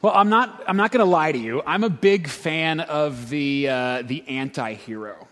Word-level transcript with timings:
Well, 0.00 0.12
I'm 0.14 0.28
not, 0.28 0.62
I'm 0.68 0.76
not 0.76 0.92
going 0.92 1.04
to 1.04 1.10
lie 1.10 1.32
to 1.32 1.38
you. 1.38 1.60
I'm 1.66 1.82
a 1.82 1.90
big 1.90 2.28
fan 2.28 2.78
of 2.78 3.28
the, 3.30 3.68
uh, 3.68 4.02
the 4.02 4.22
anti 4.28 4.74
hero. 4.74 5.26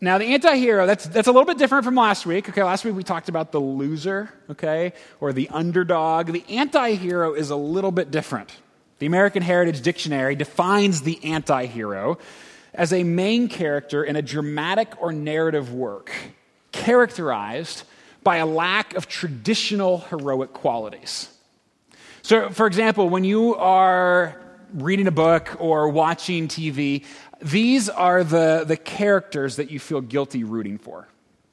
Now, 0.00 0.18
the 0.18 0.24
anti 0.24 0.56
hero, 0.56 0.84
that's, 0.84 1.06
that's 1.06 1.28
a 1.28 1.32
little 1.32 1.46
bit 1.46 1.56
different 1.56 1.84
from 1.84 1.94
last 1.94 2.26
week. 2.26 2.48
Okay, 2.48 2.64
last 2.64 2.84
week 2.84 2.94
we 2.94 3.04
talked 3.04 3.28
about 3.28 3.52
the 3.52 3.60
loser, 3.60 4.30
okay, 4.50 4.94
or 5.20 5.32
the 5.32 5.48
underdog. 5.50 6.32
The 6.32 6.44
anti 6.48 6.94
hero 6.94 7.34
is 7.34 7.50
a 7.50 7.56
little 7.56 7.92
bit 7.92 8.10
different. 8.10 8.52
The 8.98 9.06
American 9.06 9.42
Heritage 9.42 9.80
Dictionary 9.82 10.34
defines 10.34 11.02
the 11.02 11.22
anti 11.22 11.66
hero 11.66 12.18
as 12.74 12.92
a 12.92 13.04
main 13.04 13.46
character 13.46 14.02
in 14.02 14.16
a 14.16 14.22
dramatic 14.22 15.00
or 15.00 15.12
narrative 15.12 15.72
work 15.72 16.12
characterized 16.72 17.84
by 18.24 18.38
a 18.38 18.46
lack 18.46 18.94
of 18.94 19.06
traditional 19.06 19.98
heroic 19.98 20.52
qualities. 20.52 21.28
So, 22.24 22.48
for 22.48 22.66
example, 22.66 23.10
when 23.10 23.22
you 23.22 23.54
are 23.56 24.40
reading 24.72 25.08
a 25.08 25.10
book 25.10 25.56
or 25.58 25.90
watching 25.90 26.48
TV, 26.48 27.04
these 27.42 27.90
are 27.90 28.24
the, 28.24 28.64
the 28.66 28.78
characters 28.78 29.56
that 29.56 29.70
you 29.70 29.78
feel 29.78 30.00
guilty 30.00 30.42
rooting 30.42 30.78
for. 30.78 31.06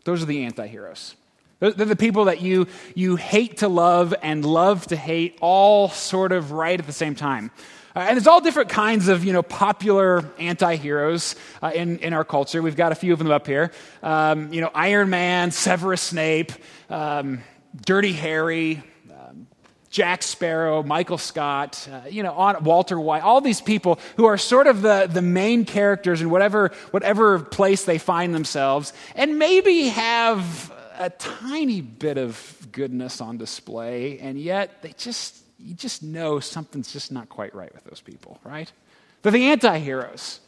Those 0.05 0.23
are 0.23 0.27
the 0.27 0.45
anti 0.45 0.65
heroes. 0.67 1.17
They're 1.59 1.71
the 1.73 1.97
people 1.97 2.23
that 2.25 2.39
you, 2.39 2.67
you 2.95 3.17
hate 3.17 3.57
to 3.57 3.67
love 3.67 4.15
and 4.23 4.45
love 4.45 4.87
to 4.87 4.95
hate, 4.95 5.37
all 5.41 5.89
sort 5.89 6.31
of 6.31 6.53
right 6.53 6.79
at 6.79 6.87
the 6.87 6.93
same 6.93 7.15
time. 7.15 7.51
Uh, 7.93 7.99
and 8.07 8.15
there's 8.15 8.27
all 8.27 8.39
different 8.39 8.69
kinds 8.69 9.09
of 9.09 9.25
you 9.25 9.33
know, 9.33 9.43
popular 9.43 10.23
anti 10.39 10.77
heroes 10.77 11.35
uh, 11.61 11.73
in, 11.75 11.99
in 11.99 12.13
our 12.13 12.23
culture. 12.23 12.61
We've 12.61 12.77
got 12.77 12.93
a 12.93 12.95
few 12.95 13.11
of 13.11 13.19
them 13.19 13.29
up 13.29 13.45
here. 13.45 13.73
Um, 14.01 14.53
you 14.53 14.61
know, 14.61 14.71
Iron 14.73 15.09
Man, 15.09 15.51
Severus 15.51 16.01
Snape, 16.01 16.53
um, 16.89 17.41
Dirty 17.75 18.13
Harry, 18.13 18.83
Jack 19.91 20.23
Sparrow, 20.23 20.81
Michael 20.83 21.17
Scott, 21.17 21.87
uh, 21.91 22.07
you 22.09 22.23
know, 22.23 22.33
Walter 22.61 22.97
White, 22.97 23.23
all 23.23 23.41
these 23.41 23.59
people 23.59 23.99
who 24.15 24.25
are 24.25 24.37
sort 24.37 24.67
of 24.67 24.81
the, 24.81 25.07
the 25.11 25.21
main 25.21 25.65
characters 25.65 26.21
in 26.21 26.29
whatever, 26.29 26.71
whatever 26.91 27.39
place 27.39 27.83
they 27.83 27.97
find 27.97 28.33
themselves, 28.33 28.93
and 29.15 29.37
maybe 29.37 29.89
have 29.89 30.71
a 30.97 31.09
tiny 31.09 31.81
bit 31.81 32.17
of 32.17 32.67
goodness 32.71 33.19
on 33.19 33.37
display, 33.37 34.17
and 34.19 34.39
yet 34.39 34.81
they 34.81 34.93
just, 34.97 35.35
you 35.59 35.73
just 35.73 36.01
know 36.01 36.39
something's 36.39 36.93
just 36.93 37.11
not 37.11 37.27
quite 37.27 37.53
right 37.53 37.73
with 37.73 37.83
those 37.83 37.99
people, 37.99 38.39
right? 38.45 38.71
They're 39.21 39.33
the 39.33 39.47
anti 39.47 39.77
heroes. 39.77 40.39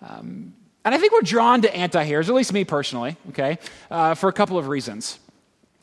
Um, 0.00 0.54
and 0.84 0.94
I 0.94 0.98
think 0.98 1.12
we're 1.12 1.22
drawn 1.22 1.62
to 1.62 1.76
anti 1.76 2.04
heroes, 2.04 2.28
at 2.28 2.36
least 2.36 2.52
me 2.52 2.64
personally, 2.64 3.16
okay, 3.30 3.58
uh, 3.90 4.14
for 4.14 4.28
a 4.28 4.32
couple 4.32 4.58
of 4.58 4.68
reasons. 4.68 5.18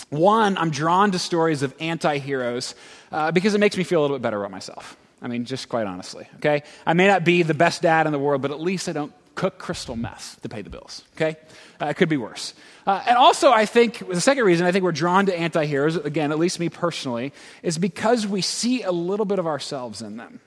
One, 0.10 0.58
I'm 0.58 0.70
drawn 0.70 1.12
to 1.12 1.20
stories 1.20 1.64
of 1.64 1.74
anti 1.80 2.18
heroes 2.20 2.76
uh, 3.12 3.32
because 3.32 3.54
it 3.56 3.60
makes 3.60 3.78
me 3.78 3.84
feel 3.84 4.00
a 4.00 4.04
little 4.04 4.18
bit 4.18 4.22
better 4.22 4.40
about 4.40 4.52
myself. 4.52 4.96
I 5.22 5.28
mean, 5.28 5.46
just 5.46 5.68
quite 5.68 5.88
honestly, 5.88 6.28
okay? 6.38 6.64
I 6.86 6.94
may 6.94 7.08
not 7.08 7.24
be 7.24 7.44
the 7.44 7.54
best 7.54 7.82
dad 7.82 8.06
in 8.06 8.12
the 8.12 8.20
world, 8.20 8.42
but 8.42 8.52
at 8.52 8.62
least 8.62 8.88
I 8.88 8.94
don't 8.94 9.12
cook 9.36 9.58
crystal 9.58 9.96
meth 9.96 10.42
to 10.42 10.50
pay 10.50 10.62
the 10.62 10.70
bills, 10.70 11.04
okay? 11.16 11.38
Uh, 11.82 11.88
it 11.88 11.96
could 11.96 12.10
be 12.10 12.18
worse. 12.18 12.54
Uh, 12.86 13.04
and 13.08 13.18
also, 13.18 13.52
I 13.52 13.66
think 13.66 14.08
the 14.08 14.22
second 14.22 14.46
reason 14.46 14.66
I 14.66 14.72
think 14.72 14.84
we're 14.84 14.92
drawn 14.92 15.26
to 15.26 15.38
anti 15.38 15.66
heroes, 15.66 15.96
again, 15.96 16.32
at 16.32 16.40
least 16.40 16.60
me 16.60 16.70
personally, 16.70 17.34
is 17.64 17.78
because 17.78 18.26
we 18.26 18.42
see 18.42 18.84
a 18.84 18.92
little 18.92 19.26
bit 19.26 19.40
of 19.40 19.48
ourselves 19.48 20.02
in 20.02 20.18
them. 20.18 20.40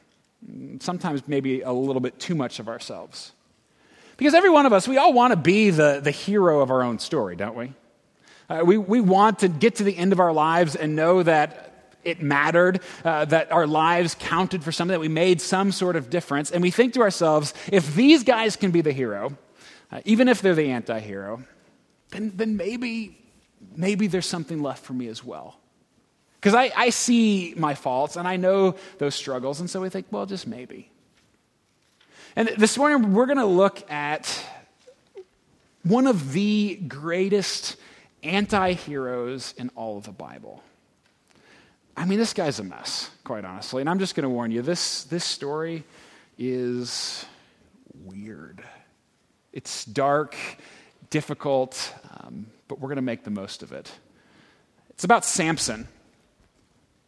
Sometimes 0.80 1.22
maybe 1.27 1.61
a 1.61 1.72
little 1.72 2.00
bit 2.00 2.19
too 2.19 2.34
much 2.34 2.61
of 2.61 2.69
ourselves. 2.69 3.33
Because 4.17 4.34
every 4.34 4.50
one 4.50 4.67
of 4.67 4.72
us, 4.72 4.89
we 4.89 4.98
all 4.98 5.12
want 5.12 5.33
to 5.33 5.36
be 5.36 5.70
the, 5.70 6.00
the 6.02 6.11
hero 6.11 6.61
of 6.61 6.70
our 6.70 6.83
own 6.83 6.98
story, 6.98 7.36
don't 7.36 7.56
we? 7.56 7.72
Uh, 8.51 8.65
we, 8.65 8.77
we 8.77 9.01
want 9.01 9.39
to 9.39 9.48
get 9.48 9.77
to 9.77 9.84
the 9.84 9.97
end 9.97 10.12
of 10.12 10.19
our 10.19 10.33
lives 10.33 10.75
and 10.75 10.97
know 10.97 11.23
that 11.23 11.95
it 12.03 12.20
mattered, 12.20 12.81
uh, 13.05 13.25
that 13.27 13.53
our 13.53 13.67
lives 13.67 14.17
counted 14.19 14.65
for 14.65 14.73
something, 14.73 14.92
that 14.92 15.01
we 15.01 15.09
made 15.09 15.41
some 15.41 15.70
sort 15.70 15.95
of 15.95 16.11
difference. 16.11 16.51
And 16.51 16.61
we 16.61 16.73
think 16.73 16.95
to 16.95 17.01
ourselves, 17.01 17.55
if 17.70 17.95
these 17.95 18.25
guys 18.25 18.57
can 18.57 18.73
be 18.73 18.81
the 18.81 18.92
hero, 18.92 19.39
uh, 19.92 20.01
even 20.05 20.27
if 20.27 20.42
they're 20.42 20.57
the 20.57 20.70
anti 20.70 20.98
hero, 20.98 21.45
then, 22.08 22.33
then 22.35 22.57
maybe, 22.57 23.17
maybe 23.77 24.08
there's 24.08 24.27
something 24.27 24.61
left 24.61 24.85
for 24.85 24.95
me 24.95 25.07
as 25.07 25.23
well. 25.23 25.61
Because 26.41 26.55
I, 26.55 26.73
I 26.74 26.91
see 26.91 27.55
my 27.57 27.74
faults 27.74 28.17
and 28.17 28.27
I 28.27 28.36
know 28.36 28.74
those 28.98 29.14
struggles, 29.14 29.61
and 29.61 29.70
so 29.70 29.80
we 29.80 29.91
think, 29.91 30.07
well, 30.11 30.27
just 30.27 30.48
maybe. 30.48 30.91
And 32.35 32.48
this 32.58 32.77
morning, 32.77 33.13
we're 33.13 33.27
going 33.27 33.39
to 33.39 33.45
look 33.45 33.89
at 33.91 34.45
one 35.85 36.08
of 36.08 36.33
the 36.33 36.77
greatest 36.89 37.77
anti 38.23 38.73
heroes 38.73 39.55
in 39.57 39.70
all 39.75 39.98
of 39.98 40.05
the 40.05 40.13
Bible. 40.13 40.63
I 41.97 42.05
mean, 42.05 42.19
this 42.19 42.33
guy's 42.33 42.58
a 42.58 42.64
mess, 42.64 43.11
quite 43.25 43.45
honestly. 43.45 43.83
And 43.83 43.91
I'm 43.91 43.98
just 43.98 44.14
going 44.14 44.25
to 44.25 44.31
warn 44.31 44.51
you 44.51 44.63
this, 44.63 45.05
this 45.05 45.25
story 45.25 45.85
is 46.39 47.27
weird. 48.05 48.63
It's 49.53 49.85
dark, 49.85 50.36
difficult, 51.11 51.92
um, 52.20 52.47
but 52.69 52.80
we're 52.80 52.89
going 52.89 52.97
to 52.97 53.03
make 53.03 53.25
the 53.25 53.30
most 53.30 53.63
of 53.63 53.73
it. 53.73 53.91
It's 54.91 55.05
about 55.05 55.25
Samson. 55.25 55.89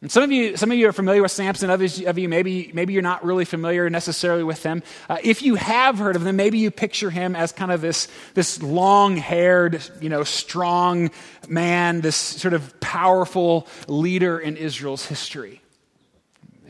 And 0.02 0.10
some 0.10 0.24
of 0.24 0.32
you, 0.32 0.56
some 0.56 0.72
of 0.72 0.76
you 0.76 0.88
are 0.88 0.92
familiar 0.92 1.22
with 1.22 1.30
Samson. 1.30 1.70
Others 1.70 2.02
of 2.02 2.18
you, 2.18 2.28
maybe, 2.28 2.72
maybe 2.74 2.92
you're 2.92 3.02
not 3.02 3.24
really 3.24 3.44
familiar 3.44 3.88
necessarily 3.88 4.42
with 4.42 4.60
him. 4.64 4.82
Uh, 5.08 5.18
if 5.22 5.42
you 5.42 5.54
have 5.54 5.98
heard 5.98 6.16
of 6.16 6.24
them, 6.24 6.34
maybe 6.34 6.58
you 6.58 6.72
picture 6.72 7.08
him 7.08 7.36
as 7.36 7.52
kind 7.52 7.70
of 7.70 7.80
this, 7.80 8.08
this 8.34 8.60
long-haired, 8.60 9.80
you 10.00 10.08
know, 10.08 10.24
strong 10.24 11.12
man, 11.48 12.00
this 12.00 12.16
sort 12.16 12.52
of 12.52 12.80
powerful 12.80 13.68
leader 13.86 14.40
in 14.40 14.56
Israel's 14.56 15.06
history. 15.06 15.61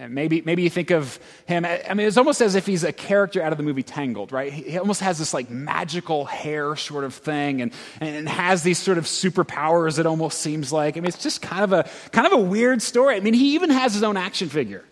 Maybe, 0.09 0.43
maybe 0.43 0.63
you 0.63 0.71
think 0.71 0.91
of 0.91 1.19
him, 1.47 1.65
I 1.65 1.95
mean, 1.95 2.07
it's 2.07 2.17
almost 2.17 2.41
as 2.41 2.55
if 2.55 2.67
he's 2.67 2.85
a 2.85 2.93
character 2.93 3.43
out 3.43 3.53
of 3.53 3.59
the 3.59 3.65
movie 3.65 3.83
Tangled, 3.83 4.33
right? 4.33 4.53
He 4.53 4.79
almost 4.79 5.01
has 5.01 5.19
this 5.19 5.35
like 5.35 5.51
magical 5.51 6.25
hair 6.25 6.77
sort 6.77 7.05
of 7.05 7.15
thing 7.15 7.63
and, 7.63 7.73
and 8.01 8.29
has 8.29 8.63
these 8.63 8.79
sort 8.79 8.99
of 8.99 9.05
superpowers, 9.05 9.99
it 9.99 10.07
almost 10.07 10.39
seems 10.39 10.73
like. 10.73 10.97
I 10.97 11.01
mean, 11.01 11.09
it's 11.09 11.23
just 11.23 11.43
kind 11.43 11.65
of 11.65 11.73
a, 11.73 11.89
kind 12.11 12.27
of 12.27 12.33
a 12.33 12.41
weird 12.41 12.83
story. 12.83 13.17
I 13.17 13.21
mean, 13.21 13.35
he 13.35 13.55
even 13.55 13.71
has 13.71 13.95
his 13.95 14.03
own 14.03 14.17
action 14.17 14.49
figure. 14.49 14.85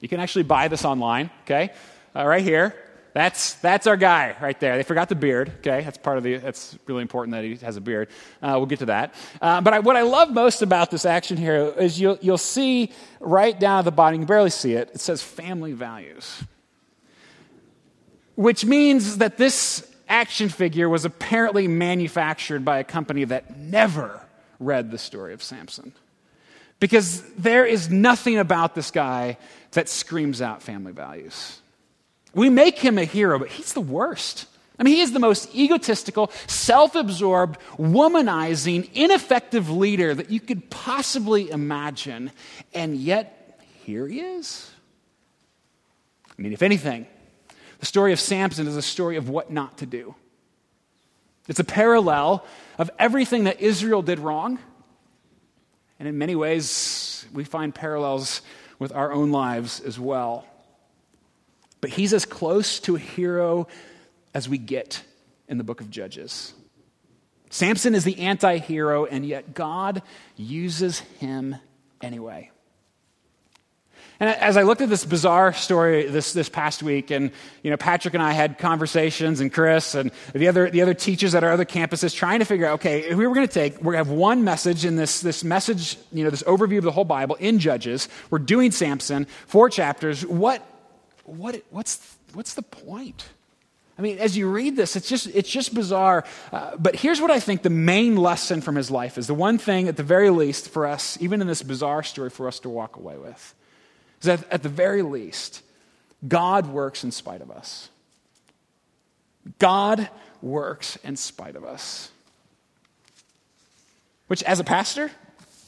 You 0.00 0.08
can 0.08 0.20
actually 0.20 0.44
buy 0.44 0.68
this 0.68 0.84
online, 0.84 1.30
okay? 1.42 1.70
Uh, 2.14 2.26
right 2.26 2.42
here. 2.42 2.74
That's, 3.14 3.54
that's 3.54 3.86
our 3.86 3.96
guy 3.96 4.34
right 4.42 4.58
there. 4.58 4.76
They 4.76 4.82
forgot 4.82 5.08
the 5.08 5.14
beard, 5.14 5.52
okay? 5.58 5.82
That's 5.82 5.98
part 5.98 6.18
of 6.18 6.24
the, 6.24 6.38
that's 6.38 6.76
really 6.86 7.02
important 7.02 7.32
that 7.34 7.44
he 7.44 7.54
has 7.64 7.76
a 7.76 7.80
beard. 7.80 8.08
Uh, 8.42 8.54
we'll 8.56 8.66
get 8.66 8.80
to 8.80 8.86
that. 8.86 9.14
Uh, 9.40 9.60
but 9.60 9.72
I, 9.72 9.78
what 9.78 9.94
I 9.94 10.02
love 10.02 10.32
most 10.32 10.62
about 10.62 10.90
this 10.90 11.06
action 11.06 11.36
here 11.36 11.72
is 11.78 11.98
you'll, 12.00 12.18
you'll 12.20 12.38
see 12.38 12.90
right 13.20 13.58
down 13.58 13.78
at 13.78 13.84
the 13.84 13.92
bottom, 13.92 14.14
you 14.14 14.20
can 14.22 14.26
barely 14.26 14.50
see 14.50 14.72
it, 14.72 14.90
it 14.94 15.00
says 15.00 15.22
family 15.22 15.72
values. 15.72 16.42
Which 18.34 18.64
means 18.64 19.18
that 19.18 19.36
this 19.38 19.88
action 20.08 20.48
figure 20.48 20.88
was 20.88 21.04
apparently 21.04 21.68
manufactured 21.68 22.64
by 22.64 22.80
a 22.80 22.84
company 22.84 23.22
that 23.22 23.56
never 23.56 24.20
read 24.58 24.90
the 24.90 24.98
story 24.98 25.34
of 25.34 25.40
Samson. 25.40 25.92
Because 26.80 27.22
there 27.34 27.64
is 27.64 27.88
nothing 27.90 28.38
about 28.38 28.74
this 28.74 28.90
guy 28.90 29.38
that 29.70 29.88
screams 29.88 30.42
out 30.42 30.62
family 30.62 30.90
values. 30.90 31.60
We 32.34 32.50
make 32.50 32.78
him 32.78 32.98
a 32.98 33.04
hero, 33.04 33.38
but 33.38 33.48
he's 33.48 33.72
the 33.72 33.80
worst. 33.80 34.46
I 34.78 34.82
mean, 34.82 34.94
he 34.94 35.02
is 35.02 35.12
the 35.12 35.20
most 35.20 35.54
egotistical, 35.54 36.32
self 36.46 36.96
absorbed, 36.96 37.60
womanizing, 37.78 38.90
ineffective 38.92 39.70
leader 39.70 40.14
that 40.14 40.30
you 40.30 40.40
could 40.40 40.68
possibly 40.68 41.50
imagine. 41.50 42.32
And 42.72 42.96
yet, 42.96 43.60
here 43.84 44.08
he 44.08 44.20
is. 44.20 44.70
I 46.36 46.42
mean, 46.42 46.52
if 46.52 46.62
anything, 46.62 47.06
the 47.78 47.86
story 47.86 48.12
of 48.12 48.18
Samson 48.18 48.66
is 48.66 48.76
a 48.76 48.82
story 48.82 49.16
of 49.16 49.28
what 49.28 49.52
not 49.52 49.78
to 49.78 49.86
do. 49.86 50.16
It's 51.46 51.60
a 51.60 51.64
parallel 51.64 52.44
of 52.78 52.90
everything 52.98 53.44
that 53.44 53.60
Israel 53.60 54.02
did 54.02 54.18
wrong. 54.18 54.58
And 56.00 56.08
in 56.08 56.18
many 56.18 56.34
ways, 56.34 57.26
we 57.32 57.44
find 57.44 57.72
parallels 57.72 58.42
with 58.80 58.92
our 58.92 59.12
own 59.12 59.30
lives 59.30 59.80
as 59.80 60.00
well. 60.00 60.46
But 61.84 61.90
he's 61.90 62.14
as 62.14 62.24
close 62.24 62.80
to 62.80 62.96
a 62.96 62.98
hero 62.98 63.68
as 64.32 64.48
we 64.48 64.56
get 64.56 65.02
in 65.48 65.58
the 65.58 65.64
book 65.64 65.82
of 65.82 65.90
Judges. 65.90 66.54
Samson 67.50 67.94
is 67.94 68.04
the 68.04 68.20
anti 68.20 68.56
hero, 68.56 69.04
and 69.04 69.26
yet 69.26 69.52
God 69.52 70.00
uses 70.34 71.00
him 71.20 71.56
anyway. 72.00 72.50
And 74.18 74.30
as 74.30 74.56
I 74.56 74.62
looked 74.62 74.80
at 74.80 74.88
this 74.88 75.04
bizarre 75.04 75.52
story 75.52 76.06
this, 76.06 76.32
this 76.32 76.48
past 76.48 76.82
week, 76.82 77.10
and 77.10 77.30
you 77.62 77.70
know, 77.70 77.76
Patrick 77.76 78.14
and 78.14 78.22
I 78.22 78.32
had 78.32 78.56
conversations, 78.56 79.40
and 79.40 79.52
Chris 79.52 79.94
and 79.94 80.10
the 80.34 80.48
other, 80.48 80.70
the 80.70 80.80
other 80.80 80.94
teachers 80.94 81.34
at 81.34 81.44
our 81.44 81.52
other 81.52 81.66
campuses 81.66 82.14
trying 82.14 82.38
to 82.38 82.46
figure 82.46 82.64
out, 82.64 82.76
okay, 82.76 83.00
if 83.00 83.18
we 83.18 83.26
were 83.26 83.34
going 83.34 83.46
to 83.46 83.52
take, 83.52 83.74
we're 83.82 83.92
going 83.92 84.04
to 84.06 84.10
have 84.10 84.18
one 84.18 84.42
message 84.42 84.86
in 84.86 84.96
this, 84.96 85.20
this 85.20 85.44
message, 85.44 85.98
you 86.14 86.24
know, 86.24 86.30
this 86.30 86.44
overview 86.44 86.78
of 86.78 86.84
the 86.84 86.92
whole 86.92 87.04
Bible 87.04 87.34
in 87.34 87.58
Judges. 87.58 88.08
We're 88.30 88.38
doing 88.38 88.70
Samson, 88.70 89.26
four 89.46 89.68
chapters. 89.68 90.24
What, 90.24 90.66
what, 91.24 91.62
what's, 91.70 92.16
what's 92.32 92.54
the 92.54 92.62
point? 92.62 93.26
I 93.98 94.02
mean, 94.02 94.18
as 94.18 94.36
you 94.36 94.50
read 94.50 94.76
this, 94.76 94.96
it's 94.96 95.08
just, 95.08 95.28
it's 95.28 95.48
just 95.48 95.74
bizarre. 95.74 96.24
Uh, 96.52 96.76
but 96.76 96.96
here's 96.96 97.20
what 97.20 97.30
I 97.30 97.38
think 97.38 97.62
the 97.62 97.70
main 97.70 98.16
lesson 98.16 98.60
from 98.60 98.74
his 98.74 98.90
life 98.90 99.18
is 99.18 99.28
the 99.28 99.34
one 99.34 99.56
thing, 99.56 99.86
at 99.86 99.96
the 99.96 100.02
very 100.02 100.30
least, 100.30 100.68
for 100.68 100.86
us, 100.86 101.16
even 101.20 101.40
in 101.40 101.46
this 101.46 101.62
bizarre 101.62 102.02
story, 102.02 102.30
for 102.30 102.48
us 102.48 102.58
to 102.60 102.68
walk 102.68 102.96
away 102.96 103.16
with. 103.16 103.54
is 104.20 104.26
that 104.26 104.50
at 104.50 104.62
the 104.62 104.68
very 104.68 105.02
least, 105.02 105.62
God 106.26 106.66
works 106.66 107.04
in 107.04 107.12
spite 107.12 107.40
of 107.40 107.50
us. 107.50 107.88
God 109.58 110.08
works 110.42 110.96
in 111.04 111.16
spite 111.16 111.54
of 111.54 111.64
us. 111.64 112.10
Which, 114.26 114.42
as 114.42 114.58
a 114.58 114.64
pastor, 114.64 115.10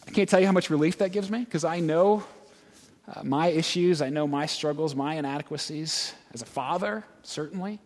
I 0.09 0.11
can't 0.11 0.29
tell 0.29 0.41
you 0.41 0.47
how 0.47 0.53
much 0.53 0.71
relief 0.71 0.99
that 0.99 1.13
gives 1.13 1.31
me 1.31 1.41
because 1.41 1.65
I 1.65 1.79
know 1.79 2.25
uh, 3.09 3.23
my 3.23 3.49
issues, 3.49 4.03
I 4.03 4.11
know 4.11 4.27
my 4.27 4.47
struggles, 4.47 4.95
my 4.95 5.15
inadequacies. 5.15 6.13
As 6.35 6.43
a 6.43 6.47
father, 6.47 7.05
certainly. 7.23 7.79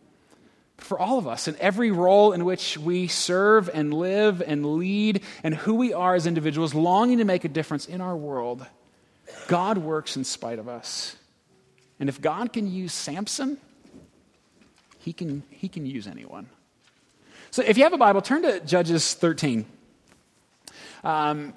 But 0.77 0.87
For 0.87 0.99
all 0.99 1.19
of 1.19 1.27
us, 1.29 1.47
in 1.47 1.57
every 1.61 1.91
role 1.91 2.33
in 2.33 2.45
which 2.45 2.79
we 2.79 3.07
serve 3.07 3.69
and 3.73 3.93
live 3.93 4.43
and 4.45 4.77
lead, 4.77 5.23
and 5.45 5.55
who 5.55 5.75
we 5.75 5.93
are 5.93 6.15
as 6.15 6.27
individuals, 6.27 6.75
longing 6.75 7.19
to 7.19 7.25
make 7.25 7.45
a 7.45 7.49
difference 7.49 7.87
in 7.87 8.01
our 8.01 8.17
world, 8.17 8.67
God 9.47 9.79
works 9.79 10.17
in 10.17 10.25
spite 10.25 10.59
of 10.59 10.69
us. 10.69 11.17
And 11.99 12.09
if 12.09 12.21
God 12.21 12.53
can 12.53 12.67
use 12.73 12.95
Samson, 12.95 13.59
he 14.99 15.13
can, 15.13 15.43
he 15.51 15.69
can 15.69 15.85
use 15.85 16.07
anyone. 16.07 16.49
So 17.51 17.63
if 17.63 17.77
you 17.77 17.85
have 17.85 17.93
a 17.93 17.99
Bible, 17.99 18.23
turn 18.23 18.43
to 18.43 18.61
Judges 18.61 19.15
13. 19.15 19.67
Um, 21.05 21.53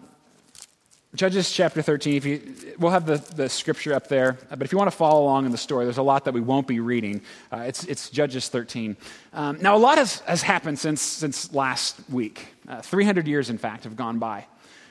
Judges 1.16 1.52
chapter 1.52 1.84
13, 1.84 2.16
if 2.16 2.26
you, 2.26 2.56
we'll 2.80 2.90
have 2.90 3.06
the, 3.06 3.18
the 3.36 3.48
scripture 3.48 3.94
up 3.94 4.08
there, 4.08 4.36
but 4.50 4.64
if 4.64 4.72
you 4.72 4.80
want 4.80 4.90
to 4.90 4.98
follow 4.98 5.22
along 5.22 5.46
in 5.46 5.52
the 5.52 5.60
story, 5.60 5.86
there's 5.86 6.00
a 6.00 6.04
lot 6.04 6.26
that 6.26 6.34
we 6.34 6.42
won't 6.42 6.66
be 6.66 6.80
reading. 6.80 7.22
Uh, 7.52 7.58
it's, 7.58 7.84
it's 7.84 8.10
Judges 8.10 8.50
13. 8.50 8.98
Um, 9.32 9.60
now, 9.62 9.76
a 9.76 9.78
lot 9.78 10.00
has, 10.00 10.22
has 10.22 10.42
happened 10.42 10.80
since, 10.80 11.04
since 11.04 11.54
last 11.54 11.98
week. 12.10 12.48
Uh, 12.68 12.82
300 12.82 13.28
years, 13.28 13.52
in 13.52 13.60
fact, 13.60 13.84
have 13.84 13.96
gone 13.96 14.18
by. 14.18 14.48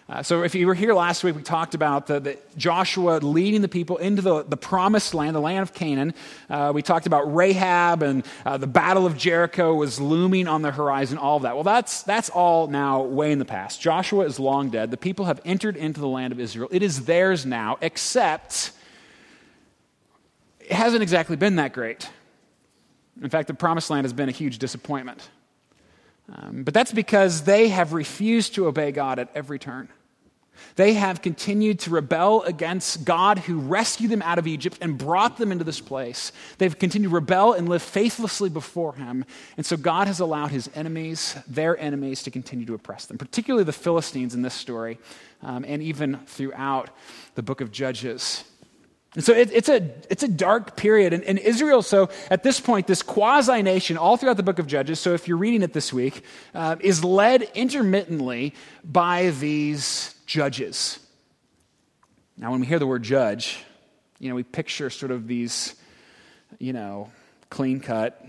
Uh, 0.08 0.20
so, 0.20 0.42
if 0.42 0.54
you 0.54 0.66
were 0.66 0.74
here 0.74 0.92
last 0.94 1.22
week, 1.22 1.36
we 1.36 1.42
talked 1.42 1.74
about 1.74 2.08
the, 2.08 2.18
the 2.18 2.38
Joshua 2.56 3.18
leading 3.22 3.62
the 3.62 3.68
people 3.68 3.98
into 3.98 4.20
the, 4.20 4.42
the 4.42 4.56
promised 4.56 5.14
land, 5.14 5.36
the 5.36 5.40
land 5.40 5.62
of 5.62 5.72
Canaan. 5.72 6.12
Uh, 6.50 6.72
we 6.74 6.82
talked 6.82 7.06
about 7.06 7.32
Rahab 7.34 8.02
and 8.02 8.24
uh, 8.44 8.56
the 8.56 8.66
Battle 8.66 9.06
of 9.06 9.16
Jericho 9.16 9.74
was 9.74 10.00
looming 10.00 10.48
on 10.48 10.62
the 10.62 10.72
horizon, 10.72 11.18
all 11.18 11.36
of 11.36 11.44
that. 11.44 11.54
Well, 11.54 11.62
that's, 11.62 12.02
that's 12.02 12.30
all 12.30 12.66
now 12.66 13.02
way 13.02 13.30
in 13.30 13.38
the 13.38 13.44
past. 13.44 13.80
Joshua 13.80 14.24
is 14.24 14.40
long 14.40 14.70
dead. 14.70 14.90
The 14.90 14.96
people 14.96 15.26
have 15.26 15.40
entered 15.44 15.76
into 15.76 16.00
the 16.00 16.08
land 16.08 16.32
of 16.32 16.40
Israel. 16.40 16.68
It 16.72 16.82
is 16.82 17.04
theirs 17.04 17.46
now, 17.46 17.78
except 17.80 18.72
it 20.58 20.72
hasn't 20.72 21.02
exactly 21.02 21.36
been 21.36 21.56
that 21.56 21.72
great. 21.72 22.10
In 23.22 23.30
fact, 23.30 23.46
the 23.46 23.54
promised 23.54 23.88
land 23.88 24.04
has 24.04 24.12
been 24.12 24.28
a 24.28 24.32
huge 24.32 24.58
disappointment. 24.58 25.28
Um, 26.34 26.62
but 26.62 26.72
that's 26.72 26.92
because 26.92 27.42
they 27.42 27.68
have 27.68 27.92
refused 27.92 28.54
to 28.54 28.66
obey 28.66 28.92
God 28.92 29.18
at 29.18 29.28
every 29.34 29.58
turn. 29.58 29.88
They 30.76 30.94
have 30.94 31.22
continued 31.22 31.80
to 31.80 31.90
rebel 31.90 32.42
against 32.42 33.04
God 33.04 33.40
who 33.40 33.58
rescued 33.58 34.10
them 34.10 34.22
out 34.22 34.38
of 34.38 34.46
Egypt 34.46 34.78
and 34.80 34.96
brought 34.96 35.36
them 35.36 35.52
into 35.52 35.64
this 35.64 35.80
place. 35.80 36.32
They've 36.58 36.78
continued 36.78 37.10
to 37.10 37.14
rebel 37.14 37.52
and 37.52 37.68
live 37.68 37.82
faithlessly 37.82 38.48
before 38.48 38.94
Him. 38.94 39.24
And 39.56 39.66
so 39.66 39.76
God 39.76 40.06
has 40.06 40.20
allowed 40.20 40.50
His 40.50 40.70
enemies, 40.74 41.36
their 41.46 41.78
enemies, 41.78 42.22
to 42.22 42.30
continue 42.30 42.64
to 42.66 42.74
oppress 42.74 43.06
them, 43.06 43.18
particularly 43.18 43.64
the 43.64 43.72
Philistines 43.72 44.34
in 44.34 44.42
this 44.42 44.54
story, 44.54 44.98
um, 45.42 45.64
and 45.66 45.82
even 45.82 46.18
throughout 46.26 46.90
the 47.34 47.42
book 47.42 47.60
of 47.60 47.70
Judges. 47.70 48.44
And 49.14 49.22
so 49.22 49.34
it, 49.34 49.50
it's, 49.52 49.68
a, 49.68 49.90
it's 50.08 50.22
a 50.22 50.28
dark 50.28 50.76
period. 50.76 51.12
And, 51.12 51.22
and 51.24 51.38
Israel, 51.38 51.82
so 51.82 52.08
at 52.30 52.42
this 52.42 52.60
point, 52.60 52.86
this 52.86 53.02
quasi 53.02 53.60
nation, 53.60 53.98
all 53.98 54.16
throughout 54.16 54.38
the 54.38 54.42
book 54.42 54.58
of 54.58 54.66
Judges, 54.66 55.00
so 55.00 55.12
if 55.12 55.28
you're 55.28 55.36
reading 55.36 55.62
it 55.62 55.74
this 55.74 55.92
week, 55.92 56.24
uh, 56.54 56.76
is 56.80 57.04
led 57.04 57.42
intermittently 57.54 58.54
by 58.82 59.30
these 59.30 60.14
judges. 60.24 60.98
Now, 62.38 62.52
when 62.52 62.60
we 62.60 62.66
hear 62.66 62.78
the 62.78 62.86
word 62.86 63.02
judge, 63.02 63.62
you 64.18 64.30
know, 64.30 64.34
we 64.34 64.44
picture 64.44 64.88
sort 64.88 65.12
of 65.12 65.26
these, 65.26 65.74
you 66.58 66.72
know, 66.72 67.10
clean 67.50 67.80
cut 67.80 68.24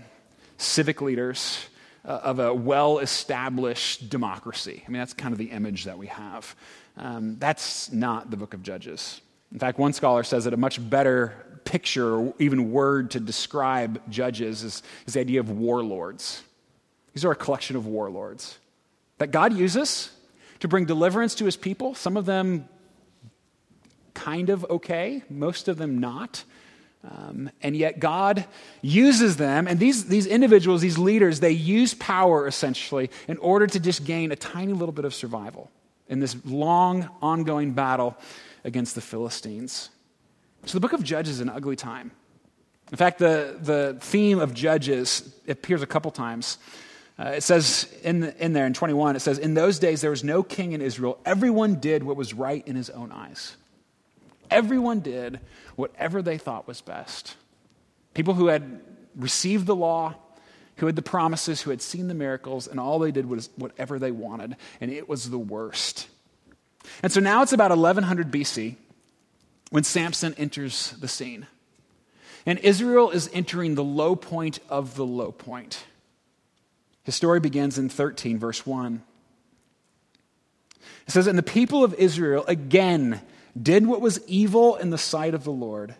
civic 0.58 1.00
leaders 1.00 1.64
uh, 2.04 2.20
of 2.22 2.38
a 2.40 2.52
well 2.52 2.98
established 2.98 4.10
democracy. 4.10 4.82
I 4.86 4.90
mean, 4.90 4.98
that's 4.98 5.14
kind 5.14 5.32
of 5.32 5.38
the 5.38 5.50
image 5.50 5.84
that 5.84 5.96
we 5.96 6.08
have. 6.08 6.54
Um, 6.98 7.36
that's 7.38 7.90
not 7.90 8.30
the 8.30 8.36
book 8.36 8.52
of 8.52 8.62
Judges. 8.62 9.20
In 9.52 9.58
fact, 9.58 9.78
one 9.78 9.92
scholar 9.92 10.24
says 10.24 10.44
that 10.44 10.54
a 10.54 10.56
much 10.56 10.78
better 10.90 11.60
picture, 11.64 12.16
or 12.16 12.34
even 12.38 12.72
word 12.72 13.12
to 13.12 13.20
describe 13.20 14.00
judges, 14.10 14.62
is, 14.62 14.82
is 15.06 15.14
the 15.14 15.20
idea 15.20 15.40
of 15.40 15.50
warlords. 15.50 16.42
These 17.14 17.24
are 17.24 17.32
a 17.32 17.36
collection 17.36 17.76
of 17.76 17.86
warlords 17.86 18.58
that 19.18 19.30
God 19.30 19.52
uses 19.52 20.10
to 20.60 20.68
bring 20.68 20.84
deliverance 20.84 21.36
to 21.36 21.44
his 21.44 21.56
people. 21.56 21.94
Some 21.94 22.16
of 22.16 22.26
them 22.26 22.68
kind 24.14 24.50
of 24.50 24.64
okay, 24.70 25.22
most 25.28 25.68
of 25.68 25.76
them 25.76 25.98
not. 25.98 26.44
Um, 27.04 27.50
and 27.62 27.76
yet 27.76 28.00
God 28.00 28.46
uses 28.80 29.36
them, 29.36 29.68
and 29.68 29.78
these, 29.78 30.06
these 30.06 30.26
individuals, 30.26 30.80
these 30.80 30.96
leaders, 30.96 31.38
they 31.38 31.50
use 31.50 31.92
power 31.92 32.46
essentially 32.46 33.10
in 33.28 33.36
order 33.38 33.66
to 33.66 33.78
just 33.78 34.06
gain 34.06 34.32
a 34.32 34.36
tiny 34.36 34.72
little 34.72 34.92
bit 34.92 35.04
of 35.04 35.14
survival 35.14 35.70
in 36.08 36.20
this 36.20 36.34
long, 36.46 37.10
ongoing 37.20 37.72
battle 37.72 38.16
against 38.64 38.94
the 38.94 39.00
Philistines. 39.00 39.90
So 40.66 40.74
the 40.74 40.80
book 40.80 40.92
of 40.92 41.02
Judges 41.02 41.34
is 41.34 41.40
an 41.40 41.50
ugly 41.50 41.76
time. 41.76 42.10
In 42.90 42.96
fact, 42.96 43.18
the, 43.18 43.58
the 43.60 43.96
theme 44.00 44.38
of 44.38 44.54
Judges 44.54 45.34
appears 45.48 45.82
a 45.82 45.86
couple 45.86 46.10
times. 46.10 46.58
Uh, 47.18 47.34
it 47.36 47.42
says 47.42 47.92
in, 48.02 48.24
in 48.38 48.52
there 48.52 48.66
in 48.66 48.72
21, 48.72 49.16
it 49.16 49.20
says, 49.20 49.38
In 49.38 49.54
those 49.54 49.78
days 49.78 50.00
there 50.00 50.10
was 50.10 50.24
no 50.24 50.42
king 50.42 50.72
in 50.72 50.80
Israel. 50.80 51.18
Everyone 51.24 51.76
did 51.76 52.02
what 52.02 52.16
was 52.16 52.34
right 52.34 52.66
in 52.66 52.76
his 52.76 52.90
own 52.90 53.12
eyes. 53.12 53.56
Everyone 54.50 55.00
did 55.00 55.40
whatever 55.76 56.22
they 56.22 56.38
thought 56.38 56.66
was 56.66 56.80
best. 56.80 57.36
People 58.14 58.34
who 58.34 58.48
had 58.48 58.80
received 59.16 59.66
the 59.66 59.76
law, 59.76 60.14
who 60.76 60.86
had 60.86 60.96
the 60.96 61.02
promises, 61.02 61.62
who 61.62 61.70
had 61.70 61.80
seen 61.80 62.08
the 62.08 62.14
miracles, 62.14 62.66
and 62.66 62.78
all 62.78 62.98
they 62.98 63.12
did 63.12 63.26
was 63.26 63.48
whatever 63.56 63.98
they 63.98 64.10
wanted, 64.10 64.56
and 64.80 64.90
it 64.90 65.08
was 65.08 65.30
the 65.30 65.38
worst. 65.38 66.08
And 67.02 67.12
so 67.12 67.20
now 67.20 67.42
it's 67.42 67.52
about 67.52 67.70
1100 67.70 68.30
BC 68.30 68.76
when 69.70 69.84
Samson 69.84 70.34
enters 70.38 70.92
the 70.92 71.08
scene. 71.08 71.46
And 72.46 72.58
Israel 72.58 73.10
is 73.10 73.30
entering 73.32 73.74
the 73.74 73.84
low 73.84 74.16
point 74.16 74.60
of 74.68 74.96
the 74.96 75.06
low 75.06 75.32
point. 75.32 75.84
His 77.04 77.14
story 77.14 77.40
begins 77.40 77.78
in 77.78 77.88
13, 77.88 78.38
verse 78.38 78.66
1. 78.66 79.02
It 81.06 81.10
says, 81.10 81.26
And 81.26 81.38
the 81.38 81.42
people 81.42 81.84
of 81.84 81.94
Israel 81.94 82.44
again 82.46 83.20
did 83.60 83.86
what 83.86 84.00
was 84.00 84.26
evil 84.26 84.76
in 84.76 84.90
the 84.90 84.98
sight 84.98 85.34
of 85.34 85.44
the 85.44 85.52
Lord. 85.52 85.94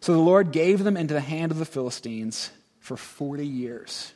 So 0.00 0.12
the 0.12 0.18
Lord 0.18 0.52
gave 0.52 0.84
them 0.84 0.96
into 0.96 1.14
the 1.14 1.20
hand 1.20 1.52
of 1.52 1.58
the 1.58 1.64
Philistines 1.64 2.50
for 2.80 2.96
40 2.96 3.46
years. 3.46 4.12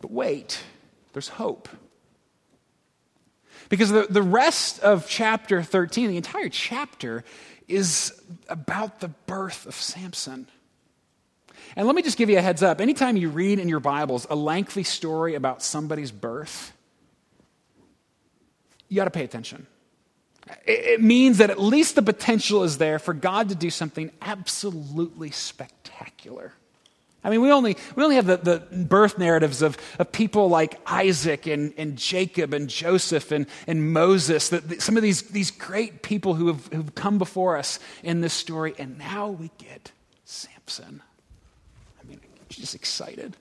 But 0.00 0.10
wait, 0.10 0.62
there's 1.12 1.28
hope. 1.28 1.68
Because 3.68 3.90
the, 3.90 4.06
the 4.08 4.22
rest 4.22 4.80
of 4.80 5.08
chapter 5.08 5.62
13, 5.62 6.10
the 6.10 6.16
entire 6.16 6.48
chapter, 6.48 7.24
is 7.68 8.20
about 8.48 9.00
the 9.00 9.08
birth 9.08 9.66
of 9.66 9.74
Samson. 9.74 10.46
And 11.74 11.86
let 11.86 11.96
me 11.96 12.02
just 12.02 12.16
give 12.16 12.30
you 12.30 12.38
a 12.38 12.42
heads 12.42 12.62
up. 12.62 12.80
Anytime 12.80 13.16
you 13.16 13.28
read 13.28 13.58
in 13.58 13.68
your 13.68 13.80
Bibles 13.80 14.26
a 14.30 14.36
lengthy 14.36 14.82
story 14.82 15.34
about 15.34 15.62
somebody's 15.62 16.12
birth, 16.12 16.72
you 18.88 18.96
got 18.96 19.04
to 19.04 19.10
pay 19.10 19.24
attention. 19.24 19.66
It 20.64 21.02
means 21.02 21.38
that 21.38 21.50
at 21.50 21.60
least 21.60 21.96
the 21.96 22.02
potential 22.02 22.62
is 22.62 22.78
there 22.78 23.00
for 23.00 23.12
God 23.12 23.48
to 23.48 23.56
do 23.56 23.68
something 23.68 24.12
absolutely 24.22 25.32
spectacular. 25.32 26.52
I 27.26 27.30
mean, 27.30 27.40
we 27.40 27.50
only, 27.50 27.76
we 27.96 28.04
only 28.04 28.14
have 28.14 28.26
the, 28.26 28.36
the 28.36 28.58
birth 28.84 29.18
narratives 29.18 29.60
of, 29.60 29.76
of 29.98 30.12
people 30.12 30.48
like 30.48 30.80
Isaac 30.86 31.48
and, 31.48 31.74
and 31.76 31.96
Jacob 31.96 32.54
and 32.54 32.70
Joseph 32.70 33.32
and, 33.32 33.46
and 33.66 33.92
Moses, 33.92 34.48
the, 34.50 34.80
some 34.80 34.96
of 34.96 35.02
these, 35.02 35.22
these 35.22 35.50
great 35.50 36.02
people 36.02 36.34
who 36.34 36.46
have 36.46 36.68
who've 36.68 36.94
come 36.94 37.18
before 37.18 37.56
us 37.56 37.80
in 38.04 38.20
this 38.20 38.32
story. 38.32 38.76
And 38.78 38.96
now 38.96 39.28
we 39.28 39.50
get 39.58 39.90
Samson. 40.24 41.02
I 42.00 42.06
mean, 42.06 42.20
just 42.48 42.76
excited. 42.76 43.36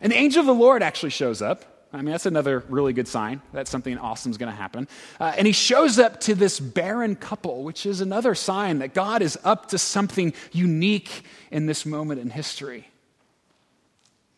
And 0.00 0.10
the 0.10 0.16
angel 0.16 0.40
of 0.40 0.46
the 0.46 0.54
Lord 0.54 0.82
actually 0.82 1.10
shows 1.10 1.42
up. 1.42 1.77
I 1.92 1.96
mean, 1.96 2.12
that's 2.12 2.26
another 2.26 2.64
really 2.68 2.92
good 2.92 3.08
sign 3.08 3.40
that 3.52 3.66
something 3.66 3.96
awesome 3.96 4.30
is 4.30 4.36
going 4.36 4.52
to 4.52 4.56
happen. 4.56 4.88
Uh, 5.18 5.32
and 5.36 5.46
he 5.46 5.52
shows 5.52 5.98
up 5.98 6.20
to 6.20 6.34
this 6.34 6.60
barren 6.60 7.16
couple, 7.16 7.64
which 7.64 7.86
is 7.86 8.02
another 8.02 8.34
sign 8.34 8.80
that 8.80 8.92
God 8.92 9.22
is 9.22 9.38
up 9.42 9.68
to 9.68 9.78
something 9.78 10.34
unique 10.52 11.22
in 11.50 11.64
this 11.64 11.86
moment 11.86 12.20
in 12.20 12.28
history. 12.28 12.88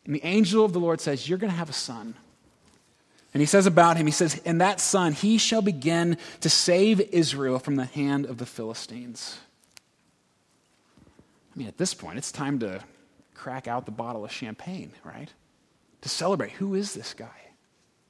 And 0.04 0.14
the 0.14 0.25
angel 0.25 0.64
of 0.64 0.73
the 0.73 0.80
Lord 0.80 1.00
says, 1.00 1.28
You're 1.28 1.38
going 1.38 1.50
to 1.50 1.57
have 1.57 1.71
a 1.71 1.75
son. 1.75 2.14
And 3.33 3.40
he 3.40 3.47
says 3.47 3.66
about 3.66 3.97
him, 3.97 4.07
He 4.07 4.12
says, 4.12 4.40
And 4.45 4.61
that 4.61 4.80
son, 4.80 5.12
he 5.12 5.37
shall 5.37 5.62
begin 5.62 6.19
to 6.40 6.49
save 6.49 7.00
Israel 7.00 7.59
from 7.59 7.75
the 7.75 7.85
hand 7.85 8.26
of 8.26 8.38
the 8.38 8.47
Philistines. 8.47 9.38
I 11.54 11.59
mean, 11.59 11.69
at 11.69 11.78
this 11.78 11.95
point, 11.95 12.16
it's 12.16 12.30
time 12.30 12.61
to 12.61 12.80
crack 13.35 13.66
out 13.66 13.87
the 13.87 13.92
bottle 13.92 14.25
of 14.25 14.30
champagne, 14.30 14.92
right? 15.04 15.33
To 16.02 16.09
celebrate. 16.09 16.52
Who 16.52 16.75
is 16.75 16.95
this 16.95 17.14
guy? 17.14 17.28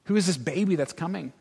Who 0.04 0.16
is 0.16 0.26
this 0.26 0.36
baby 0.36 0.76
that's 0.76 0.92
coming? 0.92 1.32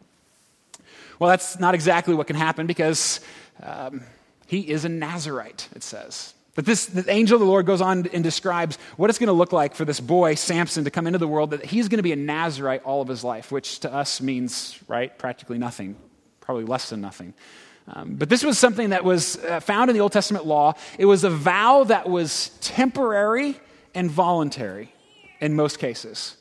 Well, 1.18 1.30
that's 1.30 1.60
not 1.60 1.76
exactly 1.76 2.16
what 2.16 2.28
can 2.28 2.36
happen 2.36 2.68
because 2.68 3.20
um, 3.62 4.04
he 4.48 4.60
is 4.62 4.86
a 4.86 4.90
Nazarite, 4.90 5.68
it 5.76 5.84
says. 5.84 6.34
But 6.56 6.66
this 6.66 6.88
the 6.88 7.10
angel 7.10 7.36
of 7.36 7.42
the 7.42 7.46
Lord 7.46 7.66
goes 7.66 7.82
on 7.82 8.08
and 8.08 8.24
describes 8.24 8.78
what 8.98 9.10
it's 9.10 9.20
going 9.20 9.28
to 9.28 9.34
look 9.34 9.54
like 9.54 9.76
for 9.76 9.86
this 9.86 10.00
boy, 10.00 10.36
Samson, 10.36 10.84
to 10.84 10.92
come 10.92 11.08
into 11.08 11.20
the 11.20 11.28
world, 11.28 11.52
that 11.52 11.64
he's 11.64 11.88
going 11.88 12.00
to 12.00 12.04
be 12.04 12.12
a 12.12 12.18
Nazarite 12.18 12.84
all 12.84 13.02
of 13.02 13.08
his 13.08 13.24
life, 13.24 13.52
which 13.52 13.80
to 13.82 13.94
us 13.94 14.22
means, 14.22 14.78
right, 14.88 15.16
practically 15.18 15.58
nothing, 15.58 15.96
probably 16.42 16.66
less 16.66 16.90
than 16.90 17.02
nothing. 17.02 17.34
Um, 17.88 18.16
but 18.16 18.30
this 18.30 18.44
was 18.44 18.60
something 18.60 18.90
that 18.90 19.04
was 19.04 19.38
uh, 19.38 19.60
found 19.60 19.90
in 19.90 19.96
the 19.96 20.02
Old 20.02 20.12
Testament 20.12 20.46
law. 20.46 20.74
It 20.98 21.06
was 21.06 21.24
a 21.24 21.30
vow 21.30 21.86
that 21.86 22.10
was 22.10 22.50
temporary 22.62 23.60
and 23.96 24.12
voluntary 24.12 24.94
in 25.40 25.56
most 25.56 25.80
cases. 25.80 26.36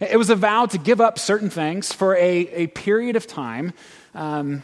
It 0.00 0.16
was 0.16 0.30
a 0.30 0.36
vow 0.36 0.66
to 0.66 0.78
give 0.78 1.00
up 1.00 1.18
certain 1.18 1.50
things 1.50 1.92
for 1.92 2.16
a, 2.16 2.20
a 2.20 2.66
period 2.68 3.16
of 3.16 3.26
time, 3.26 3.72
um, 4.14 4.62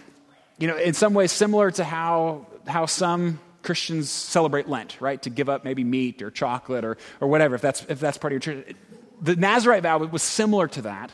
you 0.59 0.69
know, 0.69 0.77
in 0.77 0.95
some 0.95 1.15
ways 1.15 1.33
similar 1.33 1.71
to 1.73 1.85
how, 1.85 2.47
how 2.67 2.87
some 2.87 3.41
Christians 3.63 4.11
celebrate 4.11 4.69
Lent, 4.69 5.01
right? 5.01 5.21
To 5.23 5.31
give 5.31 5.49
up 5.49 5.65
maybe 5.65 5.85
meat 5.85 6.23
or 6.23 6.31
chocolate 6.31 6.85
or, 6.85 6.97
or 7.21 7.29
whatever, 7.29 7.55
if 7.55 7.61
that's, 7.61 7.85
if 7.89 8.01
that's 8.01 8.19
part 8.19 8.33
of 8.33 8.35
your 8.35 8.63
church. 8.63 8.75
The 9.21 9.37
Nazarite 9.37 9.83
vow 9.83 9.99
was 9.99 10.23
similar 10.23 10.69
to 10.69 10.83
that. 10.83 11.11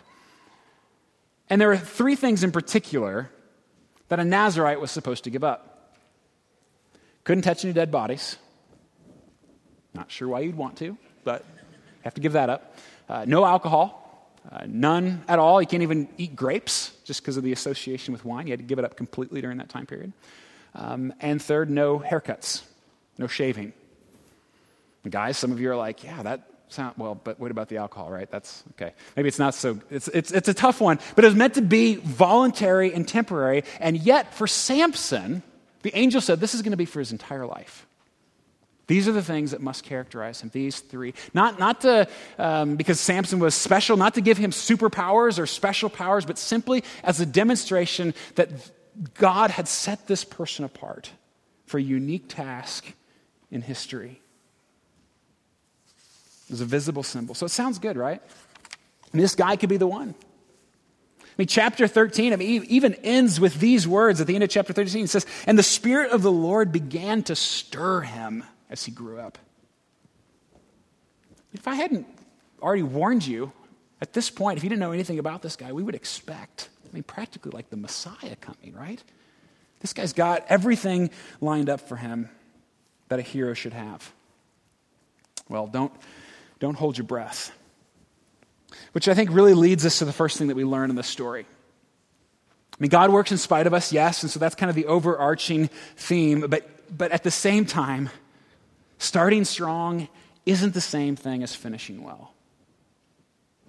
And 1.51 1.61
there 1.61 1.71
are 1.73 1.77
three 1.77 2.17
things 2.17 2.45
in 2.45 2.53
particular 2.53 3.31
that 4.09 4.19
a 4.19 4.25
Nazarite 4.25 4.81
was 4.81 4.91
supposed 4.91 5.25
to 5.25 5.31
give 5.31 5.45
up. 5.45 5.97
Couldn't 7.25 7.43
touch 7.43 7.65
any 7.65 7.73
dead 7.73 7.91
bodies. 7.91 8.37
Not 9.95 10.11
sure 10.11 10.29
why 10.29 10.41
you'd 10.41 10.57
want 10.57 10.77
to, 10.79 10.97
but 11.25 11.45
have 12.03 12.15
to 12.15 12.21
give 12.21 12.33
that 12.33 12.51
up. 12.51 12.74
Uh, 13.09 13.25
no 13.27 13.45
alcohol, 13.45 14.01
uh, 14.51 14.65
none 14.67 15.23
at 15.29 15.39
all. 15.39 15.61
You 15.61 15.67
can't 15.67 15.83
even 15.83 16.09
eat 16.17 16.35
grapes 16.35 16.93
just 17.05 17.23
because 17.23 17.37
of 17.37 17.45
the 17.45 17.53
association 17.53 18.13
with 18.13 18.25
wine. 18.25 18.47
You 18.47 18.53
had 18.53 18.61
to 18.61 18.65
give 18.65 18.79
it 18.79 18.85
up 18.85 18.97
completely 18.97 19.41
during 19.41 19.59
that 19.59 19.69
time 19.69 19.87
period. 19.87 20.13
Um, 20.75 21.13
and 21.21 21.41
third, 21.41 21.71
no 21.71 21.99
haircuts, 21.99 22.63
no 23.19 23.27
shaving. 23.27 23.73
And 25.05 25.13
guys, 25.13 25.37
some 25.37 25.53
of 25.53 25.61
you 25.61 25.71
are 25.71 25.77
like, 25.77 26.03
yeah, 26.03 26.23
that 26.23 26.49
sounds, 26.69 26.97
well, 26.99 27.15
but 27.15 27.39
what 27.39 27.51
about 27.51 27.69
the 27.69 27.77
alcohol, 27.77 28.11
right? 28.11 28.31
That's 28.31 28.65
okay. 28.73 28.93
Maybe 29.17 29.29
it's 29.29 29.39
not 29.39 29.55
so, 29.55 29.79
it's, 29.91 30.09
it's, 30.09 30.33
it's 30.33 30.49
a 30.49 30.55
tough 30.55 30.81
one, 30.81 30.99
but 31.15 31.25
it 31.25 31.29
was 31.29 31.37
meant 31.37 31.55
to 31.55 31.63
be 31.63 31.97
voluntary 31.97 32.93
and 32.93 33.07
temporary. 33.07 33.65
And 33.81 33.99
yet, 33.99 34.35
for 34.35 34.47
Samson, 34.47 35.43
the 35.83 35.95
angel 35.97 36.21
said 36.21 36.41
this 36.41 36.55
is 36.55 36.63
going 36.63 36.73
to 36.73 36.79
be 36.79 36.87
for 36.87 36.99
his 36.99 37.13
entire 37.13 37.47
life. 37.47 37.84
These 38.87 39.09
are 39.09 39.13
the 39.13 39.23
things 39.23 39.53
that 39.53 39.63
must 39.63 39.83
characterize 39.83 40.43
him. 40.43 40.51
These 40.53 40.81
three. 40.81 41.15
Not, 41.33 41.59
not 41.59 41.81
to, 41.83 42.07
um, 42.39 42.77
because 42.77 43.01
Samson 43.01 43.39
was 43.39 43.55
special, 43.55 43.97
not 43.97 44.15
to 44.15 44.21
give 44.21 44.37
him 44.37 44.51
superpowers 44.51 45.39
or 45.39 45.47
special 45.47 45.89
powers, 45.89 46.27
but 46.27 46.39
simply 46.39 46.85
as 47.03 47.21
a 47.21 47.27
demonstration 47.27 48.15
that 48.35 48.51
God 49.15 49.51
had 49.51 49.69
set 49.69 50.07
this 50.07 50.25
person 50.25 50.65
apart 50.65 51.11
for 51.67 51.79
a 51.79 51.83
unique 51.83 52.29
task 52.29 52.93
in 53.51 53.63
history. 53.63 54.21
It 56.47 56.51
was 56.51 56.61
a 56.61 56.67
visible 56.67 57.03
symbol. 57.03 57.35
So 57.35 57.47
it 57.47 57.51
sounds 57.51 57.79
good, 57.79 57.97
right? 57.97 58.21
And 59.13 59.21
this 59.21 59.35
guy 59.35 59.57
could 59.57 59.71
be 59.71 59.79
the 59.79 59.87
one. 59.87 60.15
I 61.23 61.37
mean, 61.39 61.49
chapter 61.49 61.89
13 61.89 62.33
I 62.33 62.37
mean, 62.37 62.65
even 62.69 62.95
ends 62.97 63.41
with 63.41 63.59
these 63.61 63.89
words 63.89 64.21
at 64.21 64.27
the 64.27 64.35
end 64.35 64.45
of 64.45 64.51
chapter 64.51 64.75
13. 64.75 65.05
It 65.05 65.09
says, 65.09 65.27
And 65.47 65.59
the 65.59 65.63
Spirit 65.63 66.11
of 66.11 66.23
the 66.23 66.31
Lord 66.31 66.71
began 66.71 67.23
to 67.25 67.35
stir 67.35 68.03
him 68.03 68.45
as 68.75 68.85
he 68.85 68.91
grew 68.91 69.21
up. 69.21 69.39
If 71.53 71.69
I 71.69 71.77
hadn't 71.77 72.07
already 72.61 72.83
warned 72.83 73.25
you 73.25 73.53
at 74.01 74.13
this 74.13 74.31
point, 74.31 74.59
if 74.59 74.65
you 74.65 74.69
didn't 74.69 74.81
know 74.81 74.91
anything 74.91 75.21
about 75.21 75.43
this 75.43 75.55
guy, 75.55 75.73
we 75.73 75.85
would 75.85 75.95
expect 75.95 76.69
I 76.85 76.93
mean, 76.93 77.05
practically 77.05 77.53
like 77.53 77.71
the 77.71 77.77
Messiah 77.77 78.37
coming, 78.41 78.75
right? 78.75 79.03
This 79.79 79.93
guy's 79.93 80.13
got 80.13 80.45
everything 80.49 81.11
lined 81.41 81.71
up 81.71 81.81
for 81.81 81.95
him 81.97 82.29
that 83.09 83.21
a 83.21 83.23
hero 83.23 83.55
should 83.55 83.73
have. 83.73 84.13
Well, 85.49 85.69
don't, 85.69 85.93
don't 86.59 86.75
hold 86.75 86.99
your 86.99 87.07
breath. 87.07 87.53
Which 88.91 89.07
I 89.07 89.15
think 89.15 89.31
really 89.31 89.55
leads 89.55 89.87
us 89.87 90.01
to 90.01 90.05
the 90.05 90.13
first 90.13 90.37
thing 90.37 90.49
that 90.49 90.57
we 90.57 90.65
learn 90.65 90.91
in 90.91 90.97
this 90.97 91.07
story. 91.07 91.47
I 92.73 92.77
mean, 92.81 92.91
God 92.91 93.11
works 93.11 93.31
in 93.31 93.39
spite 93.39 93.69
of 93.69 93.75
us, 93.75 93.93
yes, 93.93 94.23
and 94.23 94.33
so 94.33 94.41
that's 94.41 94.57
kind 94.57 94.71
of 94.71 94.75
the 94.75 94.87
overarching 94.87 95.69
theme, 95.97 96.47
but, 96.49 96.69
but 96.97 97.13
at 97.13 97.23
the 97.23 97.31
same 97.31 97.67
time, 97.67 98.11
starting 98.99 99.45
strong 99.45 100.09
isn't 100.47 100.75
the 100.75 100.81
same 100.81 101.17
thing 101.17 101.43
as 101.43 101.55
finishing 101.55 102.03
well. 102.03 102.33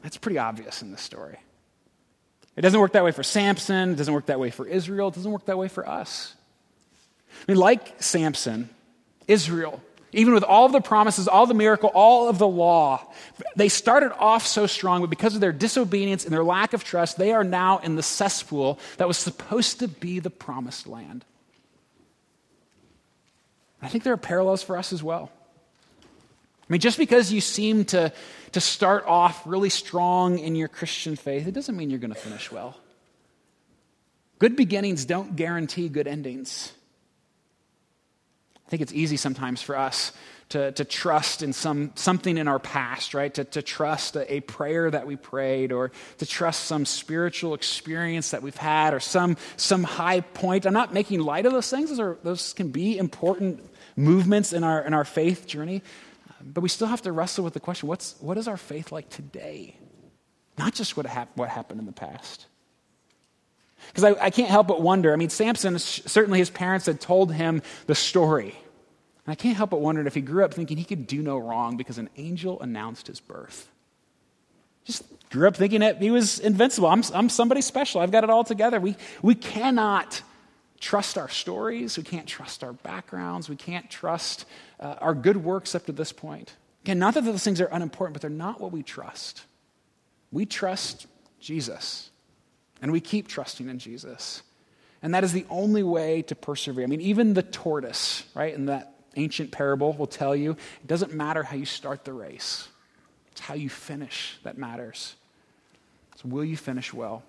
That's 0.03 0.17
pretty 0.17 0.37
obvious 0.37 0.81
in 0.81 0.91
this 0.91 1.01
story. 1.01 1.39
It 2.55 2.61
doesn't 2.61 2.79
work 2.79 2.93
that 2.93 3.03
way 3.03 3.11
for 3.11 3.23
Samson. 3.23 3.91
It 3.91 3.95
doesn't 3.95 4.13
work 4.13 4.27
that 4.27 4.39
way 4.39 4.49
for 4.49 4.67
Israel. 4.67 5.09
It 5.09 5.15
doesn't 5.15 5.31
work 5.31 5.45
that 5.45 5.57
way 5.57 5.67
for 5.67 5.87
us. 5.87 6.35
I 7.47 7.51
mean, 7.51 7.57
like 7.57 8.01
Samson, 8.01 8.69
Israel, 9.27 9.81
even 10.13 10.33
with 10.33 10.43
all 10.43 10.65
of 10.65 10.71
the 10.71 10.81
promises, 10.81 11.27
all 11.27 11.45
the 11.45 11.53
miracle, 11.53 11.91
all 11.93 12.29
of 12.29 12.37
the 12.37 12.47
law, 12.47 13.05
they 13.55 13.67
started 13.67 14.13
off 14.17 14.47
so 14.47 14.67
strong, 14.67 15.01
but 15.01 15.09
because 15.09 15.35
of 15.35 15.41
their 15.41 15.51
disobedience 15.51 16.23
and 16.23 16.33
their 16.33 16.43
lack 16.43 16.73
of 16.73 16.83
trust, 16.83 17.17
they 17.17 17.33
are 17.33 17.43
now 17.43 17.79
in 17.79 17.95
the 17.95 18.03
cesspool 18.03 18.79
that 18.97 19.07
was 19.07 19.17
supposed 19.17 19.79
to 19.79 19.87
be 19.87 20.19
the 20.19 20.29
promised 20.29 20.87
land. 20.87 21.25
I 23.85 23.87
think 23.87 24.03
there 24.03 24.13
are 24.13 24.17
parallels 24.17 24.63
for 24.63 24.77
us 24.77 24.91
as 24.91 25.03
well. 25.03 25.31
I 26.67 26.73
mean, 26.73 26.81
just 26.81 26.97
because 26.97 27.31
you 27.31 27.41
seem 27.41 27.85
to, 27.85 28.11
to 28.53 28.59
start 28.59 29.05
off 29.05 29.45
really 29.45 29.69
strong 29.69 30.39
in 30.39 30.55
your 30.55 30.67
Christian 30.67 31.15
faith, 31.15 31.47
it 31.47 31.53
doesn't 31.53 31.77
mean 31.77 31.91
you're 31.91 31.99
going 31.99 32.13
to 32.13 32.19
finish 32.19 32.51
well. 32.51 32.75
Good 34.39 34.55
beginnings 34.55 35.05
don't 35.05 35.35
guarantee 35.35 35.87
good 35.89 36.07
endings. 36.07 36.73
I 38.65 38.69
think 38.69 38.81
it's 38.81 38.93
easy 38.93 39.17
sometimes 39.17 39.61
for 39.61 39.77
us 39.77 40.11
to, 40.49 40.71
to 40.71 40.85
trust 40.85 41.43
in 41.43 41.53
some, 41.53 41.91
something 41.95 42.37
in 42.37 42.47
our 42.47 42.59
past, 42.59 43.13
right? 43.13 43.33
To, 43.35 43.43
to 43.43 43.61
trust 43.61 44.15
a, 44.15 44.33
a 44.33 44.39
prayer 44.41 44.89
that 44.89 45.05
we 45.05 45.15
prayed 45.15 45.71
or 45.71 45.91
to 46.17 46.25
trust 46.25 46.65
some 46.65 46.85
spiritual 46.85 47.53
experience 47.53 48.31
that 48.31 48.41
we've 48.41 48.57
had 48.57 48.95
or 48.95 48.99
some, 48.99 49.37
some 49.57 49.83
high 49.83 50.21
point. 50.21 50.65
I'm 50.65 50.73
not 50.73 50.93
making 50.93 51.19
light 51.19 51.45
of 51.45 51.53
those 51.53 51.69
things. 51.69 51.89
Those, 51.89 51.99
are, 51.99 52.17
those 52.23 52.53
can 52.53 52.69
be 52.69 52.97
important 52.97 53.63
movements 53.95 54.53
in 54.53 54.63
our, 54.63 54.81
in 54.81 54.93
our 54.93 55.05
faith 55.05 55.47
journey. 55.47 55.81
Um, 56.29 56.51
but 56.53 56.61
we 56.61 56.69
still 56.69 56.87
have 56.87 57.01
to 57.03 57.11
wrestle 57.11 57.43
with 57.43 57.53
the 57.53 57.59
question 57.59 57.87
what's, 57.87 58.15
what 58.19 58.37
is 58.37 58.47
our 58.47 58.57
faith 58.57 58.91
like 58.91 59.09
today? 59.09 59.75
Not 60.57 60.73
just 60.73 60.95
what, 60.95 61.05
hap- 61.05 61.35
what 61.35 61.49
happened 61.49 61.79
in 61.79 61.85
the 61.85 61.91
past. 61.91 62.47
Because 63.87 64.03
I, 64.03 64.25
I, 64.25 64.29
can't 64.29 64.49
help 64.49 64.67
but 64.67 64.81
wonder. 64.81 65.13
I 65.13 65.15
mean, 65.15 65.29
Samson, 65.29 65.77
certainly 65.79 66.39
his 66.39 66.49
parents 66.49 66.85
had 66.85 66.99
told 66.99 67.33
him 67.33 67.61
the 67.87 67.95
story. 67.95 68.55
And 69.25 69.31
I 69.31 69.35
can't 69.35 69.57
help 69.57 69.71
but 69.71 69.81
wonder 69.81 70.05
if 70.05 70.15
he 70.15 70.21
grew 70.21 70.43
up 70.43 70.53
thinking 70.53 70.77
he 70.77 70.83
could 70.83 71.07
do 71.07 71.21
no 71.21 71.37
wrong 71.37 71.77
because 71.77 71.97
an 71.97 72.09
angel 72.17 72.59
announced 72.61 73.07
his 73.07 73.19
birth. 73.19 73.69
Just 74.85 75.03
grew 75.31 75.47
up 75.47 75.55
thinking 75.55 75.81
that 75.81 76.01
he 76.01 76.11
was 76.11 76.39
invincible. 76.39 76.87
I'm, 76.87 77.03
I'm 77.13 77.29
somebody 77.29 77.61
special. 77.61 78.01
I've 78.01 78.11
got 78.11 78.23
it 78.23 78.29
all 78.29 78.43
together. 78.43 78.79
We, 78.79 78.95
we 79.21 79.35
cannot 79.35 80.21
trust 80.79 81.17
our 81.17 81.29
stories. 81.29 81.97
We 81.97 82.03
can't 82.03 82.27
trust 82.27 82.63
our 82.63 82.73
backgrounds. 82.73 83.49
We 83.49 83.55
can't 83.55 83.89
trust 83.89 84.45
uh, 84.79 84.95
our 84.99 85.13
good 85.13 85.37
works 85.37 85.75
up 85.75 85.85
to 85.85 85.91
this 85.91 86.11
point. 86.11 86.55
Again, 86.83 86.99
not 86.99 87.15
that 87.15 87.25
those 87.25 87.43
things 87.43 87.61
are 87.61 87.69
unimportant, 87.71 88.13
but 88.13 88.21
they're 88.21 88.29
not 88.29 88.61
what 88.61 88.71
we 88.71 88.83
trust. 88.83 89.45
We 90.31 90.45
trust 90.45 91.07
Jesus, 91.39 92.09
and 92.81 92.91
we 92.91 92.99
keep 92.99 93.27
trusting 93.27 93.69
in 93.69 93.79
Jesus. 93.79 94.43
And 95.01 95.13
that 95.13 95.23
is 95.23 95.33
the 95.33 95.45
only 95.49 95.83
way 95.83 96.21
to 96.23 96.35
persevere. 96.35 96.83
I 96.83 96.87
mean, 96.87 97.01
even 97.01 97.33
the 97.33 97.43
tortoise, 97.43 98.23
right, 98.33 98.53
in 98.53 98.67
that 98.67 98.95
ancient 99.15 99.51
parable 99.51 99.93
will 99.93 100.07
tell 100.07 100.35
you 100.35 100.51
it 100.51 100.87
doesn't 100.87 101.13
matter 101.13 101.43
how 101.43 101.55
you 101.55 101.65
start 101.65 102.03
the 102.05 102.13
race, 102.13 102.67
it's 103.31 103.41
how 103.41 103.53
you 103.53 103.69
finish 103.69 104.37
that 104.43 104.57
matters. 104.57 105.15
So, 106.17 106.29
will 106.29 106.45
you 106.45 106.57
finish 106.57 106.93
well? 106.93 107.23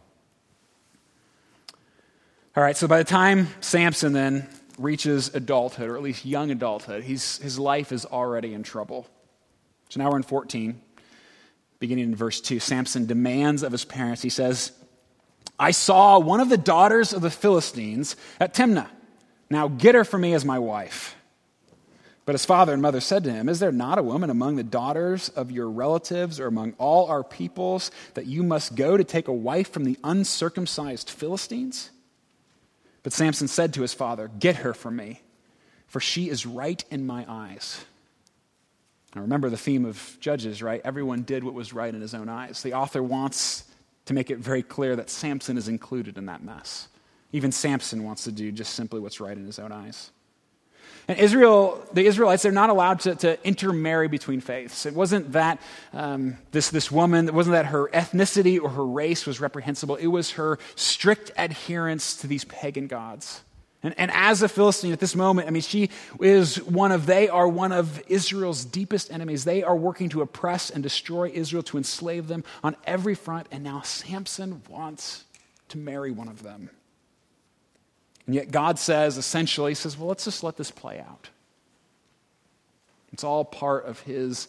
All 2.57 2.63
right, 2.63 2.75
so 2.75 2.89
by 2.89 2.97
the 2.97 3.05
time 3.05 3.49
Samson 3.61 4.15
then 4.15 4.49
reaches 4.79 5.35
adulthood, 5.35 5.91
or 5.91 5.97
at 5.97 6.03
least 6.03 6.25
young 6.25 6.51
adulthood, 6.51 7.05
he's, 7.05 7.37
his 7.39 7.59
life 7.59 7.93
is 7.93 8.07
already 8.07 8.55
in 8.55 8.63
trouble. 8.63 9.07
So 9.91 10.01
now 10.01 10.11
we're 10.11 10.17
in 10.17 10.23
14, 10.23 10.81
beginning 11.81 12.05
in 12.05 12.17
verse 12.17 12.41
2. 12.41 12.59
Samson 12.59 13.05
demands 13.05 13.63
of 13.63 13.73
his 13.73 13.85
parents, 13.85 14.23
he 14.23 14.31
says, 14.31 14.73
I 15.59 15.71
saw 15.73 16.19
one 16.19 16.41
of 16.41 16.49
the 16.49 16.57
daughters 16.57 17.13
of 17.13 17.21
the 17.21 17.29
Philistines 17.29 18.17
at 18.41 18.55
Timnah. 18.55 18.89
Now 19.51 19.69
get 19.69 19.95
her 19.95 20.05
for 20.05 20.17
me 20.17 20.33
as 20.33 20.47
my 20.47 20.59
wife. 20.59 21.15
But 22.25 22.35
his 22.35 22.47
father 22.47 22.73
and 22.73 22.81
mother 22.81 23.01
said 23.01 23.23
to 23.25 23.33
him, 23.33 23.51
Is 23.51 23.61
there 23.61 23.71
not 23.71 23.99
a 23.99 24.03
woman 24.03 24.31
among 24.31 24.57
the 24.57 24.65
daughters 24.65 25.29
of 25.29 25.51
your 25.51 25.69
relatives 25.69 26.41
or 26.41 26.47
among 26.47 26.73
all 26.79 27.07
our 27.09 27.23
peoples 27.23 27.91
that 28.15 28.25
you 28.25 28.43
must 28.43 28.75
go 28.75 28.97
to 28.97 29.05
take 29.05 29.29
a 29.29 29.33
wife 29.33 29.71
from 29.71 29.85
the 29.85 29.99
uncircumcised 30.03 31.11
Philistines? 31.11 31.91
But 33.07 33.13
Samson 33.13 33.47
said 33.47 33.75
to 33.75 33.83
his 33.83 33.95
father, 33.95 34.29
Get 34.37 34.57
her 34.57 34.75
for 34.75 34.91
me, 34.91 35.21
for 35.87 36.01
she 36.01 36.29
is 36.29 36.45
right 36.45 36.85
in 36.91 37.07
my 37.07 37.25
eyes. 37.29 37.85
Now 39.15 39.21
remember 39.21 39.49
the 39.49 39.57
theme 39.57 39.85
of 39.85 40.17
Judges, 40.19 40.61
right? 40.61 40.81
Everyone 40.85 41.23
did 41.23 41.45
what 41.45 41.55
was 41.55 41.73
right 41.73 41.95
in 41.95 42.01
his 42.01 42.15
own 42.15 42.29
eyes. 42.29 42.65
The 42.65 42.75
author 42.75 43.05
wants 43.05 43.63
to 44.07 44.13
make 44.13 44.29
it 44.29 44.39
very 44.39 44.65
clear 44.65 44.97
that 44.97 45.09
Samson 45.09 45.57
is 45.57 45.69
included 45.69 46.19
in 46.19 46.27
that 46.27 46.43
mess. 46.43 46.89
Even 47.31 47.53
Samson 47.53 48.03
wants 48.03 48.25
to 48.25 48.33
do 48.33 48.51
just 48.51 48.75
simply 48.75 48.99
what's 48.99 49.21
right 49.21 49.39
in 49.39 49.47
his 49.47 49.61
own 49.61 49.71
eyes. 49.71 50.11
And 51.09 51.19
Israel, 51.21 51.87
the 51.93 52.05
Israelites, 52.05 52.43
they're 52.43 52.51
not 52.51 52.71
allowed 52.71 53.01
to, 53.01 53.15
to 53.17 53.47
intermarry 53.47 54.09
between 54.09 54.41
faiths. 54.41 54.87
It 54.87 54.95
wasn't 54.95 55.33
that 55.33 55.61
um, 55.93 56.37
this, 56.51 56.71
this 56.71 56.91
woman, 56.91 57.29
it 57.29 57.35
wasn't 57.35 57.55
that 57.55 57.67
her 57.67 57.89
ethnicity 57.89 58.61
or 58.61 58.71
her 58.71 58.85
race 58.85 59.25
was 59.25 59.41
reprehensible. 59.41 59.95
It 59.97 60.09
was 60.09 60.33
her 60.33 60.59
strict 60.75 61.31
adherence 61.39 62.17
to 62.17 62.27
these 62.27 62.45
pagan 62.45 62.89
gods. 62.89 63.43
And, 63.85 63.95
and 63.99 64.11
as 64.11 64.43
a 64.43 64.49
Philistine 64.49 64.93
at 64.93 64.99
this 64.99 65.15
moment, 65.15 65.47
I 65.47 65.53
mean, 65.53 65.63
she 65.63 65.91
is 66.21 66.61
one 66.63 66.91
of, 66.91 67.07
they 67.07 67.29
are 67.29 67.47
one 67.47 67.71
of 67.71 68.03
Israel's 68.09 68.65
deepest 68.65 69.13
enemies. 69.13 69.45
They 69.45 69.63
are 69.63 69.77
working 69.77 70.09
to 70.09 70.23
oppress 70.23 70.71
and 70.71 70.83
destroy 70.83 71.31
Israel, 71.33 71.63
to 71.65 71.77
enslave 71.77 72.27
them 72.27 72.43
on 72.65 72.75
every 72.85 73.15
front. 73.15 73.47
And 73.53 73.63
now 73.63 73.83
Samson 73.83 74.63
wants 74.69 75.25
to 75.69 75.79
marry 75.79 76.11
one 76.11 76.27
of 76.27 76.43
them. 76.43 76.71
And 78.26 78.35
yet 78.35 78.50
God 78.50 78.78
says, 78.78 79.16
essentially, 79.16 79.75
says, 79.75 79.97
well, 79.97 80.09
let's 80.09 80.25
just 80.25 80.42
let 80.42 80.56
this 80.56 80.71
play 80.71 80.99
out. 80.99 81.28
It's 83.12 83.25
all 83.25 83.45
part 83.45 83.87
of 83.87 84.00
His 84.00 84.49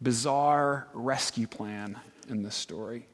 bizarre 0.00 0.86
rescue 0.94 1.46
plan 1.46 1.98
in 2.28 2.42
this 2.42 2.54
story. 2.54 3.06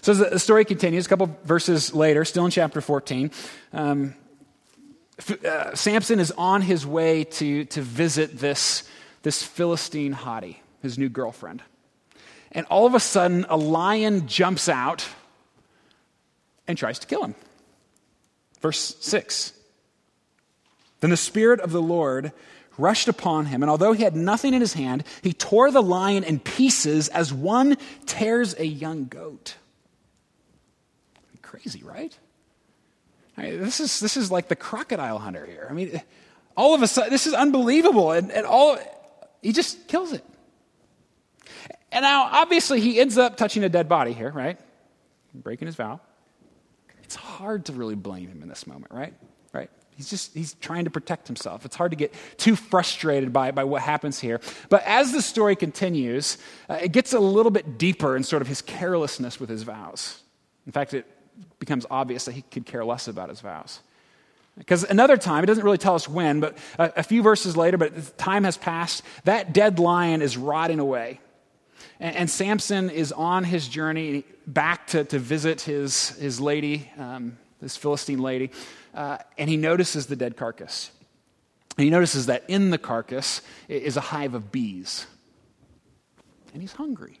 So 0.00 0.14
the 0.14 0.38
story 0.38 0.64
continues, 0.64 1.06
a 1.06 1.08
couple 1.08 1.36
verses 1.44 1.94
later, 1.94 2.24
still 2.24 2.44
in 2.44 2.50
chapter 2.50 2.80
14, 2.80 3.30
um, 3.72 4.14
uh, 5.46 5.74
Samson 5.74 6.18
is 6.18 6.32
on 6.32 6.62
his 6.62 6.86
way 6.86 7.24
to, 7.24 7.64
to 7.66 7.82
visit 7.82 8.38
this, 8.38 8.88
this 9.22 9.42
Philistine 9.42 10.14
hottie, 10.14 10.56
his 10.82 10.98
new 10.98 11.08
girlfriend. 11.08 11.62
And 12.52 12.66
all 12.66 12.86
of 12.86 12.94
a 12.94 13.00
sudden, 13.00 13.46
a 13.48 13.56
lion 13.56 14.26
jumps 14.26 14.68
out 14.68 15.06
and 16.66 16.78
tries 16.78 16.98
to 17.00 17.06
kill 17.06 17.24
him. 17.24 17.34
Verse 18.64 18.96
6 19.00 19.52
Then 21.00 21.10
the 21.10 21.18
Spirit 21.18 21.60
of 21.60 21.70
the 21.70 21.82
Lord 21.82 22.32
rushed 22.78 23.08
upon 23.08 23.44
him, 23.44 23.62
and 23.62 23.68
although 23.68 23.92
he 23.92 24.02
had 24.02 24.16
nothing 24.16 24.54
in 24.54 24.62
his 24.62 24.72
hand, 24.72 25.04
he 25.20 25.34
tore 25.34 25.70
the 25.70 25.82
lion 25.82 26.24
in 26.24 26.38
pieces 26.38 27.08
as 27.08 27.30
one 27.30 27.76
tears 28.06 28.54
a 28.58 28.64
young 28.64 29.04
goat. 29.04 29.56
Crazy, 31.42 31.82
right? 31.82 32.18
I 33.36 33.42
mean, 33.42 33.60
this, 33.60 33.80
is, 33.80 34.00
this 34.00 34.16
is 34.16 34.30
like 34.30 34.48
the 34.48 34.56
crocodile 34.56 35.18
hunter 35.18 35.44
here. 35.44 35.66
I 35.68 35.74
mean, 35.74 36.00
all 36.56 36.74
of 36.74 36.80
a 36.80 36.86
sudden, 36.86 37.10
this 37.10 37.26
is 37.26 37.34
unbelievable. 37.34 38.12
And, 38.12 38.32
and 38.32 38.46
all, 38.46 38.78
he 39.42 39.52
just 39.52 39.88
kills 39.88 40.14
it. 40.14 40.24
And 41.92 42.02
now, 42.02 42.30
obviously, 42.32 42.80
he 42.80 42.98
ends 42.98 43.18
up 43.18 43.36
touching 43.36 43.62
a 43.62 43.68
dead 43.68 43.90
body 43.90 44.14
here, 44.14 44.30
right? 44.30 44.58
Breaking 45.34 45.66
his 45.66 45.76
vow 45.76 46.00
it's 47.14 47.22
hard 47.22 47.66
to 47.66 47.72
really 47.72 47.94
blame 47.94 48.26
him 48.26 48.42
in 48.42 48.48
this 48.48 48.66
moment, 48.66 48.90
right? 48.90 49.14
Right? 49.52 49.70
He's 49.96 50.10
just, 50.10 50.34
he's 50.34 50.54
trying 50.54 50.82
to 50.82 50.90
protect 50.90 51.28
himself. 51.28 51.64
It's 51.64 51.76
hard 51.76 51.92
to 51.92 51.96
get 51.96 52.12
too 52.38 52.56
frustrated 52.56 53.32
by, 53.32 53.52
by 53.52 53.62
what 53.62 53.82
happens 53.82 54.18
here. 54.18 54.40
But 54.68 54.82
as 54.84 55.12
the 55.12 55.22
story 55.22 55.54
continues, 55.54 56.38
uh, 56.68 56.80
it 56.82 56.90
gets 56.90 57.12
a 57.12 57.20
little 57.20 57.52
bit 57.52 57.78
deeper 57.78 58.16
in 58.16 58.24
sort 58.24 58.42
of 58.42 58.48
his 58.48 58.62
carelessness 58.62 59.38
with 59.38 59.48
his 59.48 59.62
vows. 59.62 60.22
In 60.66 60.72
fact, 60.72 60.92
it 60.92 61.06
becomes 61.60 61.86
obvious 61.88 62.24
that 62.24 62.32
he 62.32 62.42
could 62.42 62.66
care 62.66 62.84
less 62.84 63.06
about 63.06 63.28
his 63.28 63.40
vows. 63.40 63.78
Because 64.58 64.82
another 64.82 65.16
time, 65.16 65.44
it 65.44 65.46
doesn't 65.46 65.64
really 65.64 65.78
tell 65.78 65.94
us 65.94 66.08
when, 66.08 66.40
but 66.40 66.58
a, 66.80 66.94
a 66.96 67.02
few 67.04 67.22
verses 67.22 67.56
later, 67.56 67.78
but 67.78 68.18
time 68.18 68.42
has 68.42 68.56
passed, 68.56 69.04
that 69.22 69.52
dead 69.52 69.78
lion 69.78 70.20
is 70.20 70.36
rotting 70.36 70.80
away. 70.80 71.20
And, 72.00 72.16
and 72.16 72.30
Samson 72.30 72.90
is 72.90 73.12
on 73.12 73.44
his 73.44 73.68
journey 73.68 74.24
back 74.46 74.86
to, 74.88 75.04
to 75.04 75.18
visit 75.18 75.62
his, 75.62 76.10
his 76.10 76.40
lady, 76.40 76.90
um, 76.98 77.38
this 77.60 77.76
Philistine 77.76 78.20
lady, 78.20 78.50
uh, 78.94 79.18
and 79.38 79.48
he 79.48 79.56
notices 79.56 80.06
the 80.06 80.16
dead 80.16 80.36
carcass. 80.36 80.90
And 81.76 81.84
he 81.84 81.90
notices 81.90 82.26
that 82.26 82.44
in 82.48 82.70
the 82.70 82.78
carcass 82.78 83.42
is 83.68 83.96
a 83.96 84.00
hive 84.00 84.34
of 84.34 84.52
bees. 84.52 85.06
And 86.52 86.62
he's 86.62 86.72
hungry, 86.72 87.18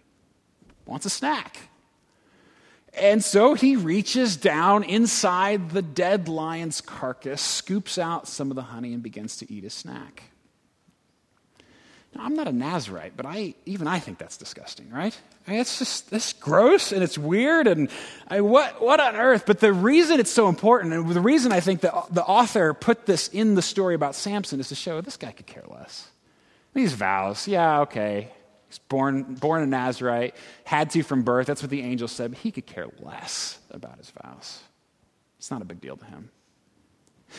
wants 0.86 1.06
a 1.06 1.10
snack. 1.10 1.58
And 2.96 3.24
so 3.24 3.54
he 3.54 3.74
reaches 3.74 4.36
down 4.36 4.84
inside 4.84 5.70
the 5.70 5.82
dead 5.82 6.28
lion's 6.28 6.80
carcass, 6.80 7.42
scoops 7.42 7.98
out 7.98 8.28
some 8.28 8.50
of 8.50 8.54
the 8.54 8.62
honey, 8.62 8.92
and 8.92 9.02
begins 9.02 9.36
to 9.38 9.52
eat 9.52 9.64
his 9.64 9.74
snack. 9.74 10.22
Now, 12.14 12.24
I'm 12.24 12.34
not 12.34 12.46
a 12.46 12.52
Nazarite, 12.52 13.16
but 13.16 13.26
I, 13.26 13.54
even 13.66 13.86
I 13.86 13.98
think 13.98 14.18
that's 14.18 14.36
disgusting, 14.36 14.90
right? 14.90 15.16
I 15.46 15.50
mean, 15.50 15.60
it's 15.60 15.78
just 15.78 16.10
this 16.10 16.32
gross 16.32 16.92
and 16.92 17.02
it's 17.02 17.18
weird 17.18 17.66
and 17.66 17.90
I, 18.28 18.40
what, 18.40 18.80
what 18.80 19.00
on 19.00 19.16
earth? 19.16 19.44
But 19.46 19.60
the 19.60 19.72
reason 19.72 20.20
it's 20.20 20.30
so 20.30 20.48
important 20.48 20.94
and 20.94 21.08
the 21.08 21.20
reason 21.20 21.52
I 21.52 21.60
think 21.60 21.80
that 21.80 21.92
the 22.10 22.24
author 22.24 22.72
put 22.72 23.06
this 23.06 23.28
in 23.28 23.54
the 23.54 23.62
story 23.62 23.94
about 23.94 24.14
Samson 24.14 24.60
is 24.60 24.68
to 24.68 24.74
show 24.74 25.00
this 25.00 25.16
guy 25.16 25.32
could 25.32 25.46
care 25.46 25.64
less. 25.68 26.08
These 26.72 26.92
vows, 26.94 27.46
yeah, 27.46 27.80
okay. 27.80 28.30
He's 28.68 28.78
born, 28.78 29.34
born 29.34 29.62
a 29.62 29.66
Nazarite, 29.66 30.34
had 30.64 30.90
to 30.90 31.02
from 31.02 31.22
birth. 31.22 31.46
That's 31.46 31.62
what 31.62 31.70
the 31.70 31.82
angel 31.82 32.08
said, 32.08 32.32
but 32.32 32.40
he 32.40 32.50
could 32.50 32.66
care 32.66 32.88
less 33.00 33.58
about 33.70 33.98
his 33.98 34.10
vows. 34.10 34.60
It's 35.38 35.50
not 35.50 35.62
a 35.62 35.64
big 35.64 35.80
deal 35.80 35.96
to 35.96 36.04
him. 36.04 36.30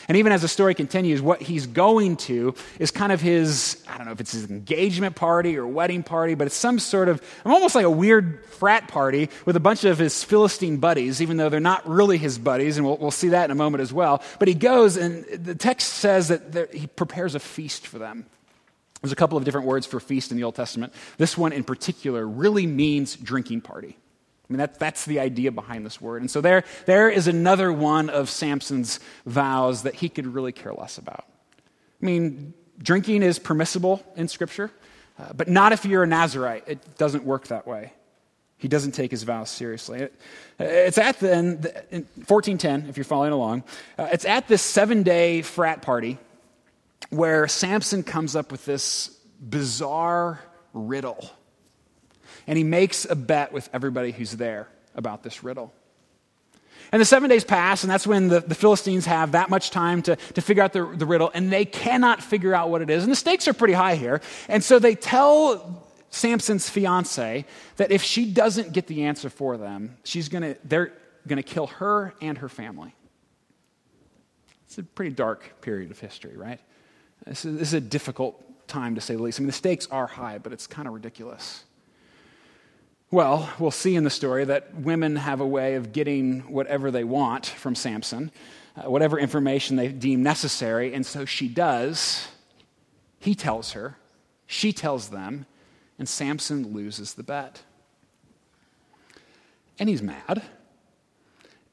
And 0.08 0.16
even 0.16 0.32
as 0.32 0.42
the 0.42 0.48
story 0.48 0.74
continues, 0.74 1.20
what 1.22 1.42
he's 1.42 1.66
going 1.66 2.16
to 2.18 2.54
is 2.78 2.90
kind 2.90 3.12
of 3.12 3.20
his, 3.20 3.84
I 3.88 3.96
don't 3.96 4.06
know 4.06 4.12
if 4.12 4.20
it's 4.20 4.32
his 4.32 4.50
engagement 4.50 5.16
party 5.16 5.56
or 5.56 5.66
wedding 5.66 6.02
party, 6.02 6.34
but 6.34 6.46
it's 6.46 6.56
some 6.56 6.78
sort 6.78 7.08
of, 7.08 7.22
I'm 7.44 7.52
almost 7.52 7.74
like 7.74 7.84
a 7.84 7.90
weird 7.90 8.44
frat 8.44 8.88
party 8.88 9.28
with 9.44 9.56
a 9.56 9.60
bunch 9.60 9.84
of 9.84 9.98
his 9.98 10.22
Philistine 10.22 10.78
buddies, 10.78 11.20
even 11.20 11.36
though 11.36 11.48
they're 11.48 11.60
not 11.60 11.88
really 11.88 12.18
his 12.18 12.38
buddies, 12.38 12.76
and 12.76 12.86
we'll, 12.86 12.96
we'll 12.96 13.10
see 13.10 13.28
that 13.28 13.46
in 13.46 13.50
a 13.50 13.56
moment 13.56 13.82
as 13.82 13.92
well. 13.92 14.22
But 14.38 14.48
he 14.48 14.54
goes, 14.54 14.96
and 14.96 15.24
the 15.24 15.54
text 15.54 15.94
says 15.94 16.28
that 16.28 16.52
there, 16.52 16.68
he 16.72 16.86
prepares 16.86 17.34
a 17.34 17.40
feast 17.40 17.86
for 17.86 17.98
them. 17.98 18.26
There's 19.02 19.12
a 19.12 19.16
couple 19.16 19.36
of 19.36 19.44
different 19.44 19.66
words 19.66 19.86
for 19.86 20.00
feast 20.00 20.30
in 20.30 20.36
the 20.36 20.44
Old 20.44 20.54
Testament. 20.54 20.92
This 21.18 21.36
one 21.36 21.52
in 21.52 21.64
particular 21.64 22.26
really 22.26 22.66
means 22.66 23.14
drinking 23.14 23.60
party. 23.60 23.96
I 24.48 24.52
mean, 24.52 24.58
that, 24.58 24.78
that's 24.78 25.04
the 25.06 25.18
idea 25.18 25.50
behind 25.50 25.84
this 25.84 26.00
word. 26.00 26.22
And 26.22 26.30
so 26.30 26.40
there, 26.40 26.64
there 26.86 27.10
is 27.10 27.26
another 27.26 27.72
one 27.72 28.08
of 28.08 28.30
Samson's 28.30 29.00
vows 29.24 29.82
that 29.82 29.96
he 29.96 30.08
could 30.08 30.26
really 30.26 30.52
care 30.52 30.72
less 30.72 30.98
about. 30.98 31.24
I 32.00 32.06
mean, 32.06 32.54
drinking 32.78 33.22
is 33.22 33.40
permissible 33.40 34.04
in 34.14 34.28
Scripture, 34.28 34.70
uh, 35.18 35.32
but 35.32 35.48
not 35.48 35.72
if 35.72 35.84
you're 35.84 36.04
a 36.04 36.06
Nazarite. 36.06 36.64
It 36.68 36.96
doesn't 36.96 37.24
work 37.24 37.48
that 37.48 37.66
way. 37.66 37.92
He 38.58 38.68
doesn't 38.68 38.92
take 38.92 39.10
his 39.10 39.24
vows 39.24 39.50
seriously. 39.50 40.00
It, 40.00 40.14
it's 40.60 40.98
at 40.98 41.18
the, 41.18 41.32
in 41.90 42.06
1410, 42.26 42.86
if 42.88 42.96
you're 42.96 43.04
following 43.04 43.32
along, 43.32 43.64
uh, 43.98 44.08
it's 44.12 44.24
at 44.24 44.46
this 44.46 44.62
seven 44.62 45.02
day 45.02 45.42
frat 45.42 45.82
party 45.82 46.18
where 47.10 47.48
Samson 47.48 48.04
comes 48.04 48.36
up 48.36 48.52
with 48.52 48.64
this 48.64 49.08
bizarre 49.40 50.40
riddle 50.72 51.30
and 52.46 52.56
he 52.56 52.64
makes 52.64 53.04
a 53.04 53.14
bet 53.14 53.52
with 53.52 53.68
everybody 53.72 54.12
who's 54.12 54.32
there 54.32 54.68
about 54.94 55.22
this 55.22 55.42
riddle. 55.42 55.72
And 56.92 57.00
the 57.00 57.06
seven 57.06 57.28
days 57.28 57.44
pass, 57.44 57.82
and 57.82 57.90
that's 57.90 58.06
when 58.06 58.28
the, 58.28 58.40
the 58.40 58.54
Philistines 58.54 59.06
have 59.06 59.32
that 59.32 59.50
much 59.50 59.70
time 59.70 60.02
to, 60.02 60.16
to 60.16 60.40
figure 60.40 60.62
out 60.62 60.72
the, 60.72 60.84
the 60.84 61.06
riddle, 61.06 61.30
and 61.34 61.52
they 61.52 61.64
cannot 61.64 62.22
figure 62.22 62.54
out 62.54 62.70
what 62.70 62.80
it 62.80 62.90
is. 62.90 63.02
And 63.02 63.10
the 63.10 63.16
stakes 63.16 63.48
are 63.48 63.52
pretty 63.52 63.74
high 63.74 63.96
here. 63.96 64.20
And 64.48 64.62
so 64.62 64.78
they 64.78 64.94
tell 64.94 65.84
Samson's 66.10 66.70
fiance 66.70 67.44
that 67.76 67.90
if 67.90 68.02
she 68.02 68.30
doesn't 68.30 68.72
get 68.72 68.86
the 68.86 69.04
answer 69.04 69.28
for 69.28 69.56
them, 69.56 69.96
she's 70.04 70.28
gonna, 70.28 70.56
they're 70.64 70.92
going 71.26 71.38
to 71.38 71.42
kill 71.42 71.66
her 71.66 72.14
and 72.20 72.38
her 72.38 72.48
family. 72.48 72.94
It's 74.66 74.78
a 74.78 74.82
pretty 74.82 75.10
dark 75.14 75.60
period 75.60 75.90
of 75.90 75.98
history, 75.98 76.36
right? 76.36 76.60
This 77.26 77.44
is, 77.44 77.58
this 77.58 77.68
is 77.68 77.74
a 77.74 77.80
difficult 77.80 78.42
time, 78.68 78.94
to 78.94 79.00
say 79.00 79.16
the 79.16 79.22
least. 79.22 79.38
I 79.38 79.42
mean, 79.42 79.48
the 79.48 79.52
stakes 79.52 79.86
are 79.90 80.06
high, 80.06 80.38
but 80.38 80.52
it's 80.52 80.66
kind 80.66 80.86
of 80.88 80.94
ridiculous. 80.94 81.64
Well, 83.10 83.48
we'll 83.60 83.70
see 83.70 83.94
in 83.94 84.02
the 84.02 84.10
story 84.10 84.44
that 84.46 84.74
women 84.74 85.14
have 85.14 85.40
a 85.40 85.46
way 85.46 85.76
of 85.76 85.92
getting 85.92 86.40
whatever 86.52 86.90
they 86.90 87.04
want 87.04 87.46
from 87.46 87.76
Samson, 87.76 88.32
uh, 88.76 88.90
whatever 88.90 89.16
information 89.16 89.76
they 89.76 89.88
deem 89.88 90.24
necessary, 90.24 90.92
and 90.92 91.06
so 91.06 91.24
she 91.24 91.46
does. 91.46 92.26
He 93.20 93.36
tells 93.36 93.72
her, 93.72 93.96
she 94.46 94.72
tells 94.72 95.10
them, 95.10 95.46
and 95.98 96.08
Samson 96.08 96.72
loses 96.74 97.14
the 97.14 97.22
bet. 97.22 97.62
And 99.78 99.88
he's 99.88 100.02
mad. 100.02 100.42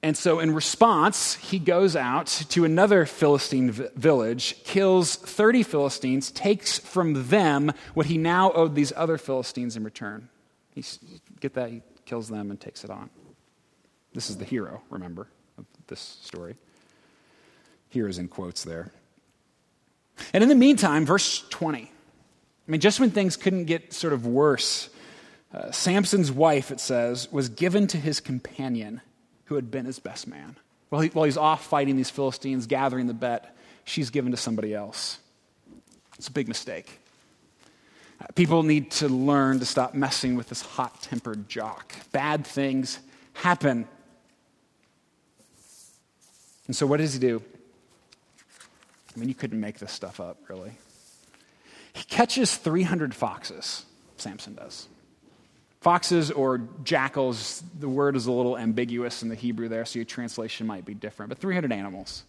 And 0.04 0.18
so, 0.18 0.40
in 0.40 0.54
response, 0.54 1.36
he 1.36 1.58
goes 1.58 1.96
out 1.96 2.28
to 2.50 2.66
another 2.66 3.06
Philistine 3.06 3.72
v- 3.72 3.88
village, 3.96 4.62
kills 4.66 5.16
30 5.16 5.64
Philistines, 5.64 6.30
takes 6.30 6.78
from 6.78 7.30
them 7.30 7.72
what 7.94 8.08
he 8.08 8.18
now 8.18 8.52
owed 8.52 8.76
these 8.76 8.92
other 8.96 9.18
Philistines 9.18 9.78
in 9.78 9.84
return. 9.86 10.28
He's, 10.76 11.00
get 11.44 11.54
that? 11.56 11.70
He 11.70 11.82
kills 12.06 12.30
them 12.30 12.50
and 12.50 12.60
takes 12.60 12.84
it 12.84 12.90
on. 12.90 13.10
This 14.14 14.30
is 14.30 14.38
the 14.38 14.46
hero, 14.46 14.82
remember, 14.90 15.28
of 15.58 15.66
this 15.88 16.00
story. 16.00 16.56
Heroes 17.90 18.18
in 18.18 18.30
quotes 18.30 18.64
there. 18.64 18.92
And 20.34 20.42
in 20.42 20.50
the 20.50 20.56
meantime, 20.56 21.06
verse 21.06 21.44
20. 21.50 21.82
I 21.82 22.72
mean, 22.72 22.80
just 22.80 23.00
when 23.00 23.12
things 23.12 23.36
couldn't 23.36 23.66
get 23.66 23.92
sort 23.92 24.14
of 24.14 24.26
worse, 24.26 24.90
uh, 25.54 25.72
Samson's 25.72 26.32
wife, 26.32 26.72
it 26.72 26.80
says, 26.80 27.30
was 27.32 27.50
given 27.50 27.88
to 27.88 27.98
his 27.98 28.22
companion 28.22 29.02
who 29.46 29.56
had 29.56 29.70
been 29.70 29.86
his 29.86 30.00
best 30.00 30.28
man. 30.28 30.56
While, 30.90 31.02
he, 31.02 31.10
while 31.10 31.26
he's 31.26 31.38
off 31.38 31.66
fighting 31.66 31.98
these 31.98 32.10
Philistines, 32.10 32.68
gathering 32.68 33.08
the 33.08 33.14
bet, 33.14 33.56
she's 33.84 34.12
given 34.12 34.32
to 34.32 34.38
somebody 34.38 34.74
else. 34.74 35.20
It's 36.18 36.30
a 36.30 36.32
big 36.32 36.48
mistake. 36.48 37.00
People 38.36 38.64
need 38.64 38.92
to 38.92 39.08
learn 39.08 39.60
to 39.60 39.66
stop 39.66 39.94
messing 39.94 40.36
with 40.36 40.50
this 40.50 40.62
hot 40.62 41.02
tempered 41.02 41.50
jock. 41.50 41.94
Bad 42.12 42.46
things 42.46 43.00
happen. 43.34 43.88
And 46.68 46.76
so, 46.76 46.88
what 46.88 46.98
does 46.98 47.14
he 47.14 47.20
do? 47.20 47.42
I 49.16 49.20
mean, 49.20 49.30
you 49.30 49.36
couldn't 49.36 49.60
make 49.60 49.80
this 49.80 49.92
stuff 49.92 50.20
up, 50.20 50.38
really. 50.48 50.72
He 51.94 52.04
catches 52.06 52.56
300 52.56 53.14
foxes, 53.14 53.86
Samson 54.18 54.56
does. 54.56 54.88
Foxes 55.82 56.32
or 56.32 56.62
jackals, 56.84 57.62
the 57.80 57.90
word 57.90 58.16
is 58.16 58.26
a 58.26 58.32
little 58.32 58.58
ambiguous 58.58 59.22
in 59.22 59.30
the 59.30 59.36
Hebrew 59.36 59.68
there, 59.68 59.86
so 59.86 60.00
your 60.00 60.06
translation 60.06 60.66
might 60.66 60.86
be 60.86 60.94
different, 60.94 61.30
but 61.30 61.38
300 61.38 61.72
animals. 61.72 62.24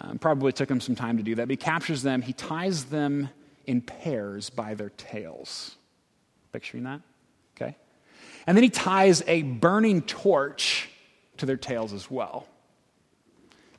Um, 0.00 0.18
probably 0.18 0.52
took 0.52 0.70
him 0.70 0.80
some 0.80 0.94
time 0.94 1.16
to 1.16 1.22
do 1.22 1.34
that. 1.34 1.46
But 1.46 1.50
he 1.50 1.56
captures 1.56 2.02
them, 2.02 2.22
he 2.22 2.32
ties 2.32 2.84
them 2.86 3.28
in 3.66 3.80
pairs 3.80 4.50
by 4.50 4.74
their 4.74 4.90
tails. 4.90 5.76
Picturing 6.52 6.84
that? 6.84 7.00
Okay. 7.56 7.76
And 8.46 8.56
then 8.56 8.62
he 8.62 8.70
ties 8.70 9.22
a 9.26 9.42
burning 9.42 10.02
torch 10.02 10.88
to 11.36 11.46
their 11.46 11.56
tails 11.56 11.92
as 11.92 12.10
well 12.10 12.46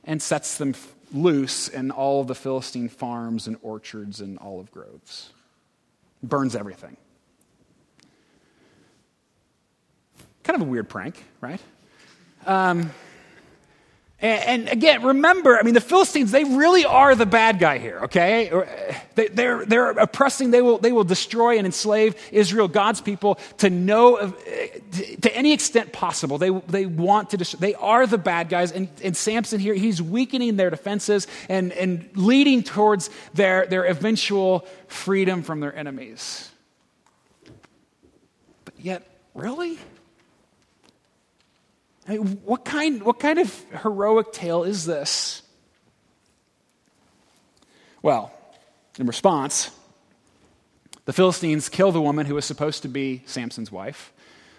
and 0.04 0.20
sets 0.20 0.58
them 0.58 0.74
loose 1.12 1.68
in 1.68 1.90
all 1.90 2.24
the 2.24 2.34
Philistine 2.34 2.88
farms 2.88 3.46
and 3.46 3.56
orchards 3.62 4.20
and 4.20 4.38
olive 4.38 4.70
groves. 4.70 5.30
Burns 6.22 6.56
everything. 6.56 6.96
Kind 10.42 10.60
of 10.60 10.66
a 10.66 10.70
weird 10.70 10.88
prank, 10.88 11.22
right? 11.40 11.60
Um, 12.46 12.90
and, 14.22 14.44
and, 14.44 14.68
again, 14.68 15.02
remember, 15.02 15.58
I 15.58 15.62
mean, 15.62 15.74
the 15.74 15.80
Philistines, 15.80 16.30
they 16.30 16.44
really 16.44 16.84
are 16.84 17.16
the 17.16 17.26
bad 17.26 17.58
guy 17.58 17.78
here, 17.78 18.00
okay? 18.04 18.52
They, 19.16 19.26
they're, 19.26 19.66
they're 19.66 19.90
oppressing, 19.90 20.52
they 20.52 20.62
will, 20.62 20.78
they 20.78 20.92
will 20.92 21.02
destroy 21.02 21.58
and 21.58 21.66
enslave 21.66 22.14
Israel, 22.30 22.68
God's 22.68 23.00
people, 23.00 23.40
to 23.58 23.68
no, 23.68 24.18
uh, 24.18 24.30
to 25.22 25.36
any 25.36 25.52
extent 25.52 25.92
possible. 25.92 26.38
They, 26.38 26.50
they 26.50 26.86
want 26.86 27.30
to 27.30 27.36
destroy, 27.36 27.58
they 27.58 27.74
are 27.74 28.06
the 28.06 28.16
bad 28.16 28.48
guys. 28.48 28.70
And, 28.70 28.88
and 29.02 29.16
Samson 29.16 29.58
here, 29.58 29.74
he's 29.74 30.00
weakening 30.00 30.54
their 30.54 30.70
defenses 30.70 31.26
and, 31.48 31.72
and 31.72 32.08
leading 32.14 32.62
towards 32.62 33.10
their, 33.34 33.66
their 33.66 33.84
eventual 33.86 34.66
freedom 34.86 35.42
from 35.42 35.58
their 35.58 35.74
enemies. 35.74 36.48
But 38.64 38.74
yet, 38.78 39.04
really? 39.34 39.78
I 42.06 42.18
mean, 42.18 42.40
what, 42.44 42.64
kind, 42.64 43.02
what 43.02 43.20
kind 43.20 43.38
of 43.38 43.64
heroic 43.82 44.32
tale 44.32 44.64
is 44.64 44.84
this? 44.84 45.42
Well, 48.02 48.32
in 48.98 49.06
response, 49.06 49.70
the 51.04 51.12
Philistines 51.12 51.68
kill 51.68 51.92
the 51.92 52.00
woman 52.00 52.26
who 52.26 52.34
was 52.34 52.44
supposed 52.44 52.82
to 52.82 52.88
be 52.88 53.22
Samson's 53.26 53.70
wife 53.70 54.12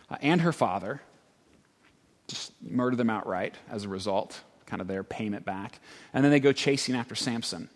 uh, 0.10 0.18
and 0.22 0.42
her 0.42 0.54
father, 0.54 1.02
just 2.28 2.54
murder 2.62 2.96
them 2.96 3.10
outright 3.10 3.56
as 3.70 3.84
a 3.84 3.90
result, 3.90 4.42
kind 4.66 4.82
of 4.82 4.88
their 4.88 5.04
payment 5.04 5.44
back. 5.44 5.80
And 6.14 6.24
then 6.24 6.32
they 6.32 6.40
go 6.40 6.54
chasing 6.54 6.96
after 6.96 7.16
Samson. 7.16 7.70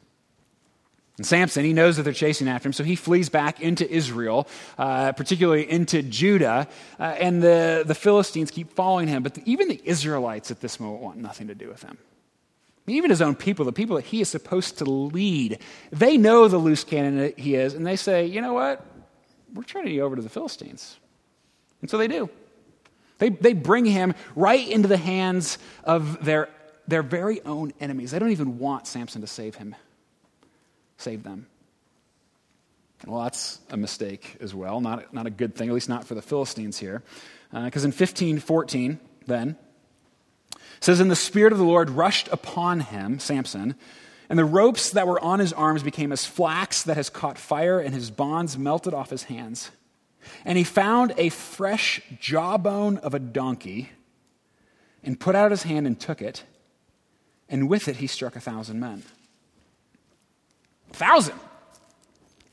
And 1.17 1.25
Samson, 1.25 1.65
he 1.65 1.73
knows 1.73 1.97
that 1.97 2.03
they're 2.03 2.13
chasing 2.13 2.47
after 2.47 2.69
him, 2.69 2.73
so 2.73 2.83
he 2.83 2.95
flees 2.95 3.27
back 3.27 3.59
into 3.59 3.89
Israel, 3.89 4.47
uh, 4.77 5.13
particularly 5.13 5.69
into 5.69 6.03
Judah, 6.03 6.67
uh, 6.99 7.03
and 7.03 7.41
the, 7.41 7.83
the 7.85 7.95
Philistines 7.95 8.51
keep 8.51 8.71
following 8.73 9.07
him. 9.07 9.23
But 9.23 9.33
the, 9.33 9.41
even 9.45 9.67
the 9.67 9.81
Israelites 9.83 10.51
at 10.51 10.61
this 10.61 10.79
moment 10.79 11.01
want 11.01 11.17
nothing 11.17 11.47
to 11.47 11.55
do 11.55 11.69
with 11.69 11.81
him. 11.81 11.97
Even 12.85 13.09
his 13.09 13.21
own 13.21 13.35
people, 13.35 13.65
the 13.65 13.73
people 13.73 13.95
that 13.95 14.05
he 14.05 14.21
is 14.21 14.29
supposed 14.29 14.77
to 14.77 14.85
lead, 14.85 15.59
they 15.91 16.17
know 16.17 16.47
the 16.47 16.59
loose 16.59 16.83
cannon 16.83 17.17
that 17.17 17.39
he 17.39 17.55
is, 17.55 17.73
and 17.73 17.85
they 17.85 17.95
say, 17.95 18.25
you 18.27 18.39
know 18.39 18.53
what? 18.53 18.85
We're 19.53 19.63
turning 19.63 19.95
you 19.95 20.03
over 20.03 20.15
to 20.15 20.21
the 20.21 20.29
Philistines. 20.29 20.97
And 21.81 21.89
so 21.89 21.97
they 21.97 22.07
do. 22.07 22.29
They, 23.17 23.29
they 23.29 23.53
bring 23.53 23.85
him 23.85 24.13
right 24.35 24.65
into 24.69 24.87
the 24.87 24.97
hands 24.97 25.57
of 25.83 26.23
their, 26.23 26.49
their 26.87 27.01
very 27.01 27.41
own 27.41 27.73
enemies. 27.79 28.11
They 28.11 28.19
don't 28.19 28.31
even 28.31 28.59
want 28.59 28.85
Samson 28.85 29.21
to 29.21 29.27
save 29.27 29.55
him 29.55 29.75
save 30.97 31.23
them. 31.23 31.47
Well, 33.05 33.23
that's 33.23 33.59
a 33.69 33.77
mistake 33.77 34.37
as 34.41 34.55
well. 34.55 34.81
Not, 34.81 35.13
not 35.13 35.27
a 35.27 35.29
good 35.29 35.55
thing, 35.55 35.69
at 35.69 35.73
least 35.73 35.89
not 35.89 36.05
for 36.05 36.15
the 36.15 36.21
Philistines 36.21 36.79
here. 36.79 37.03
Because 37.51 37.83
uh, 37.83 37.89
in 37.89 37.91
1514, 37.91 38.99
then, 39.27 39.55
says, 40.79 40.99
And 40.99 41.11
the 41.11 41.15
Spirit 41.15 41.53
of 41.53 41.59
the 41.59 41.65
Lord 41.65 41.89
rushed 41.89 42.27
upon 42.31 42.79
him, 42.81 43.19
Samson, 43.19 43.75
and 44.29 44.37
the 44.37 44.45
ropes 44.45 44.89
that 44.91 45.07
were 45.07 45.23
on 45.23 45.39
his 45.39 45.53
arms 45.53 45.83
became 45.83 46.11
as 46.11 46.25
flax 46.25 46.83
that 46.83 46.97
has 46.97 47.09
caught 47.09 47.37
fire, 47.37 47.79
and 47.79 47.93
his 47.93 48.11
bonds 48.11 48.57
melted 48.57 48.93
off 48.93 49.09
his 49.09 49.23
hands. 49.23 49.71
And 50.43 50.57
he 50.57 50.63
found 50.63 51.13
a 51.17 51.29
fresh 51.29 52.01
jawbone 52.19 52.97
of 52.97 53.13
a 53.13 53.19
donkey, 53.19 53.91
and 55.03 55.19
put 55.19 55.35
out 55.35 55.51
his 55.51 55.63
hand 55.63 55.87
and 55.87 55.97
took 55.97 56.21
it, 56.21 56.43
and 57.47 57.69
with 57.69 57.87
it 57.87 57.97
he 57.97 58.07
struck 58.07 58.35
a 58.35 58.41
thousand 58.41 58.79
men. 58.79 59.03
Thousand. 60.93 61.39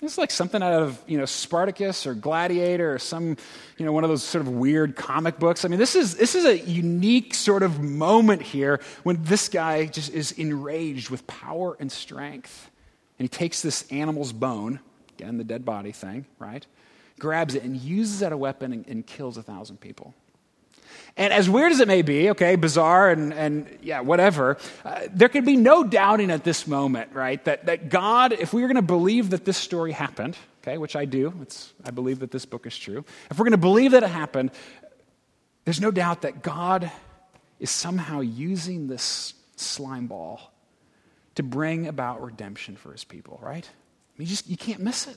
It's 0.04 0.18
like 0.18 0.30
something 0.30 0.62
out 0.62 0.82
of, 0.82 1.02
you 1.06 1.16
know, 1.16 1.24
Spartacus 1.24 2.06
or 2.06 2.14
Gladiator 2.14 2.92
or 2.92 2.98
some, 2.98 3.36
you 3.78 3.86
know, 3.86 3.92
one 3.92 4.04
of 4.04 4.10
those 4.10 4.22
sort 4.22 4.42
of 4.42 4.52
weird 4.52 4.96
comic 4.96 5.38
books. 5.38 5.64
I 5.64 5.68
mean, 5.68 5.78
this 5.78 5.96
is, 5.96 6.16
this 6.16 6.34
is 6.34 6.44
a 6.44 6.58
unique 6.58 7.34
sort 7.34 7.62
of 7.62 7.80
moment 7.80 8.42
here 8.42 8.80
when 9.02 9.22
this 9.22 9.48
guy 9.48 9.86
just 9.86 10.12
is 10.12 10.32
enraged 10.32 11.08
with 11.08 11.26
power 11.26 11.76
and 11.80 11.90
strength. 11.90 12.70
And 13.18 13.24
he 13.24 13.28
takes 13.28 13.62
this 13.62 13.90
animal's 13.90 14.32
bone, 14.32 14.80
again, 15.18 15.38
the 15.38 15.44
dead 15.44 15.64
body 15.64 15.92
thing, 15.92 16.26
right? 16.38 16.66
Grabs 17.18 17.54
it 17.54 17.62
and 17.62 17.76
uses 17.76 18.20
it 18.20 18.26
as 18.26 18.32
a 18.32 18.36
weapon 18.36 18.72
and, 18.72 18.86
and 18.86 19.06
kills 19.06 19.38
a 19.38 19.42
thousand 19.42 19.80
people. 19.80 20.12
And 21.16 21.32
as 21.32 21.48
weird 21.48 21.70
as 21.70 21.78
it 21.78 21.86
may 21.86 22.02
be, 22.02 22.30
okay, 22.30 22.56
bizarre 22.56 23.10
and, 23.10 23.32
and 23.32 23.78
yeah, 23.82 24.00
whatever, 24.00 24.58
uh, 24.84 25.02
there 25.12 25.28
can 25.28 25.44
be 25.44 25.56
no 25.56 25.84
doubting 25.84 26.30
at 26.30 26.42
this 26.42 26.66
moment, 26.66 27.12
right, 27.12 27.42
that, 27.44 27.66
that 27.66 27.88
God, 27.88 28.32
if 28.32 28.52
we 28.52 28.64
are 28.64 28.66
going 28.66 28.74
to 28.76 28.82
believe 28.82 29.30
that 29.30 29.44
this 29.44 29.56
story 29.56 29.92
happened, 29.92 30.36
okay, 30.62 30.76
which 30.76 30.96
I 30.96 31.04
do, 31.04 31.32
it's, 31.40 31.72
I 31.84 31.92
believe 31.92 32.18
that 32.18 32.32
this 32.32 32.44
book 32.44 32.66
is 32.66 32.76
true, 32.76 33.04
if 33.30 33.38
we're 33.38 33.44
going 33.44 33.52
to 33.52 33.58
believe 33.58 33.92
that 33.92 34.02
it 34.02 34.10
happened, 34.10 34.50
there's 35.64 35.80
no 35.80 35.92
doubt 35.92 36.22
that 36.22 36.42
God 36.42 36.90
is 37.60 37.70
somehow 37.70 38.20
using 38.20 38.88
this 38.88 39.34
slime 39.54 40.08
ball 40.08 40.52
to 41.36 41.44
bring 41.44 41.86
about 41.86 42.22
redemption 42.22 42.76
for 42.76 42.90
his 42.90 43.04
people, 43.04 43.38
right? 43.40 43.64
I 43.64 44.18
mean, 44.18 44.26
you 44.26 44.30
just 44.30 44.48
you 44.48 44.56
can't 44.56 44.80
miss 44.80 45.06
it. 45.06 45.16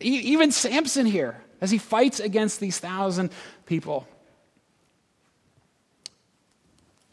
Even 0.00 0.52
Samson 0.52 1.04
here, 1.04 1.42
as 1.60 1.70
he 1.70 1.78
fights 1.78 2.20
against 2.20 2.60
these 2.60 2.78
thousand 2.78 3.30
people, 3.66 4.06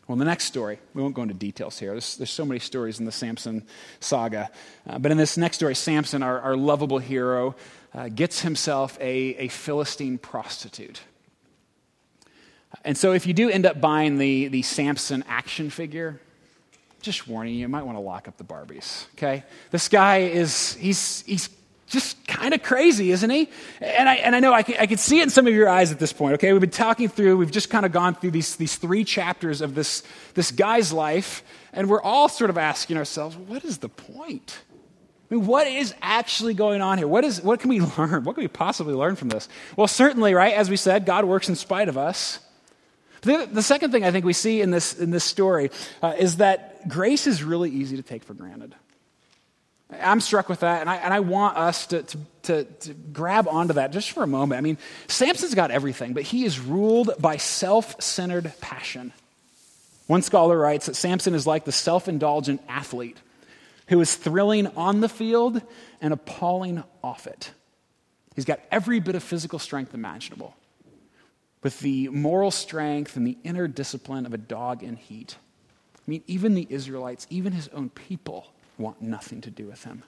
well, 0.10 0.18
the 0.18 0.26
next 0.26 0.46
story, 0.46 0.80
we 0.96 1.04
won't 1.04 1.14
go 1.14 1.22
into 1.22 1.36
details 1.36 1.78
here. 1.78 1.92
There's, 1.92 2.18
there's 2.18 2.32
so 2.32 2.44
many 2.44 2.60
stories 2.60 2.98
in 3.00 3.06
the 3.06 3.12
Samson 3.12 3.64
saga. 4.00 4.50
Uh, 4.90 4.98
but 4.98 5.12
in 5.12 5.20
this 5.20 5.38
next 5.38 5.58
story, 5.58 5.76
Samson, 5.76 6.24
our, 6.24 6.40
our 6.42 6.58
lovable 6.58 6.98
hero, 6.98 7.56
uh, 7.94 8.10
gets 8.10 8.42
himself 8.42 8.98
a, 9.00 9.36
a 9.36 9.48
Philistine 9.50 10.18
prostitute. 10.18 11.02
And 12.84 12.98
so, 12.98 13.12
if 13.12 13.28
you 13.28 13.36
do 13.36 13.52
end 13.52 13.68
up 13.68 13.80
buying 13.80 14.18
the, 14.18 14.48
the 14.48 14.64
Samson 14.64 15.24
action 15.28 15.70
figure, 15.70 16.20
just 17.04 17.28
warning 17.28 17.54
you, 17.54 17.60
you 17.60 17.68
might 17.68 17.84
want 17.84 17.96
to 17.96 18.02
lock 18.02 18.28
up 18.28 18.36
the 18.38 18.44
Barbies, 18.44 19.06
okay? 19.14 19.44
This 19.70 19.90
guy 19.90 20.22
is, 20.22 20.74
he's, 20.74 21.22
he's 21.22 21.50
just 21.90 22.26
kind 22.28 22.54
of 22.54 22.64
crazy, 22.64 23.12
isn't 23.12 23.30
he? 23.30 23.50
And 23.82 24.08
I, 24.08 24.16
and 24.16 24.36
I 24.36 24.40
know 24.40 24.54
I 24.54 24.64
can, 24.64 24.76
I 24.80 24.86
can 24.86 24.98
see 24.98 25.20
it 25.20 25.24
in 25.24 25.30
some 25.30 25.48
of 25.48 25.54
your 25.54 25.68
eyes 25.68 25.92
at 25.92 26.00
this 26.00 26.14
point, 26.14 26.36
okay? 26.36 26.54
We've 26.54 26.62
been 26.62 26.70
talking 26.70 27.10
through, 27.10 27.38
we've 27.38 27.52
just 27.52 27.70
kind 27.70 27.86
of 27.86 27.92
gone 27.92 28.16
through 28.16 28.32
these, 28.32 28.56
these 28.56 28.76
three 28.76 29.04
chapters 29.04 29.62
of 29.62 29.76
this, 29.76 30.04
this 30.36 30.52
guy's 30.52 30.94
life, 30.94 31.44
and 31.74 31.90
we're 31.90 32.02
all 32.02 32.30
sort 32.30 32.50
of 32.50 32.58
asking 32.58 32.98
ourselves, 32.98 33.36
what 33.36 33.66
is 33.66 33.80
the 33.80 33.90
point? 33.90 34.60
I 35.30 35.36
mean, 35.36 35.46
what 35.46 35.68
is 35.68 35.94
actually 36.02 36.54
going 36.54 36.82
on 36.82 36.98
here? 36.98 37.08
What, 37.08 37.24
is, 37.24 37.42
what 37.42 37.60
can 37.60 37.70
we 37.70 37.80
learn? 37.98 38.24
What 38.24 38.36
can 38.36 38.44
we 38.44 38.48
possibly 38.48 38.94
learn 38.94 39.16
from 39.16 39.30
this? 39.30 39.50
Well, 39.76 39.88
certainly, 39.88 40.34
right, 40.34 40.54
as 40.54 40.70
we 40.70 40.78
said, 40.78 41.06
God 41.06 41.26
works 41.26 41.50
in 41.50 41.56
spite 41.56 41.90
of 41.90 41.98
us. 41.98 42.40
The, 43.22 43.50
the 43.52 43.64
second 43.64 43.92
thing 43.92 44.04
I 44.06 44.12
think 44.12 44.26
we 44.26 44.34
see 44.34 44.62
in 44.62 44.72
this, 44.72 44.98
in 44.98 45.12
this 45.12 45.26
story 45.26 45.72
uh, 46.02 46.14
is 46.18 46.38
that 46.38 46.88
grace 46.88 47.28
is 47.28 47.44
really 47.44 47.70
easy 47.70 47.98
to 47.98 48.04
take 48.04 48.24
for 48.24 48.34
granted. 48.34 48.76
I'm 49.92 50.22
struck 50.22 50.50
with 50.50 50.60
that, 50.60 50.82
and 50.82 50.90
I, 50.90 50.98
and 50.98 51.14
I 51.14 51.20
want 51.20 51.58
us 51.58 51.88
to, 51.88 52.04
to, 52.04 52.18
to, 52.44 52.64
to, 52.64 52.94
grab 52.94 53.48
onto 53.48 53.74
that 53.74 53.92
just 53.92 54.12
for 54.12 54.22
a 54.22 54.28
moment. 54.28 54.60
I 54.60 54.62
mean, 54.62 54.78
Samson's 55.08 55.56
got 55.56 55.72
everything, 55.72 56.14
but 56.14 56.24
he 56.24 56.46
is 56.46 56.60
ruled 56.60 57.12
by 57.20 57.38
self 57.38 58.00
centered 58.02 58.54
passion. 58.62 59.14
One 60.06 60.22
scholar 60.22 60.58
writes 60.58 60.86
that 60.86 60.96
Samson 60.96 61.34
is 61.34 61.48
like 61.48 61.66
the 61.66 61.72
self 61.72 62.08
indulgent 62.08 62.62
athlete 62.68 63.18
who 63.88 64.00
is 64.00 64.16
thrilling 64.16 64.68
on 64.78 65.02
the 65.02 65.10
field 65.10 65.62
and 66.00 66.14
appalling 66.14 66.84
off 67.04 67.26
it. 67.26 67.52
He's 68.36 68.46
got 68.46 68.60
every 68.72 69.00
bit 69.00 69.16
of 69.16 69.24
physical 69.24 69.58
strength 69.58 69.96
imaginable, 69.96 70.56
with 71.64 71.80
the 71.80 72.10
moral 72.10 72.52
strength 72.52 73.18
and 73.18 73.26
the 73.26 73.38
inner 73.44 73.68
discipline 73.68 74.28
of 74.28 74.34
a 74.34 74.38
dog 74.38 74.84
in 74.84 74.96
heat. 74.96 75.38
I 75.96 76.02
mean, 76.06 76.24
even 76.28 76.54
the 76.54 76.68
Israelites, 76.70 77.26
even 77.32 77.54
his 77.54 77.68
own 77.70 77.90
people, 77.90 78.48
want 78.80 79.02
nothing 79.02 79.42
to 79.42 79.52
do 79.52 79.68
with 79.68 79.84
him. 79.84 80.04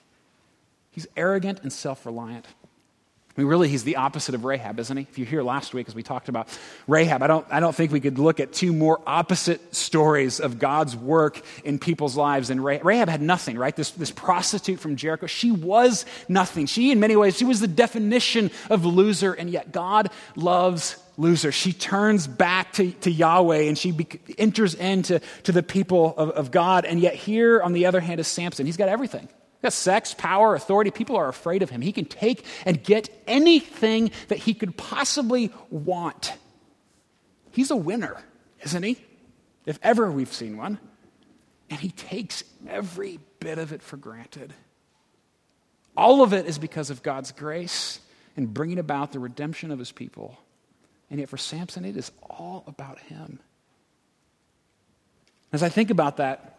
He's 0.91 1.07
arrogant 1.15 1.59
and 1.61 1.71
self 1.71 2.05
reliant. 2.05 2.47
I 3.37 3.39
mean, 3.39 3.47
really, 3.47 3.69
he's 3.69 3.85
the 3.85 3.95
opposite 3.95 4.35
of 4.35 4.43
Rahab, 4.43 4.77
isn't 4.77 4.97
he? 4.97 5.07
If 5.09 5.17
you're 5.17 5.27
here 5.27 5.41
last 5.41 5.73
week, 5.73 5.87
as 5.87 5.95
we 5.95 6.03
talked 6.03 6.27
about 6.27 6.49
Rahab, 6.85 7.23
I 7.23 7.27
don't, 7.27 7.47
I 7.49 7.61
don't 7.61 7.73
think 7.73 7.93
we 7.93 8.01
could 8.01 8.19
look 8.19 8.41
at 8.41 8.51
two 8.51 8.73
more 8.73 8.99
opposite 9.07 9.73
stories 9.73 10.41
of 10.41 10.59
God's 10.59 10.97
work 10.97 11.41
in 11.63 11.79
people's 11.79 12.17
lives. 12.17 12.49
And 12.49 12.61
Rahab, 12.61 12.85
Rahab 12.85 13.07
had 13.07 13.21
nothing, 13.21 13.57
right? 13.57 13.73
This, 13.73 13.91
this 13.91 14.11
prostitute 14.11 14.81
from 14.81 14.97
Jericho, 14.97 15.27
she 15.27 15.49
was 15.49 16.05
nothing. 16.27 16.65
She, 16.65 16.91
in 16.91 16.99
many 16.99 17.15
ways, 17.15 17.37
she 17.37 17.45
was 17.45 17.61
the 17.61 17.69
definition 17.69 18.51
of 18.69 18.83
loser, 18.83 19.31
and 19.31 19.49
yet 19.49 19.71
God 19.71 20.09
loves 20.35 21.00
loser. 21.17 21.51
She 21.51 21.73
turns 21.73 22.27
back 22.27 22.73
to, 22.73 22.91
to 22.91 23.11
Yahweh 23.11 23.63
and 23.63 23.77
she 23.77 23.91
be, 23.91 24.07
enters 24.37 24.73
into 24.75 25.21
to 25.43 25.51
the 25.51 25.63
people 25.63 26.13
of, 26.17 26.29
of 26.31 26.51
God. 26.51 26.85
And 26.85 26.99
yet, 26.99 27.15
here, 27.15 27.61
on 27.61 27.73
the 27.73 27.85
other 27.85 27.99
hand, 27.99 28.19
is 28.19 28.27
Samson. 28.27 28.65
He's 28.65 28.77
got 28.77 28.89
everything. 28.89 29.27
He's 29.27 29.61
got 29.63 29.73
sex, 29.73 30.13
power, 30.13 30.55
authority. 30.55 30.91
People 30.91 31.15
are 31.17 31.27
afraid 31.27 31.63
of 31.63 31.69
him. 31.69 31.81
He 31.81 31.91
can 31.91 32.05
take 32.05 32.45
and 32.65 32.83
get 32.83 33.09
anything 33.27 34.11
that 34.29 34.39
he 34.39 34.53
could 34.53 34.75
possibly 34.77 35.51
want. 35.69 36.33
He's 37.51 37.71
a 37.71 37.75
winner, 37.75 38.21
isn't 38.63 38.83
he? 38.83 38.97
If 39.65 39.77
ever 39.83 40.11
we've 40.11 40.33
seen 40.33 40.57
one. 40.57 40.79
And 41.69 41.79
he 41.79 41.89
takes 41.89 42.43
every 42.67 43.19
bit 43.39 43.57
of 43.57 43.71
it 43.71 43.81
for 43.81 43.97
granted. 43.97 44.53
All 45.95 46.23
of 46.23 46.33
it 46.33 46.45
is 46.45 46.57
because 46.57 46.89
of 46.89 47.03
God's 47.03 47.31
grace 47.31 47.99
in 48.35 48.47
bringing 48.47 48.79
about 48.79 49.11
the 49.11 49.19
redemption 49.19 49.71
of 49.71 49.79
his 49.79 49.91
people. 49.91 50.37
And 51.11 51.19
yet, 51.19 51.29
for 51.29 51.37
Samson, 51.37 51.85
it 51.85 51.97
is 51.97 52.09
all 52.29 52.63
about 52.65 52.97
him. 52.99 53.39
As 55.51 55.61
I 55.61 55.69
think 55.69 55.91
about 55.91 56.17
that, 56.17 56.57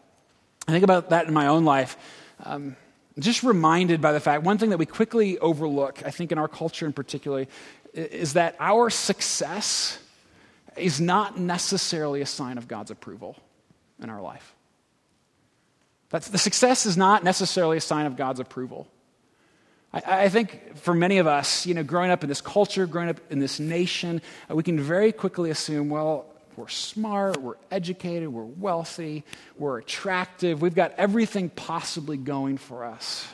I 0.69 0.73
think 0.73 0.85
about 0.85 1.11
that 1.11 1.27
in 1.27 1.33
my 1.33 1.47
own 1.49 1.65
life. 1.65 1.97
Um, 2.45 2.77
just 3.19 3.43
reminded 3.43 4.03
by 4.03 4.13
the 4.13 4.21
fact, 4.21 4.43
one 4.43 4.59
thing 4.59 4.71
that 4.71 4.79
we 4.79 4.87
quickly 4.87 5.39
overlook, 5.39 6.03
I 6.05 6.11
think 6.11 6.33
in 6.33 6.39
our 6.39 6.49
culture 6.49 6.85
in 6.85 6.93
particular, 6.93 7.47
is 7.95 8.35
that 8.35 8.55
our 8.61 8.91
success 8.91 9.99
is 10.77 11.01
not 11.01 11.39
necessarily 11.39 12.21
a 12.21 12.27
sign 12.27 12.59
of 12.59 12.69
God's 12.69 12.91
approval 12.91 13.37
in 14.03 14.11
our 14.11 14.21
life. 14.21 14.55
That's, 16.11 16.29
the 16.29 16.39
success 16.39 16.85
is 16.85 16.99
not 16.99 17.25
necessarily 17.25 17.79
a 17.79 17.83
sign 17.83 18.05
of 18.05 18.17
God's 18.17 18.41
approval. 18.41 18.87
I, 19.93 20.25
I, 20.25 20.29
think 20.29 20.77
for 20.77 20.95
many 20.95 21.19
of 21.19 21.27
us, 21.27 21.67
you 21.67 21.75
know, 21.75 21.83
growing 21.83 22.11
up 22.11 22.23
in 22.23 22.29
this 22.29 22.41
culture, 22.41 22.87
growing 22.87 23.09
up 23.09 23.21
in 23.31 23.39
this 23.39 23.61
nation, 23.61 24.23
uh, 24.51 24.55
we 24.55 24.63
can 24.63 24.81
very 24.81 25.13
quickly 25.13 25.51
assume, 25.51 25.91
well, 25.91 26.27
we're 26.57 26.69
smart, 26.69 27.39
we're 27.39 27.57
educated, 27.71 28.29
we're 28.29 28.45
wealthy, 28.45 29.25
we're 29.59 29.79
attractive, 29.79 30.61
we've 30.61 30.75
got 30.75 30.93
everything 30.99 31.49
possibly 31.49 32.17
going 32.17 32.59
for 32.59 32.85
us. 32.85 33.27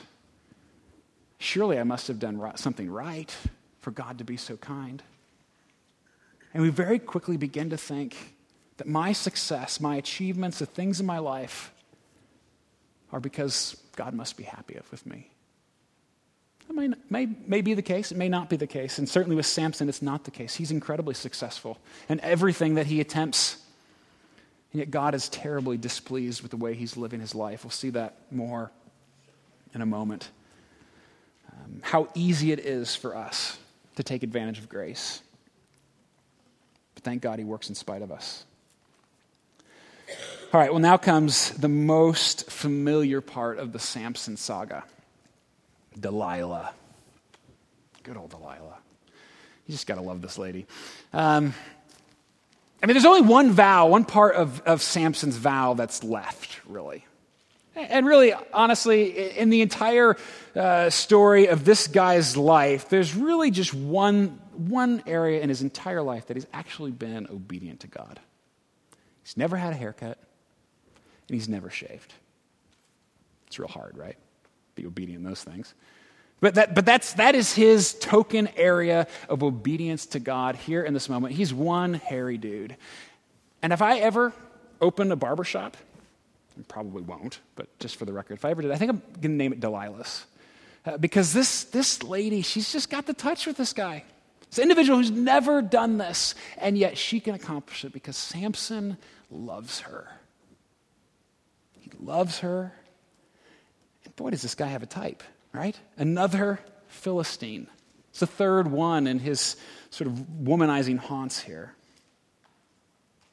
Surely 1.38 1.78
I 1.78 1.84
must 1.84 2.08
have 2.08 2.18
done 2.18 2.40
something 2.56 2.90
right 2.90 3.34
for 3.80 3.90
God 3.90 4.18
to 4.18 4.24
be 4.24 4.36
so 4.36 4.56
kind. 4.56 5.02
And 6.54 6.62
we 6.62 6.70
very 6.70 6.98
quickly 6.98 7.36
begin 7.36 7.70
to 7.70 7.76
think 7.76 8.34
that 8.78 8.86
my 8.86 9.12
success, 9.12 9.80
my 9.80 9.96
achievements, 9.96 10.58
the 10.58 10.66
things 10.66 11.00
in 11.00 11.06
my 11.06 11.18
life 11.18 11.72
are 13.12 13.20
because 13.20 13.76
God 13.96 14.14
must 14.14 14.36
be 14.36 14.44
happy 14.44 14.78
with 14.90 15.06
me. 15.06 15.30
That 16.68 16.74
may, 16.74 16.88
may, 17.10 17.28
may 17.46 17.60
be 17.62 17.74
the 17.74 17.82
case, 17.82 18.12
it 18.12 18.18
may 18.18 18.28
not 18.28 18.48
be 18.48 18.56
the 18.56 18.66
case. 18.66 18.98
And 18.98 19.08
certainly 19.08 19.34
with 19.34 19.46
Samson, 19.46 19.88
it's 19.88 20.02
not 20.02 20.24
the 20.24 20.30
case. 20.30 20.54
He's 20.54 20.70
incredibly 20.70 21.14
successful 21.14 21.78
in 22.08 22.20
everything 22.20 22.74
that 22.74 22.86
he 22.86 23.00
attempts. 23.00 23.56
And 24.72 24.80
yet 24.80 24.90
God 24.90 25.14
is 25.14 25.28
terribly 25.30 25.78
displeased 25.78 26.42
with 26.42 26.50
the 26.50 26.58
way 26.58 26.74
he's 26.74 26.96
living 26.96 27.20
his 27.20 27.34
life. 27.34 27.64
We'll 27.64 27.70
see 27.70 27.90
that 27.90 28.16
more 28.30 28.70
in 29.74 29.80
a 29.80 29.86
moment. 29.86 30.30
Um, 31.50 31.80
how 31.82 32.08
easy 32.14 32.52
it 32.52 32.60
is 32.60 32.94
for 32.94 33.16
us 33.16 33.58
to 33.96 34.02
take 34.02 34.22
advantage 34.22 34.58
of 34.58 34.68
grace. 34.68 35.22
But 36.94 37.02
thank 37.04 37.22
God 37.22 37.38
he 37.38 37.44
works 37.44 37.70
in 37.70 37.74
spite 37.74 38.02
of 38.02 38.12
us. 38.12 38.44
All 40.52 40.60
right, 40.60 40.70
well, 40.70 40.80
now 40.80 40.96
comes 40.96 41.50
the 41.50 41.68
most 41.68 42.50
familiar 42.50 43.20
part 43.20 43.58
of 43.58 43.72
the 43.72 43.78
Samson 43.78 44.36
saga. 44.36 44.84
Delilah. 45.98 46.72
Good 48.02 48.16
old 48.16 48.30
Delilah. 48.30 48.78
You 49.66 49.72
just 49.72 49.86
got 49.86 49.96
to 49.96 50.00
love 50.02 50.22
this 50.22 50.38
lady. 50.38 50.66
Um, 51.12 51.54
I 52.82 52.86
mean, 52.86 52.94
there's 52.94 53.04
only 53.04 53.22
one 53.22 53.50
vow, 53.50 53.88
one 53.88 54.04
part 54.04 54.36
of, 54.36 54.60
of 54.62 54.82
Samson's 54.82 55.36
vow 55.36 55.74
that's 55.74 56.04
left, 56.04 56.60
really. 56.66 57.04
And 57.74 58.06
really, 58.06 58.32
honestly, 58.52 59.36
in 59.36 59.50
the 59.50 59.62
entire 59.62 60.16
uh, 60.56 60.90
story 60.90 61.46
of 61.46 61.64
this 61.64 61.86
guy's 61.86 62.36
life, 62.36 62.88
there's 62.88 63.14
really 63.14 63.50
just 63.50 63.72
one, 63.72 64.40
one 64.52 65.02
area 65.06 65.40
in 65.40 65.48
his 65.48 65.62
entire 65.62 66.02
life 66.02 66.26
that 66.26 66.36
he's 66.36 66.46
actually 66.52 66.90
been 66.90 67.28
obedient 67.30 67.80
to 67.80 67.86
God. 67.86 68.20
He's 69.22 69.36
never 69.36 69.56
had 69.56 69.72
a 69.72 69.76
haircut, 69.76 70.18
and 71.28 71.34
he's 71.34 71.48
never 71.48 71.70
shaved. 71.70 72.14
It's 73.46 73.58
real 73.58 73.68
hard, 73.68 73.96
right? 73.96 74.16
Be 74.78 74.86
obedient 74.86 75.24
in 75.24 75.28
those 75.28 75.42
things. 75.42 75.74
But, 76.40 76.54
that, 76.54 76.72
but 76.72 76.86
that's, 76.86 77.14
that 77.14 77.34
is 77.34 77.52
his 77.52 77.94
token 77.94 78.48
area 78.56 79.08
of 79.28 79.42
obedience 79.42 80.06
to 80.06 80.20
God 80.20 80.54
here 80.54 80.84
in 80.84 80.94
this 80.94 81.08
moment. 81.08 81.34
He's 81.34 81.52
one 81.52 81.94
hairy 81.94 82.38
dude. 82.38 82.76
And 83.60 83.72
if 83.72 83.82
I 83.82 83.98
ever 83.98 84.32
open 84.80 85.10
a 85.10 85.16
barbershop, 85.16 85.76
I 86.56 86.62
probably 86.68 87.02
won't, 87.02 87.40
but 87.56 87.66
just 87.80 87.96
for 87.96 88.04
the 88.04 88.12
record, 88.12 88.34
if 88.34 88.44
I 88.44 88.50
ever 88.50 88.62
did, 88.62 88.70
I 88.70 88.76
think 88.76 88.92
I'm 88.92 89.02
going 89.14 89.22
to 89.22 89.28
name 89.30 89.52
it 89.52 89.58
Delilah's. 89.58 90.26
Uh, 90.86 90.96
because 90.96 91.32
this, 91.32 91.64
this 91.64 92.04
lady, 92.04 92.42
she's 92.42 92.70
just 92.70 92.88
got 92.88 93.06
the 93.06 93.14
touch 93.14 93.44
with 93.44 93.56
this 93.56 93.72
guy. 93.72 94.04
This 94.48 94.60
individual 94.60 94.98
who's 94.98 95.10
never 95.10 95.60
done 95.60 95.98
this, 95.98 96.36
and 96.56 96.78
yet 96.78 96.96
she 96.96 97.18
can 97.18 97.34
accomplish 97.34 97.84
it 97.84 97.92
because 97.92 98.16
Samson 98.16 98.96
loves 99.28 99.80
her. 99.80 100.06
He 101.80 101.90
loves 101.98 102.38
her. 102.38 102.72
Boy, 104.18 104.30
does 104.30 104.42
this 104.42 104.54
guy 104.54 104.66
have 104.66 104.82
a 104.82 104.86
type 104.86 105.22
right? 105.52 105.78
Another 105.96 106.60
Philistine. 106.88 107.66
It's 108.10 108.20
the 108.20 108.26
third 108.26 108.70
one 108.70 109.06
in 109.06 109.18
his 109.18 109.56
sort 109.90 110.08
of 110.08 110.14
womanizing 110.42 110.98
haunts 110.98 111.40
here. 111.40 111.74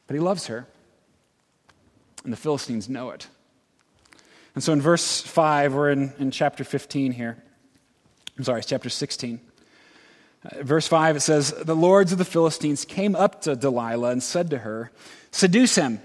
But 0.08 0.16
he 0.16 0.20
loves 0.20 0.48
her, 0.48 0.68
and 2.24 2.32
the 2.32 2.38
Philistines 2.38 2.90
know 2.90 3.12
it. 3.12 3.28
And 4.54 4.64
so 4.64 4.74
in 4.74 4.82
verse 4.82 5.22
5, 5.22 5.74
we're 5.74 5.92
in, 5.92 6.14
in 6.20 6.32
chapter 6.32 6.64
15 6.64 7.12
here. 7.12 7.44
I'm 8.38 8.44
sorry, 8.44 8.60
it's 8.60 8.68
chapter 8.68 8.90
16. 8.90 9.40
Uh, 10.46 10.64
verse 10.64 10.88
5, 10.88 11.18
it 11.18 11.22
says, 11.22 11.52
The 11.52 11.76
lords 11.76 12.12
of 12.12 12.18
the 12.18 12.26
Philistines 12.26 12.86
came 12.86 13.16
up 13.16 13.42
to 13.42 13.56
Delilah 13.56 14.12
and 14.12 14.24
said 14.24 14.50
to 14.52 14.60
her, 14.60 14.92
Seduce 15.32 15.76
him 15.76 16.00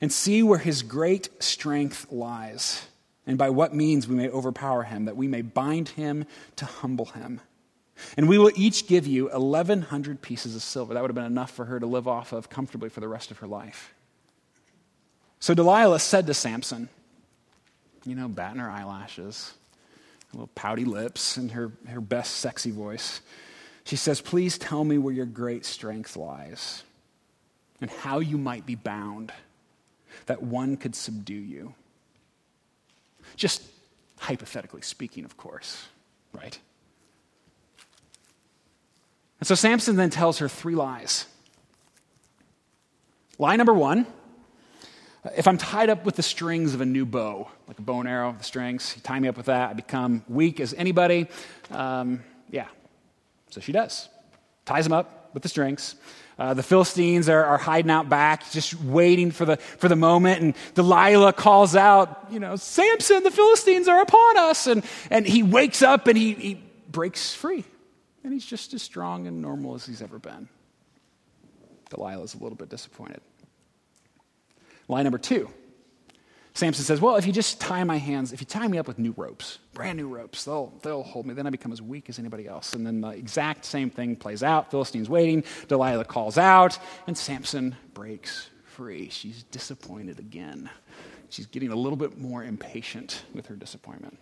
and 0.00 0.12
see 0.12 0.42
where 0.42 0.58
his 0.58 0.82
great 0.82 1.42
strength 1.42 2.12
lies 2.12 2.86
and 3.28 3.36
by 3.36 3.50
what 3.50 3.74
means 3.74 4.08
we 4.08 4.16
may 4.16 4.30
overpower 4.30 4.84
him, 4.84 5.04
that 5.04 5.16
we 5.16 5.28
may 5.28 5.42
bind 5.42 5.90
him 5.90 6.24
to 6.56 6.64
humble 6.64 7.04
him. 7.04 7.42
And 8.16 8.26
we 8.26 8.38
will 8.38 8.50
each 8.56 8.86
give 8.86 9.06
you 9.06 9.28
1,100 9.28 10.22
pieces 10.22 10.56
of 10.56 10.62
silver. 10.62 10.94
That 10.94 11.02
would 11.02 11.10
have 11.10 11.14
been 11.14 11.24
enough 11.24 11.50
for 11.50 11.66
her 11.66 11.78
to 11.78 11.86
live 11.86 12.08
off 12.08 12.32
of 12.32 12.48
comfortably 12.48 12.88
for 12.88 13.00
the 13.00 13.08
rest 13.08 13.30
of 13.30 13.38
her 13.38 13.46
life. 13.46 13.92
So 15.40 15.52
Delilah 15.52 16.00
said 16.00 16.26
to 16.26 16.34
Samson, 16.34 16.88
you 18.06 18.14
know, 18.14 18.28
batting 18.28 18.60
her 18.60 18.70
eyelashes, 18.70 19.52
little 20.32 20.48
pouty 20.54 20.86
lips, 20.86 21.36
and 21.36 21.50
her, 21.52 21.70
her 21.86 22.00
best 22.00 22.36
sexy 22.36 22.70
voice, 22.70 23.20
she 23.84 23.96
says, 23.96 24.22
Please 24.22 24.56
tell 24.56 24.84
me 24.84 24.96
where 24.96 25.12
your 25.12 25.26
great 25.26 25.66
strength 25.66 26.16
lies 26.16 26.82
and 27.82 27.90
how 27.90 28.20
you 28.20 28.38
might 28.38 28.64
be 28.64 28.74
bound, 28.74 29.32
that 30.26 30.42
one 30.42 30.78
could 30.78 30.94
subdue 30.94 31.34
you. 31.34 31.74
Just 33.38 33.62
hypothetically 34.18 34.82
speaking, 34.82 35.24
of 35.24 35.38
course, 35.38 35.86
right? 36.34 36.58
And 39.40 39.46
so 39.46 39.54
Samson 39.54 39.96
then 39.96 40.10
tells 40.10 40.38
her 40.38 40.48
three 40.48 40.74
lies. 40.74 41.24
Lie 43.38 43.56
number 43.56 43.72
one 43.72 44.06
if 45.36 45.48
I'm 45.48 45.58
tied 45.58 45.90
up 45.90 46.04
with 46.04 46.16
the 46.16 46.22
strings 46.22 46.74
of 46.74 46.80
a 46.80 46.86
new 46.86 47.04
bow, 47.04 47.48
like 47.66 47.78
a 47.78 47.82
bow 47.82 48.00
and 48.00 48.08
arrow, 48.08 48.34
the 48.36 48.44
strings, 48.44 48.94
you 48.96 49.02
tie 49.02 49.18
me 49.18 49.28
up 49.28 49.36
with 49.36 49.46
that, 49.46 49.70
I 49.70 49.72
become 49.72 50.24
weak 50.28 50.60
as 50.60 50.74
anybody. 50.74 51.26
Um, 51.70 52.22
yeah. 52.50 52.66
So 53.50 53.60
she 53.60 53.72
does. 53.72 54.08
Ties 54.64 54.86
him 54.86 54.92
up 54.92 55.30
with 55.34 55.42
the 55.42 55.48
strings. 55.48 55.96
Uh, 56.38 56.54
the 56.54 56.62
Philistines 56.62 57.28
are, 57.28 57.44
are, 57.44 57.58
hiding 57.58 57.90
out 57.90 58.08
back, 58.08 58.48
just 58.52 58.80
waiting 58.80 59.32
for 59.32 59.44
the, 59.44 59.56
for 59.56 59.88
the 59.88 59.96
moment. 59.96 60.40
And 60.40 60.54
Delilah 60.74 61.32
calls 61.32 61.74
out, 61.74 62.28
you 62.30 62.38
know, 62.38 62.54
Samson, 62.54 63.24
the 63.24 63.32
Philistines 63.32 63.88
are 63.88 64.00
upon 64.00 64.38
us. 64.38 64.68
And, 64.68 64.84
and 65.10 65.26
he 65.26 65.42
wakes 65.42 65.82
up 65.82 66.06
and 66.06 66.16
he, 66.16 66.34
he 66.34 66.62
breaks 66.88 67.34
free. 67.34 67.64
And 68.22 68.32
he's 68.32 68.46
just 68.46 68.72
as 68.72 68.82
strong 68.82 69.26
and 69.26 69.42
normal 69.42 69.74
as 69.74 69.84
he's 69.84 70.00
ever 70.00 70.20
been. 70.20 70.48
Delilah's 71.90 72.34
a 72.34 72.38
little 72.38 72.56
bit 72.56 72.68
disappointed. 72.68 73.20
Lie 74.86 75.02
number 75.02 75.18
two 75.18 75.50
Samson 76.58 76.84
says, 76.84 77.00
Well, 77.00 77.14
if 77.14 77.24
you 77.24 77.32
just 77.32 77.60
tie 77.60 77.84
my 77.84 77.98
hands, 77.98 78.32
if 78.32 78.40
you 78.40 78.46
tie 78.46 78.66
me 78.66 78.78
up 78.78 78.88
with 78.88 78.98
new 78.98 79.14
ropes, 79.16 79.60
brand 79.74 79.96
new 79.96 80.08
ropes, 80.08 80.44
they'll, 80.44 80.72
they'll 80.82 81.04
hold 81.04 81.24
me. 81.24 81.32
Then 81.32 81.46
I 81.46 81.50
become 81.50 81.70
as 81.70 81.80
weak 81.80 82.08
as 82.08 82.18
anybody 82.18 82.48
else. 82.48 82.74
And 82.74 82.84
then 82.84 83.00
the 83.00 83.10
exact 83.10 83.64
same 83.64 83.90
thing 83.90 84.16
plays 84.16 84.42
out. 84.42 84.68
Philistine's 84.68 85.08
waiting. 85.08 85.44
Delilah 85.68 86.04
calls 86.04 86.36
out, 86.36 86.76
and 87.06 87.16
Samson 87.16 87.76
breaks 87.94 88.50
free. 88.64 89.08
She's 89.08 89.44
disappointed 89.44 90.18
again. 90.18 90.68
She's 91.28 91.46
getting 91.46 91.70
a 91.70 91.76
little 91.76 91.96
bit 91.96 92.18
more 92.18 92.42
impatient 92.42 93.22
with 93.32 93.46
her 93.46 93.54
disappointment. 93.54 94.18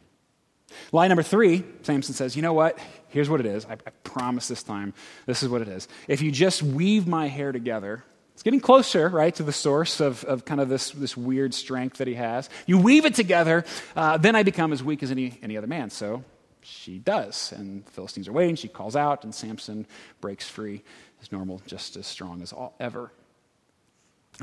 Lie 0.93 1.09
number 1.09 1.23
three, 1.23 1.65
Samson 1.85 2.13
says, 2.13 2.37
You 2.37 2.43
know 2.43 2.53
what? 2.53 2.79
Here's 3.09 3.31
what 3.31 3.41
it 3.41 3.47
is. 3.47 3.65
I, 3.65 3.75
I 3.75 3.91
promise 4.05 4.47
this 4.47 4.63
time, 4.63 4.93
this 5.25 5.43
is 5.43 5.49
what 5.49 5.63
it 5.63 5.69
is. 5.69 5.89
If 6.07 6.21
you 6.21 6.31
just 6.31 6.63
weave 6.63 7.07
my 7.07 7.29
hair 7.29 7.51
together, 7.51 8.05
it's 8.37 8.43
getting 8.43 8.61
closer, 8.61 9.09
right, 9.09 9.35
to 9.37 9.43
the 9.43 9.53
source 9.53 9.99
of, 9.99 10.23
of 10.25 10.45
kind 10.45 10.61
of 10.61 10.69
this, 10.69 10.91
this 10.91 11.17
weird 11.17 11.55
strength 11.55 11.97
that 11.97 12.07
he 12.07 12.13
has. 12.13 12.51
You 12.67 12.77
weave 12.77 13.07
it 13.07 13.15
together, 13.15 13.65
uh, 13.97 14.19
then 14.19 14.37
I 14.37 14.43
become 14.43 14.75
as 14.75 14.85
weak 14.85 15.03
as 15.03 15.11
any, 15.11 15.39
any 15.43 15.57
other 15.57 15.67
man. 15.67 15.89
So 15.89 16.23
she 16.61 16.99
does. 16.99 17.51
And 17.57 17.87
the 17.87 17.91
Philistines 17.93 18.29
are 18.29 18.35
waiting. 18.35 18.55
She 18.55 18.69
calls 18.69 18.95
out, 18.95 19.25
and 19.25 19.35
Samson 19.35 19.87
breaks 20.21 20.47
free 20.47 20.83
as 21.23 21.33
normal, 21.33 21.63
just 21.67 21.97
as 21.97 22.07
strong 22.07 22.43
as 22.43 22.53
all, 22.53 22.75
ever. 22.79 23.11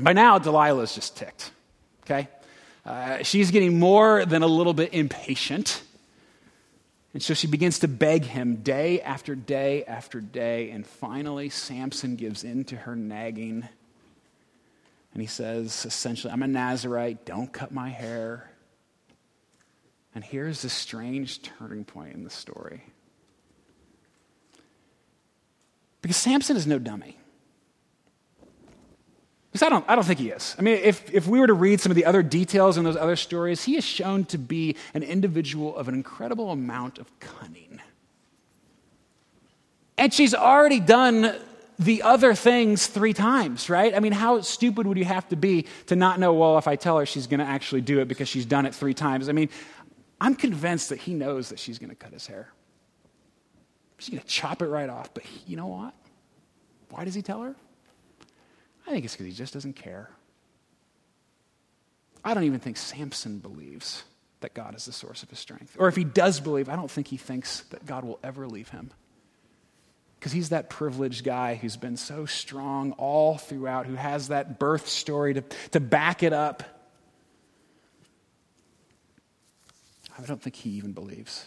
By 0.00 0.12
now, 0.12 0.40
Delilah 0.40 0.82
is 0.82 0.92
just 0.96 1.16
ticked, 1.16 1.52
okay? 2.02 2.26
Uh, 2.84 3.22
she's 3.22 3.52
getting 3.52 3.78
more 3.78 4.24
than 4.24 4.42
a 4.42 4.48
little 4.48 4.74
bit 4.74 4.92
impatient. 4.92 5.84
And 7.12 7.22
so 7.22 7.32
she 7.32 7.46
begins 7.46 7.78
to 7.78 7.86
beg 7.86 8.24
him 8.24 8.56
day 8.56 9.00
after 9.00 9.36
day 9.36 9.84
after 9.84 10.20
day. 10.20 10.70
And 10.70 10.84
finally, 10.84 11.48
Samson 11.48 12.16
gives 12.16 12.42
in 12.42 12.64
to 12.64 12.76
her 12.76 12.96
nagging 12.96 13.68
and 15.14 15.22
he 15.22 15.28
says, 15.28 15.86
essentially, 15.86 16.32
I'm 16.32 16.42
a 16.42 16.48
Nazarite, 16.48 17.24
don't 17.24 17.52
cut 17.52 17.72
my 17.72 17.88
hair. 17.88 18.50
And 20.14 20.24
here's 20.24 20.62
the 20.62 20.68
strange 20.68 21.40
turning 21.42 21.84
point 21.84 22.14
in 22.14 22.24
the 22.24 22.30
story. 22.30 22.82
Because 26.02 26.16
Samson 26.16 26.56
is 26.56 26.66
no 26.66 26.78
dummy. 26.80 27.16
Because 29.52 29.64
I 29.64 29.68
don't, 29.68 29.84
I 29.88 29.94
don't 29.94 30.04
think 30.04 30.18
he 30.18 30.30
is. 30.30 30.56
I 30.58 30.62
mean, 30.62 30.78
if, 30.82 31.14
if 31.14 31.28
we 31.28 31.38
were 31.38 31.46
to 31.46 31.54
read 31.54 31.80
some 31.80 31.92
of 31.92 31.96
the 31.96 32.06
other 32.06 32.24
details 32.24 32.76
in 32.76 32.82
those 32.82 32.96
other 32.96 33.14
stories, 33.14 33.62
he 33.62 33.76
is 33.76 33.84
shown 33.84 34.24
to 34.26 34.38
be 34.38 34.74
an 34.94 35.04
individual 35.04 35.76
of 35.76 35.86
an 35.86 35.94
incredible 35.94 36.50
amount 36.50 36.98
of 36.98 37.08
cunning. 37.20 37.80
And 39.96 40.12
she's 40.12 40.34
already 40.34 40.80
done 40.80 41.36
the 41.78 42.02
other 42.02 42.34
things 42.34 42.86
three 42.86 43.12
times, 43.12 43.68
right? 43.68 43.94
I 43.94 44.00
mean, 44.00 44.12
how 44.12 44.40
stupid 44.40 44.86
would 44.86 44.98
you 44.98 45.04
have 45.04 45.28
to 45.28 45.36
be 45.36 45.66
to 45.86 45.96
not 45.96 46.20
know, 46.20 46.32
well, 46.32 46.58
if 46.58 46.68
I 46.68 46.76
tell 46.76 46.98
her 46.98 47.06
she's 47.06 47.26
going 47.26 47.40
to 47.40 47.46
actually 47.46 47.80
do 47.80 48.00
it 48.00 48.08
because 48.08 48.28
she's 48.28 48.46
done 48.46 48.66
it 48.66 48.74
three 48.74 48.94
times? 48.94 49.28
I 49.28 49.32
mean, 49.32 49.48
I'm 50.20 50.34
convinced 50.34 50.90
that 50.90 50.98
he 50.98 51.14
knows 51.14 51.48
that 51.48 51.58
she's 51.58 51.78
going 51.78 51.90
to 51.90 51.96
cut 51.96 52.12
his 52.12 52.26
hair. 52.26 52.48
She's 53.98 54.10
going 54.10 54.22
to 54.22 54.28
chop 54.28 54.62
it 54.62 54.66
right 54.66 54.88
off. 54.88 55.12
But 55.14 55.24
you 55.46 55.56
know 55.56 55.66
what? 55.66 55.94
Why 56.90 57.04
does 57.04 57.14
he 57.14 57.22
tell 57.22 57.42
her? 57.42 57.54
I 58.86 58.90
think 58.90 59.04
it's 59.04 59.14
because 59.14 59.26
he 59.26 59.32
just 59.32 59.54
doesn't 59.54 59.74
care. 59.74 60.10
I 62.24 62.34
don't 62.34 62.44
even 62.44 62.60
think 62.60 62.76
Samson 62.76 63.38
believes 63.38 64.04
that 64.40 64.54
God 64.54 64.74
is 64.74 64.84
the 64.84 64.92
source 64.92 65.22
of 65.22 65.30
his 65.30 65.38
strength. 65.38 65.76
Or 65.78 65.88
if 65.88 65.96
he 65.96 66.04
does 66.04 66.40
believe, 66.40 66.68
I 66.68 66.76
don't 66.76 66.90
think 66.90 67.08
he 67.08 67.16
thinks 67.16 67.60
that 67.70 67.84
God 67.86 68.04
will 68.04 68.18
ever 68.22 68.46
leave 68.46 68.68
him 68.68 68.90
because 70.24 70.32
he's 70.32 70.48
that 70.48 70.70
privileged 70.70 71.22
guy 71.22 71.54
who's 71.54 71.76
been 71.76 71.98
so 71.98 72.24
strong 72.24 72.92
all 72.92 73.36
throughout, 73.36 73.84
who 73.84 73.94
has 73.94 74.28
that 74.28 74.58
birth 74.58 74.88
story 74.88 75.34
to, 75.34 75.44
to 75.72 75.80
back 75.80 76.22
it 76.22 76.32
up. 76.32 76.62
I 80.18 80.22
don't 80.22 80.40
think 80.40 80.56
he 80.56 80.70
even 80.70 80.92
believes. 80.92 81.46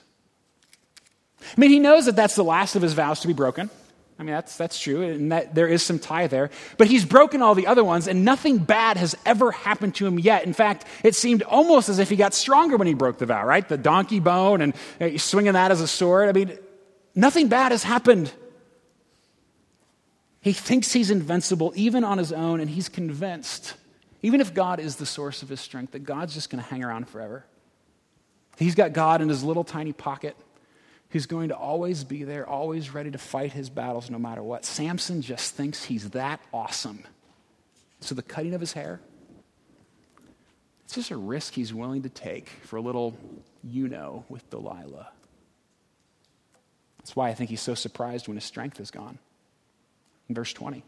I 1.41 1.59
mean, 1.59 1.71
he 1.71 1.79
knows 1.79 2.05
that 2.05 2.15
that's 2.15 2.35
the 2.35 2.43
last 2.43 2.75
of 2.75 2.83
his 2.83 2.93
vows 2.93 3.21
to 3.21 3.27
be 3.27 3.33
broken. 3.33 3.71
I 4.19 4.21
mean, 4.21 4.35
that's, 4.35 4.55
that's 4.57 4.79
true, 4.79 5.01
and 5.01 5.31
that 5.31 5.55
there 5.55 5.67
is 5.67 5.81
some 5.81 5.97
tie 5.97 6.27
there. 6.27 6.51
But 6.77 6.85
he's 6.85 7.03
broken 7.03 7.41
all 7.41 7.55
the 7.55 7.65
other 7.65 7.83
ones, 7.83 8.07
and 8.07 8.23
nothing 8.23 8.59
bad 8.59 8.97
has 8.97 9.17
ever 9.25 9.51
happened 9.51 9.95
to 9.95 10.05
him 10.05 10.19
yet. 10.19 10.45
In 10.45 10.53
fact, 10.53 10.85
it 11.03 11.15
seemed 11.15 11.41
almost 11.41 11.89
as 11.89 11.97
if 11.97 12.11
he 12.11 12.15
got 12.15 12.35
stronger 12.35 12.77
when 12.77 12.85
he 12.85 12.93
broke 12.93 13.17
the 13.17 13.25
vow, 13.25 13.43
right? 13.43 13.67
The 13.67 13.79
donkey 13.79 14.19
bone 14.19 14.61
and 14.61 14.75
uh, 15.01 15.17
swinging 15.17 15.53
that 15.53 15.71
as 15.71 15.81
a 15.81 15.87
sword. 15.87 16.29
I 16.29 16.31
mean, 16.31 16.59
nothing 17.15 17.47
bad 17.47 17.71
has 17.71 17.81
happened. 17.81 18.31
He 20.47 20.53
thinks 20.53 20.93
he's 20.93 21.11
invincible 21.11 21.73
even 21.75 22.05
on 22.05 22.17
his 22.17 22.31
own, 22.31 22.61
and 22.61 22.69
he's 22.69 22.87
convinced, 22.87 23.73
even 24.21 24.39
if 24.39 24.53
God 24.53 24.79
is 24.79 24.95
the 24.95 25.05
source 25.05 25.43
of 25.43 25.49
his 25.49 25.59
strength, 25.59 25.91
that 25.91 26.05
God's 26.05 26.33
just 26.33 26.49
going 26.49 26.63
to 26.63 26.69
hang 26.69 26.85
around 26.85 27.09
forever. 27.09 27.45
He's 28.57 28.73
got 28.73 28.93
God 28.93 29.21
in 29.21 29.27
his 29.27 29.43
little 29.43 29.65
tiny 29.65 29.91
pocket 29.91 30.37
who's 31.09 31.25
going 31.25 31.49
to 31.49 31.55
always 31.57 32.05
be 32.05 32.23
there, 32.23 32.47
always 32.47 32.93
ready 32.93 33.11
to 33.11 33.17
fight 33.17 33.51
his 33.51 33.69
battles 33.69 34.09
no 34.09 34.17
matter 34.17 34.41
what. 34.41 34.63
Samson 34.63 35.21
just 35.21 35.53
thinks 35.53 35.83
he's 35.83 36.11
that 36.11 36.39
awesome. 36.53 37.03
So 37.99 38.15
the 38.15 38.23
cutting 38.23 38.53
of 38.53 38.61
his 38.61 38.71
hair, 38.71 39.01
it's 40.85 40.95
just 40.95 41.11
a 41.11 41.17
risk 41.17 41.55
he's 41.55 41.73
willing 41.73 42.03
to 42.03 42.09
take 42.09 42.47
for 42.63 42.77
a 42.77 42.81
little 42.81 43.17
you 43.65 43.89
know 43.89 44.23
with 44.29 44.49
Delilah. 44.49 45.09
That's 46.99 47.17
why 47.17 47.27
I 47.27 47.33
think 47.33 47.49
he's 47.49 47.59
so 47.59 47.75
surprised 47.75 48.29
when 48.29 48.37
his 48.37 48.45
strength 48.45 48.79
is 48.79 48.91
gone 48.91 49.19
in 50.29 50.35
verse 50.35 50.53
20. 50.53 50.83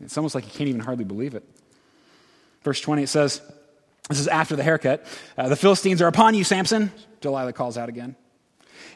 It's 0.00 0.16
almost 0.16 0.34
like 0.34 0.44
you 0.44 0.50
can't 0.50 0.68
even 0.68 0.80
hardly 0.80 1.04
believe 1.04 1.34
it. 1.34 1.44
Verse 2.62 2.80
20, 2.80 3.02
it 3.02 3.08
says, 3.08 3.40
This 4.08 4.20
is 4.20 4.28
after 4.28 4.56
the 4.56 4.62
haircut. 4.62 5.06
Uh, 5.38 5.48
the 5.48 5.56
Philistines 5.56 6.02
are 6.02 6.08
upon 6.08 6.34
you, 6.34 6.44
Samson. 6.44 6.90
Delilah 7.20 7.52
calls 7.52 7.78
out 7.78 7.88
again. 7.88 8.16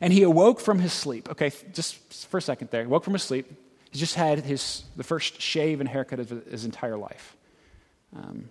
And 0.01 0.13
he 0.13 0.23
awoke 0.23 0.61
from 0.61 0.79
his 0.79 0.93
sleep. 0.93 1.31
Okay, 1.31 1.53
just 1.73 1.97
for 2.27 2.39
a 2.39 2.43
second 2.43 2.71
there. 2.71 2.83
He 2.83 2.87
woke 2.87 3.05
from 3.05 3.13
his 3.13 3.23
sleep. 3.23 3.51
He 3.91 3.99
just 3.99 4.15
had 4.15 4.41
his, 4.41 4.85
the 4.97 5.05
first 5.05 5.41
shave 5.41 5.81
and 5.81 5.89
haircut 5.89 6.21
of 6.21 6.31
his 6.31 6.65
entire 6.65 6.97
life. 6.97 7.37
Um, 8.17 8.51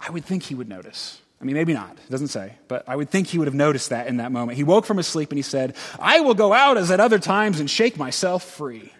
I 0.00 0.10
would 0.10 0.24
think 0.24 0.42
he 0.42 0.54
would 0.54 0.68
notice. 0.68 1.20
I 1.40 1.44
mean, 1.44 1.54
maybe 1.54 1.74
not. 1.74 1.92
It 1.92 2.10
doesn't 2.10 2.28
say. 2.28 2.54
But 2.68 2.88
I 2.88 2.96
would 2.96 3.10
think 3.10 3.28
he 3.28 3.38
would 3.38 3.46
have 3.46 3.54
noticed 3.54 3.90
that 3.90 4.06
in 4.06 4.18
that 4.18 4.32
moment. 4.32 4.56
He 4.56 4.64
woke 4.64 4.86
from 4.86 4.96
his 4.96 5.06
sleep 5.06 5.30
and 5.30 5.38
he 5.38 5.42
said, 5.42 5.76
I 5.98 6.20
will 6.20 6.34
go 6.34 6.52
out 6.52 6.76
as 6.78 6.90
at 6.90 7.00
other 7.00 7.18
times 7.18 7.60
and 7.60 7.68
shake 7.68 7.98
myself 7.98 8.42
free. 8.42 8.92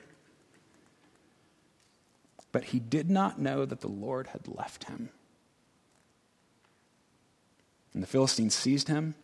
But 2.54 2.66
he 2.66 2.78
did 2.78 3.10
not 3.10 3.40
know 3.40 3.64
that 3.64 3.80
the 3.80 3.88
Lord 3.88 4.28
had 4.28 4.46
left 4.46 4.84
him. 4.84 5.08
And 7.92 8.00
the 8.00 8.06
Philistines 8.06 8.54
seized 8.54 8.86
him 8.86 9.16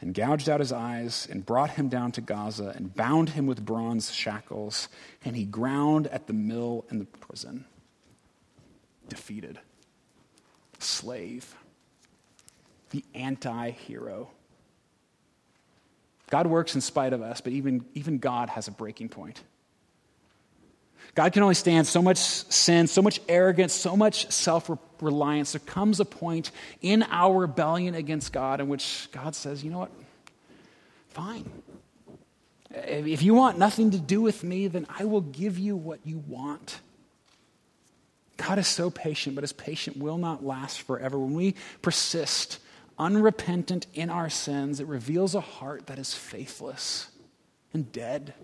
and 0.00 0.14
gouged 0.14 0.48
out 0.48 0.60
his 0.60 0.72
eyes 0.72 1.28
and 1.30 1.44
brought 1.44 1.68
him 1.68 1.90
down 1.90 2.12
to 2.12 2.22
Gaza 2.22 2.72
and 2.74 2.94
bound 2.94 3.28
him 3.28 3.46
with 3.46 3.62
bronze 3.62 4.10
shackles, 4.10 4.88
and 5.22 5.36
he 5.36 5.44
ground 5.44 6.06
at 6.06 6.26
the 6.26 6.32
mill 6.32 6.86
in 6.90 6.98
the 6.98 7.04
prison. 7.04 7.66
Defeated. 9.10 9.58
Slave. 10.78 11.54
The 12.88 13.04
anti 13.12 13.72
hero. 13.72 14.30
God 16.30 16.46
works 16.46 16.74
in 16.74 16.80
spite 16.80 17.12
of 17.12 17.20
us, 17.20 17.42
but 17.42 17.52
even, 17.52 17.84
even 17.92 18.16
God 18.16 18.48
has 18.48 18.66
a 18.66 18.70
breaking 18.72 19.10
point. 19.10 19.42
God 21.18 21.32
can 21.32 21.42
only 21.42 21.56
stand 21.56 21.88
so 21.88 22.00
much 22.00 22.18
sin, 22.18 22.86
so 22.86 23.02
much 23.02 23.20
arrogance, 23.28 23.72
so 23.72 23.96
much 23.96 24.30
self 24.30 24.70
reliance. 25.00 25.50
There 25.50 25.58
comes 25.58 25.98
a 25.98 26.04
point 26.04 26.52
in 26.80 27.02
our 27.10 27.40
rebellion 27.40 27.96
against 27.96 28.32
God 28.32 28.60
in 28.60 28.68
which 28.68 29.08
God 29.10 29.34
says, 29.34 29.64
you 29.64 29.70
know 29.72 29.80
what? 29.80 29.90
Fine. 31.08 31.50
If 32.70 33.24
you 33.24 33.34
want 33.34 33.58
nothing 33.58 33.90
to 33.90 33.98
do 33.98 34.20
with 34.20 34.44
me, 34.44 34.68
then 34.68 34.86
I 34.96 35.06
will 35.06 35.22
give 35.22 35.58
you 35.58 35.74
what 35.76 35.98
you 36.04 36.22
want. 36.28 36.78
God 38.36 38.60
is 38.60 38.68
so 38.68 38.88
patient, 38.88 39.34
but 39.34 39.42
his 39.42 39.52
patience 39.52 39.96
will 39.96 40.18
not 40.18 40.44
last 40.44 40.82
forever. 40.82 41.18
When 41.18 41.34
we 41.34 41.56
persist 41.82 42.60
unrepentant 42.96 43.88
in 43.92 44.08
our 44.08 44.30
sins, 44.30 44.78
it 44.78 44.86
reveals 44.86 45.34
a 45.34 45.40
heart 45.40 45.88
that 45.88 45.98
is 45.98 46.14
faithless 46.14 47.08
and 47.74 47.90
dead 47.90 48.34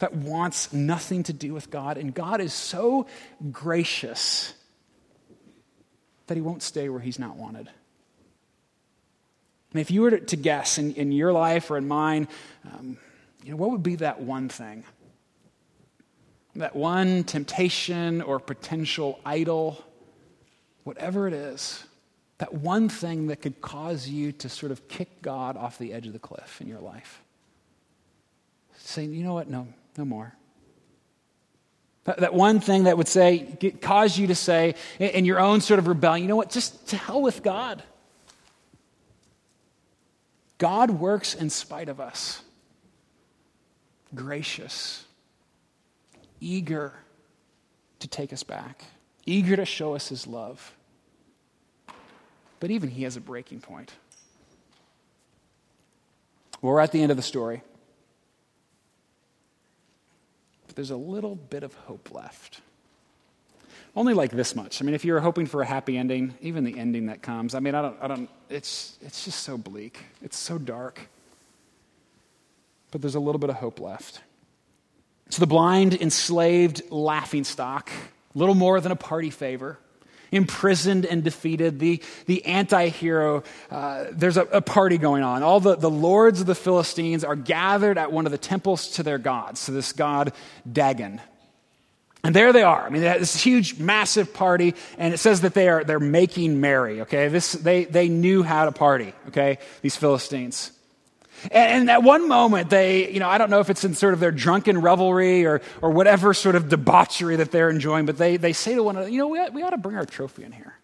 that 0.00 0.14
wants 0.14 0.72
nothing 0.72 1.22
to 1.24 1.32
do 1.32 1.54
with 1.54 1.70
God. 1.70 1.96
And 1.96 2.12
God 2.12 2.40
is 2.40 2.52
so 2.52 3.06
gracious 3.52 4.52
that 6.26 6.34
he 6.36 6.40
won't 6.40 6.62
stay 6.62 6.88
where 6.88 7.00
he's 7.00 7.18
not 7.18 7.36
wanted. 7.36 7.68
And 9.72 9.80
if 9.80 9.90
you 9.90 10.02
were 10.02 10.18
to 10.18 10.36
guess 10.36 10.78
in, 10.78 10.94
in 10.94 11.12
your 11.12 11.32
life 11.32 11.70
or 11.70 11.76
in 11.76 11.86
mine, 11.86 12.28
um, 12.64 12.96
you 13.44 13.50
know, 13.50 13.56
what 13.56 13.70
would 13.70 13.82
be 13.82 13.96
that 13.96 14.20
one 14.20 14.48
thing? 14.48 14.84
That 16.56 16.74
one 16.74 17.24
temptation 17.24 18.22
or 18.22 18.40
potential 18.40 19.20
idol, 19.24 19.84
whatever 20.82 21.28
it 21.28 21.34
is, 21.34 21.84
that 22.38 22.54
one 22.54 22.88
thing 22.88 23.28
that 23.28 23.42
could 23.42 23.60
cause 23.60 24.08
you 24.08 24.32
to 24.32 24.48
sort 24.48 24.72
of 24.72 24.88
kick 24.88 25.20
God 25.22 25.56
off 25.56 25.78
the 25.78 25.92
edge 25.92 26.06
of 26.06 26.14
the 26.14 26.18
cliff 26.18 26.60
in 26.60 26.68
your 26.68 26.80
life. 26.80 27.22
Saying, 28.78 29.12
you 29.12 29.22
know 29.22 29.34
what? 29.34 29.48
No, 29.48 29.68
no 30.00 30.06
more. 30.06 30.34
That 32.04 32.32
one 32.32 32.58
thing 32.58 32.84
that 32.84 32.96
would 32.96 33.06
say, 33.06 33.58
cause 33.82 34.18
you 34.18 34.28
to 34.28 34.34
say 34.34 34.74
in 34.98 35.26
your 35.26 35.38
own 35.38 35.60
sort 35.60 35.78
of 35.78 35.86
rebellion, 35.86 36.22
you 36.22 36.28
know 36.28 36.36
what, 36.36 36.48
just 36.48 36.88
to 36.88 36.96
hell 36.96 37.20
with 37.20 37.42
God. 37.42 37.82
God 40.56 40.90
works 40.90 41.34
in 41.34 41.50
spite 41.50 41.90
of 41.90 42.00
us, 42.00 42.42
gracious, 44.14 45.04
eager 46.40 46.94
to 47.98 48.08
take 48.08 48.32
us 48.32 48.42
back, 48.42 48.84
eager 49.26 49.54
to 49.54 49.66
show 49.66 49.94
us 49.94 50.08
his 50.08 50.26
love. 50.26 50.72
But 52.58 52.70
even 52.70 52.88
he 52.88 53.02
has 53.02 53.16
a 53.16 53.20
breaking 53.20 53.60
point. 53.60 53.92
Well, 56.62 56.72
we're 56.72 56.80
at 56.80 56.92
the 56.92 57.02
end 57.02 57.10
of 57.10 57.18
the 57.18 57.22
story. 57.22 57.62
But 60.70 60.76
there's 60.76 60.92
a 60.92 60.96
little 60.96 61.34
bit 61.34 61.64
of 61.64 61.74
hope 61.74 62.14
left. 62.14 62.60
Only 63.96 64.14
like 64.14 64.30
this 64.30 64.54
much. 64.54 64.80
I 64.80 64.84
mean, 64.84 64.94
if 64.94 65.04
you're 65.04 65.18
hoping 65.18 65.46
for 65.46 65.62
a 65.62 65.66
happy 65.66 65.98
ending, 65.98 66.34
even 66.40 66.62
the 66.62 66.78
ending 66.78 67.06
that 67.06 67.22
comes, 67.22 67.56
I 67.56 67.58
mean, 67.58 67.74
I 67.74 67.82
don't, 67.82 67.96
I 68.00 68.06
don't, 68.06 68.30
it's, 68.48 68.96
it's 69.02 69.24
just 69.24 69.40
so 69.40 69.58
bleak. 69.58 69.98
It's 70.22 70.36
so 70.36 70.58
dark. 70.58 71.08
But 72.92 73.00
there's 73.00 73.16
a 73.16 73.20
little 73.20 73.40
bit 73.40 73.50
of 73.50 73.56
hope 73.56 73.80
left. 73.80 74.20
So 75.28 75.40
the 75.40 75.48
blind, 75.48 75.94
enslaved 75.94 76.82
laughing 76.92 77.42
stock, 77.42 77.90
little 78.36 78.54
more 78.54 78.80
than 78.80 78.92
a 78.92 78.96
party 78.96 79.30
favor, 79.30 79.76
imprisoned 80.32 81.06
and 81.06 81.22
defeated, 81.24 81.78
the, 81.78 82.02
the 82.26 82.44
anti 82.46 82.88
hero, 82.88 83.42
uh, 83.70 84.06
there's 84.12 84.36
a, 84.36 84.42
a, 84.46 84.60
party 84.60 84.98
going 84.98 85.22
on. 85.22 85.42
All 85.42 85.60
the, 85.60 85.76
the 85.76 85.90
lords 85.90 86.40
of 86.40 86.46
the 86.46 86.54
Philistines 86.54 87.24
are 87.24 87.36
gathered 87.36 87.98
at 87.98 88.12
one 88.12 88.26
of 88.26 88.32
the 88.32 88.38
temples 88.38 88.90
to 88.92 89.02
their 89.02 89.18
gods, 89.18 89.66
to 89.66 89.72
this 89.72 89.92
god 89.92 90.32
Dagon. 90.70 91.20
And 92.22 92.36
there 92.36 92.52
they 92.52 92.62
are. 92.62 92.84
I 92.84 92.90
mean, 92.90 93.02
this 93.02 93.42
huge, 93.42 93.78
massive 93.78 94.34
party, 94.34 94.74
and 94.98 95.14
it 95.14 95.18
says 95.18 95.40
that 95.40 95.54
they 95.54 95.68
are 95.68 95.84
they're 95.84 95.98
making 95.98 96.60
merry. 96.60 97.00
Okay, 97.00 97.28
this 97.28 97.52
they 97.52 97.84
they 97.84 98.10
knew 98.10 98.42
how 98.42 98.66
to 98.66 98.72
party. 98.72 99.14
Okay, 99.28 99.58
these 99.80 99.96
Philistines. 99.96 100.70
And, 101.44 101.52
and 101.52 101.90
at 101.90 102.02
one 102.02 102.28
moment, 102.28 102.70
they, 102.70 103.10
you 103.10 103.20
know, 103.20 103.28
I 103.28 103.38
don't 103.38 103.50
know 103.50 103.60
if 103.60 103.70
it's 103.70 103.84
in 103.84 103.94
sort 103.94 104.14
of 104.14 104.20
their 104.20 104.32
drunken 104.32 104.80
revelry 104.80 105.46
or 105.46 105.60
or 105.80 105.90
whatever 105.90 106.34
sort 106.34 106.54
of 106.54 106.68
debauchery 106.68 107.36
that 107.36 107.50
they're 107.50 107.70
enjoying, 107.70 108.06
but 108.06 108.18
they 108.18 108.36
they 108.36 108.52
say 108.52 108.74
to 108.74 108.82
one 108.82 108.96
another, 108.96 109.10
you 109.10 109.18
know, 109.18 109.28
we 109.28 109.38
ought, 109.38 109.52
we 109.52 109.62
ought 109.62 109.70
to 109.70 109.78
bring 109.78 109.96
our 109.96 110.06
trophy 110.06 110.44
in 110.44 110.52
here. 110.52 110.74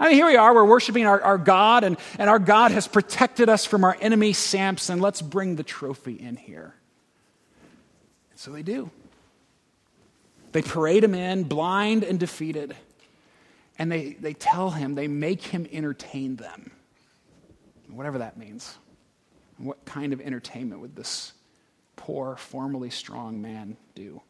I 0.00 0.08
mean, 0.08 0.14
here 0.14 0.26
we 0.26 0.36
are, 0.36 0.54
we're 0.54 0.64
worshiping 0.64 1.06
our, 1.06 1.20
our 1.20 1.38
God, 1.38 1.82
and, 1.82 1.96
and 2.18 2.30
our 2.30 2.38
God 2.38 2.70
has 2.70 2.86
protected 2.86 3.48
us 3.48 3.66
from 3.66 3.82
our 3.82 3.96
enemy 4.00 4.32
Samson. 4.32 5.00
Let's 5.00 5.20
bring 5.20 5.56
the 5.56 5.64
trophy 5.64 6.14
in 6.14 6.36
here. 6.36 6.74
So 8.36 8.52
they 8.52 8.62
do. 8.62 8.90
They 10.52 10.62
parade 10.62 11.02
him 11.02 11.14
in, 11.14 11.44
blind 11.44 12.04
and 12.04 12.20
defeated. 12.20 12.76
And 13.76 13.90
they, 13.90 14.12
they 14.12 14.34
tell 14.34 14.70
him, 14.70 14.94
they 14.94 15.08
make 15.08 15.42
him 15.42 15.66
entertain 15.72 16.36
them. 16.36 16.70
Whatever 17.90 18.18
that 18.18 18.36
means. 18.36 18.76
What 19.58 19.84
kind 19.84 20.12
of 20.12 20.20
entertainment 20.20 20.80
would 20.80 20.96
this 20.96 21.32
poor, 21.96 22.36
formerly 22.36 22.90
strong 22.90 23.42
man 23.42 23.76
do? 23.94 24.22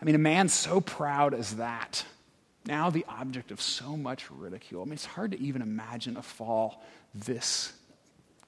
I 0.00 0.04
mean, 0.04 0.14
a 0.14 0.18
man 0.18 0.48
so 0.48 0.80
proud 0.80 1.32
as 1.34 1.56
that, 1.56 2.04
now 2.66 2.90
the 2.90 3.06
object 3.08 3.50
of 3.50 3.60
so 3.60 3.96
much 3.96 4.30
ridicule. 4.30 4.82
I 4.82 4.84
mean, 4.84 4.94
it's 4.94 5.06
hard 5.06 5.32
to 5.32 5.40
even 5.40 5.62
imagine 5.62 6.16
a 6.16 6.22
fall 6.22 6.84
this 7.14 7.72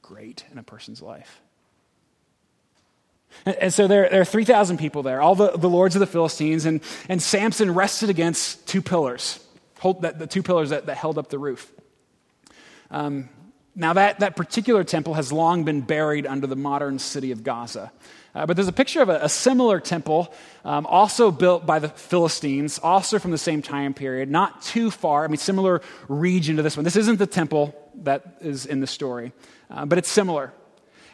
great 0.03 0.45
in 0.53 0.59
a 0.59 0.63
person's 0.63 1.01
life. 1.01 1.41
And 3.45 3.73
so 3.73 3.87
there, 3.87 4.09
there 4.09 4.21
are 4.21 4.27
3,000 4.27 4.79
people 4.79 5.03
there, 5.03 5.21
all 5.21 5.35
the, 5.35 5.51
the 5.51 5.69
lords 5.69 5.95
of 5.95 6.01
the 6.01 6.07
Philistines, 6.07 6.65
and, 6.65 6.81
and 7.09 7.23
Samson 7.23 7.75
rested 7.75 8.11
against 8.11 8.67
two 8.67 8.83
pillars, 8.83 9.45
hold, 9.79 10.03
that, 10.03 10.19
the 10.19 10.27
two 10.27 10.43
pillars 10.43 10.71
that, 10.71 10.87
that 10.87 10.97
held 10.97 11.19
up 11.19 11.29
the 11.29 11.39
roof. 11.39 11.71
Um, 12.91 13.29
now, 13.79 13.93
that, 13.93 14.19
that 14.21 14.35
particular 14.35 14.83
temple 14.83 15.15
has 15.15 15.33
long 15.33 15.63
been 15.63 15.83
buried 15.83 16.27
under 16.27 16.49
the 16.49 16.57
modern 16.57 16.99
city 16.99 17.31
of 17.31 17.45
Gaza. 17.45 17.93
Uh, 18.35 18.45
but 18.45 18.57
there's 18.57 18.69
a 18.69 18.73
picture 18.73 19.03
of 19.03 19.09
a, 19.09 19.21
a 19.23 19.29
similar 19.29 19.79
temple, 19.79 20.35
um, 20.65 20.85
also 20.85 21.31
built 21.31 21.65
by 21.65 21.79
the 21.79 21.89
Philistines, 21.89 22.81
also 22.81 23.21
from 23.21 23.31
the 23.31 23.39
same 23.39 23.63
time 23.63 23.95
period, 23.95 24.31
not 24.31 24.63
too 24.63 24.91
far, 24.91 25.25
I 25.25 25.29
mean, 25.29 25.37
similar 25.37 25.81
region 26.09 26.57
to 26.57 26.63
this 26.63 26.77
one. 26.77 26.83
This 26.83 26.97
isn't 26.97 27.19
the 27.19 27.27
temple 27.27 27.73
that 28.03 28.39
is 28.41 28.67
in 28.67 28.81
the 28.81 28.87
story, 28.87 29.33
uh, 29.71 29.87
but 29.87 29.97
it's 29.97 30.09
similar. 30.09 30.53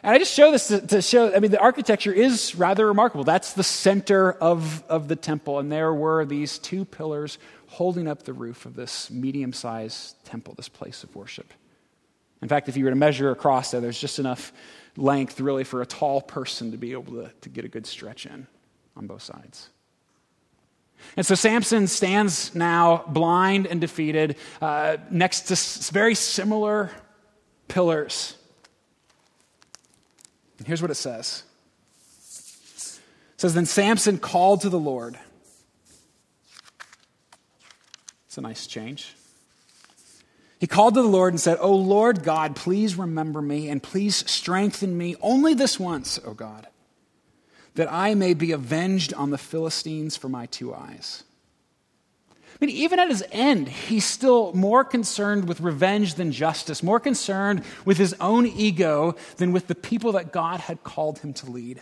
And 0.01 0.13
I 0.13 0.17
just 0.17 0.33
show 0.33 0.51
this 0.51 0.67
to, 0.67 0.85
to, 0.87 1.01
show, 1.01 1.35
I 1.35 1.39
mean, 1.39 1.51
the 1.51 1.59
architecture 1.59 2.13
is 2.13 2.55
rather 2.55 2.87
remarkable. 2.87 3.23
That's 3.23 3.53
the 3.53 3.63
center 3.63 4.31
of, 4.33 4.83
of 4.89 5.07
the 5.07 5.15
temple, 5.15 5.59
and 5.59 5.71
there 5.71 5.93
were 5.93 6.25
these 6.25 6.57
two 6.57 6.83
pillars 6.83 7.37
holding 7.67 8.07
up 8.07 8.23
the 8.23 8.33
roof 8.33 8.65
of 8.65 8.75
this 8.75 9.09
medium 9.09 9.53
sized 9.53 10.23
temple, 10.25 10.53
this 10.55 10.69
place 10.69 11.03
of 11.03 11.15
worship. 11.15 11.53
In 12.41 12.47
fact, 12.47 12.69
if 12.69 12.77
you 12.77 12.83
were 12.83 12.89
to 12.89 12.95
measure 12.95 13.31
across 13.31 13.71
there, 13.71 13.81
there's 13.81 13.99
just 13.99 14.19
enough 14.19 14.53
length 14.97 15.39
really 15.39 15.63
for 15.63 15.81
a 15.81 15.85
tall 15.85 16.21
person 16.21 16.71
to 16.71 16.77
be 16.77 16.91
able 16.91 17.13
to, 17.13 17.31
to 17.41 17.49
get 17.49 17.65
a 17.65 17.67
good 17.67 17.85
stretch 17.85 18.25
in 18.25 18.47
on 18.95 19.07
both 19.07 19.21
sides. 19.21 19.69
And 21.17 21.25
so 21.25 21.35
Samson 21.35 21.87
stands 21.87 22.55
now 22.55 23.03
blind 23.07 23.67
and 23.67 23.81
defeated 23.81 24.37
uh, 24.61 24.97
next 25.09 25.41
to 25.41 25.93
very 25.93 26.15
similar 26.15 26.91
pillars 27.67 28.35
and 30.57 30.67
here's 30.67 30.81
what 30.81 30.91
it 30.91 30.95
says 30.95 31.43
it 33.35 33.41
says, 33.41 33.53
Then 33.53 33.65
Samson 33.65 34.17
called 34.17 34.61
to 34.61 34.69
the 34.69 34.79
Lord. 34.79 35.17
It's 38.27 38.37
a 38.37 38.41
nice 38.41 38.67
change. 38.67 39.13
He 40.59 40.67
called 40.67 40.93
to 40.93 41.01
the 41.01 41.07
Lord 41.07 41.33
and 41.33 41.39
said, 41.39 41.57
O 41.59 41.75
Lord 41.75 42.23
God, 42.23 42.55
please 42.55 42.95
remember 42.95 43.41
me 43.41 43.69
and 43.69 43.83
please 43.83 44.29
strengthen 44.29 44.97
me 44.97 45.15
only 45.21 45.53
this 45.53 45.79
once, 45.79 46.19
O 46.25 46.33
God, 46.33 46.67
that 47.75 47.91
I 47.91 48.13
may 48.15 48.33
be 48.33 48.51
avenged 48.51 49.13
on 49.13 49.31
the 49.31 49.37
Philistines 49.37 50.15
for 50.15 50.29
my 50.29 50.45
two 50.45 50.73
eyes. 50.73 51.23
I 52.55 52.65
mean, 52.65 52.73
even 52.73 52.99
at 52.99 53.09
his 53.09 53.23
end, 53.33 53.67
he's 53.67 54.05
still 54.05 54.53
more 54.53 54.85
concerned 54.85 55.45
with 55.45 55.59
revenge 55.59 56.13
than 56.13 56.31
justice, 56.31 56.81
more 56.81 57.01
concerned 57.01 57.63
with 57.83 57.97
his 57.97 58.15
own 58.21 58.45
ego 58.45 59.15
than 59.35 59.51
with 59.51 59.67
the 59.67 59.75
people 59.75 60.13
that 60.13 60.31
God 60.31 60.61
had 60.61 60.81
called 60.81 61.19
him 61.19 61.33
to 61.33 61.51
lead. 61.51 61.81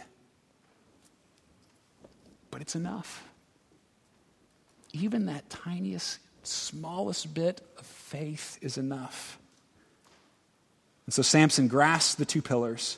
But 2.49 2.61
it's 2.61 2.75
enough. 2.75 3.23
Even 4.93 5.27
that 5.27 5.47
tiniest, 5.51 6.17
smallest 6.43 7.33
bit 7.33 7.61
of 7.77 7.85
faith 7.85 8.57
is 8.61 8.77
enough. 8.77 9.37
And 11.05 11.13
so 11.13 11.21
Samson 11.21 11.67
grasped 11.67 12.17
the 12.17 12.25
two 12.25 12.41
pillars 12.41 12.97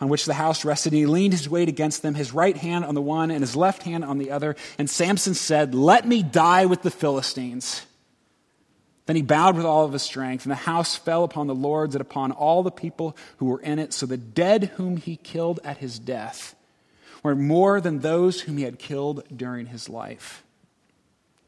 on 0.00 0.08
which 0.08 0.26
the 0.26 0.34
house 0.34 0.64
rested, 0.64 0.92
and 0.92 0.98
he 1.00 1.06
leaned 1.06 1.32
his 1.32 1.48
weight 1.48 1.68
against 1.68 2.02
them, 2.02 2.14
his 2.14 2.32
right 2.32 2.56
hand 2.56 2.84
on 2.84 2.94
the 2.94 3.02
one 3.02 3.30
and 3.30 3.40
his 3.40 3.56
left 3.56 3.82
hand 3.82 4.04
on 4.04 4.18
the 4.18 4.30
other. 4.30 4.56
And 4.78 4.90
Samson 4.90 5.34
said, 5.34 5.74
Let 5.74 6.06
me 6.06 6.22
die 6.22 6.66
with 6.66 6.82
the 6.82 6.90
Philistines. 6.90 7.86
Then 9.06 9.16
he 9.16 9.22
bowed 9.22 9.56
with 9.56 9.64
all 9.64 9.84
of 9.84 9.92
his 9.92 10.02
strength, 10.02 10.44
and 10.44 10.50
the 10.50 10.56
house 10.56 10.96
fell 10.96 11.22
upon 11.22 11.46
the 11.46 11.54
lords 11.54 11.94
and 11.94 12.02
upon 12.02 12.32
all 12.32 12.62
the 12.62 12.72
people 12.72 13.16
who 13.36 13.46
were 13.46 13.60
in 13.60 13.78
it. 13.78 13.92
So 13.92 14.04
the 14.04 14.16
dead 14.16 14.64
whom 14.76 14.96
he 14.96 15.16
killed 15.16 15.60
at 15.64 15.78
his 15.78 15.98
death 15.98 16.56
were 17.22 17.36
more 17.36 17.80
than 17.80 18.00
those 18.00 18.42
whom 18.42 18.58
he 18.58 18.64
had 18.64 18.78
killed 18.78 19.22
during 19.34 19.66
his 19.66 19.88
life. 19.88 20.42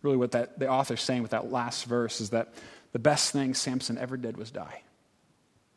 Really, 0.03 0.17
what 0.17 0.33
that, 0.33 0.59
the 0.59 0.69
author's 0.69 1.03
saying 1.03 1.23
with 1.23 1.33
that 1.33 1.51
last 1.51 1.85
verse 1.85 2.21
is 2.21 2.31
that 2.31 2.55
the 2.93 2.99
best 2.99 3.33
thing 3.33 3.55
Samson 3.55 3.99
ever 3.99 4.17
did 4.17 4.37
was 4.37 4.51
die. 4.51 4.83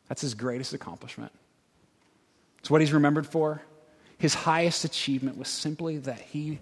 That's 0.08 0.22
his 0.22 0.34
greatest 0.34 0.72
accomplishment. 0.74 1.32
It's 2.60 2.70
what 2.70 2.80
he's 2.80 2.92
remembered 2.92 3.26
for. 3.26 3.62
His 4.18 4.34
highest 4.34 4.84
achievement 4.84 5.36
was 5.36 5.48
simply 5.48 5.98
that 5.98 6.20
he, 6.20 6.60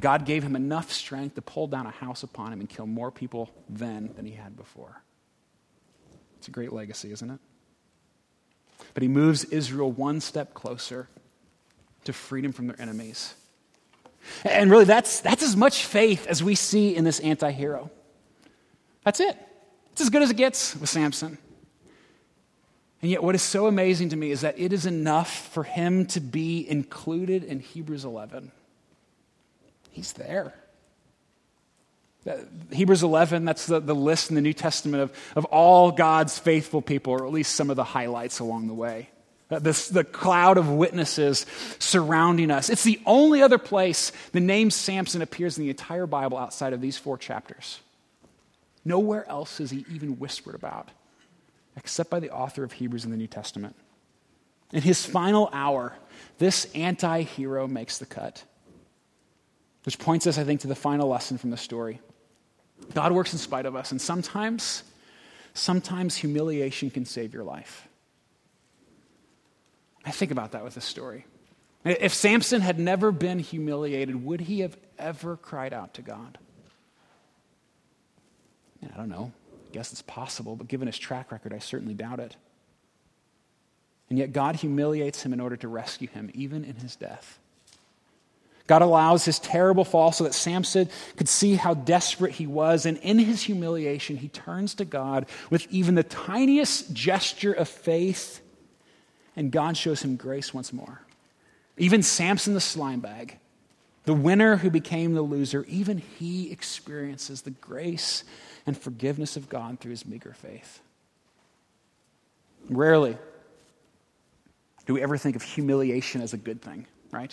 God 0.00 0.24
gave 0.24 0.42
him 0.42 0.56
enough 0.56 0.90
strength 0.90 1.34
to 1.34 1.42
pull 1.42 1.66
down 1.66 1.86
a 1.86 1.90
house 1.90 2.22
upon 2.22 2.52
him 2.52 2.60
and 2.60 2.68
kill 2.68 2.86
more 2.86 3.10
people 3.10 3.50
then 3.68 4.10
than 4.16 4.24
he 4.24 4.32
had 4.32 4.56
before. 4.56 5.02
It's 6.38 6.48
a 6.48 6.50
great 6.50 6.72
legacy, 6.72 7.12
isn't 7.12 7.30
it? 7.30 7.40
But 8.94 9.02
he 9.02 9.08
moves 9.08 9.44
Israel 9.44 9.92
one 9.92 10.20
step 10.20 10.54
closer 10.54 11.08
to 12.04 12.14
freedom 12.14 12.52
from 12.52 12.66
their 12.66 12.80
enemies. 12.80 13.34
And 14.44 14.70
really, 14.70 14.84
that's, 14.84 15.20
that's 15.20 15.42
as 15.42 15.56
much 15.56 15.84
faith 15.84 16.26
as 16.26 16.42
we 16.42 16.54
see 16.54 16.94
in 16.94 17.04
this 17.04 17.20
anti 17.20 17.50
hero. 17.50 17.90
That's 19.04 19.20
it. 19.20 19.36
It's 19.92 20.02
as 20.02 20.10
good 20.10 20.22
as 20.22 20.30
it 20.30 20.36
gets 20.36 20.76
with 20.76 20.88
Samson. 20.88 21.38
And 23.02 23.10
yet, 23.10 23.22
what 23.22 23.34
is 23.34 23.42
so 23.42 23.66
amazing 23.66 24.10
to 24.10 24.16
me 24.16 24.30
is 24.30 24.42
that 24.42 24.58
it 24.58 24.72
is 24.72 24.84
enough 24.84 25.48
for 25.52 25.62
him 25.64 26.06
to 26.06 26.20
be 26.20 26.68
included 26.68 27.44
in 27.44 27.60
Hebrews 27.60 28.04
11. 28.04 28.52
He's 29.90 30.12
there. 30.12 30.54
Hebrews 32.70 33.02
11, 33.02 33.46
that's 33.46 33.66
the, 33.66 33.80
the 33.80 33.94
list 33.94 34.28
in 34.28 34.34
the 34.34 34.42
New 34.42 34.52
Testament 34.52 35.02
of, 35.02 35.32
of 35.34 35.46
all 35.46 35.90
God's 35.90 36.38
faithful 36.38 36.82
people, 36.82 37.14
or 37.14 37.26
at 37.26 37.32
least 37.32 37.56
some 37.56 37.70
of 37.70 37.76
the 37.76 37.84
highlights 37.84 38.40
along 38.40 38.66
the 38.66 38.74
way. 38.74 39.08
Uh, 39.50 39.58
this, 39.58 39.88
the 39.88 40.04
cloud 40.04 40.58
of 40.58 40.70
witnesses 40.70 41.44
surrounding 41.80 42.50
us. 42.50 42.70
It's 42.70 42.84
the 42.84 43.00
only 43.04 43.42
other 43.42 43.58
place 43.58 44.12
the 44.32 44.40
name 44.40 44.70
Samson 44.70 45.22
appears 45.22 45.58
in 45.58 45.64
the 45.64 45.70
entire 45.70 46.06
Bible 46.06 46.38
outside 46.38 46.72
of 46.72 46.80
these 46.80 46.96
four 46.96 47.18
chapters. 47.18 47.80
Nowhere 48.84 49.28
else 49.28 49.60
is 49.60 49.70
he 49.70 49.84
even 49.92 50.18
whispered 50.18 50.54
about, 50.54 50.90
except 51.76 52.10
by 52.10 52.20
the 52.20 52.30
author 52.30 52.62
of 52.62 52.72
Hebrews 52.72 53.04
in 53.04 53.10
the 53.10 53.16
New 53.16 53.26
Testament. 53.26 53.74
In 54.72 54.82
his 54.82 55.04
final 55.04 55.50
hour, 55.52 55.94
this 56.38 56.66
anti 56.74 57.22
hero 57.22 57.66
makes 57.66 57.98
the 57.98 58.06
cut, 58.06 58.44
which 59.84 59.98
points 59.98 60.28
us, 60.28 60.38
I 60.38 60.44
think, 60.44 60.60
to 60.60 60.68
the 60.68 60.76
final 60.76 61.08
lesson 61.08 61.38
from 61.38 61.50
the 61.50 61.56
story. 61.56 62.00
God 62.94 63.12
works 63.12 63.32
in 63.32 63.38
spite 63.38 63.66
of 63.66 63.74
us, 63.74 63.90
and 63.90 64.00
sometimes, 64.00 64.84
sometimes 65.54 66.14
humiliation 66.14 66.90
can 66.90 67.04
save 67.04 67.34
your 67.34 67.44
life. 67.44 67.88
I 70.04 70.10
think 70.10 70.30
about 70.30 70.52
that 70.52 70.64
with 70.64 70.74
this 70.74 70.84
story. 70.84 71.26
If 71.84 72.12
Samson 72.12 72.60
had 72.60 72.78
never 72.78 73.10
been 73.10 73.38
humiliated, 73.38 74.24
would 74.24 74.40
he 74.42 74.60
have 74.60 74.76
ever 74.98 75.36
cried 75.36 75.72
out 75.72 75.94
to 75.94 76.02
God? 76.02 76.38
I 78.82 78.96
don't 78.96 79.08
know. 79.08 79.32
I 79.70 79.72
guess 79.72 79.92
it's 79.92 80.02
possible, 80.02 80.56
but 80.56 80.68
given 80.68 80.86
his 80.86 80.98
track 80.98 81.32
record, 81.32 81.52
I 81.52 81.58
certainly 81.58 81.94
doubt 81.94 82.20
it. 82.20 82.36
And 84.08 84.18
yet, 84.18 84.32
God 84.32 84.56
humiliates 84.56 85.22
him 85.22 85.32
in 85.32 85.40
order 85.40 85.56
to 85.56 85.68
rescue 85.68 86.08
him, 86.08 86.30
even 86.34 86.64
in 86.64 86.76
his 86.76 86.96
death. 86.96 87.38
God 88.66 88.82
allows 88.82 89.24
his 89.24 89.38
terrible 89.38 89.84
fall 89.84 90.12
so 90.12 90.24
that 90.24 90.34
Samson 90.34 90.88
could 91.16 91.28
see 91.28 91.54
how 91.54 91.74
desperate 91.74 92.32
he 92.32 92.46
was. 92.46 92.86
And 92.86 92.98
in 92.98 93.18
his 93.18 93.42
humiliation, 93.42 94.16
he 94.16 94.28
turns 94.28 94.74
to 94.76 94.84
God 94.84 95.26
with 95.50 95.66
even 95.70 95.94
the 95.94 96.02
tiniest 96.04 96.92
gesture 96.92 97.52
of 97.52 97.68
faith, 97.68 98.40
and 99.36 99.50
God 99.52 99.76
shows 99.76 100.02
him 100.02 100.16
grace 100.16 100.52
once 100.52 100.72
more. 100.72 101.02
Even 101.76 102.02
Samson 102.02 102.54
the 102.54 102.60
slime 102.60 103.00
bag, 103.00 103.38
the 104.04 104.14
winner 104.14 104.56
who 104.56 104.70
became 104.70 105.14
the 105.14 105.22
loser, 105.22 105.64
even 105.68 105.98
he 105.98 106.50
experiences 106.50 107.42
the 107.42 107.50
grace 107.50 108.24
and 108.66 108.76
forgiveness 108.76 109.36
of 109.36 109.48
God 109.48 109.80
through 109.80 109.92
his 109.92 110.06
meager 110.06 110.34
faith. 110.34 110.80
Rarely 112.68 113.16
do 114.86 114.94
we 114.94 115.02
ever 115.02 115.16
think 115.16 115.36
of 115.36 115.42
humiliation 115.42 116.20
as 116.20 116.32
a 116.32 116.36
good 116.36 116.60
thing, 116.60 116.86
right? 117.12 117.32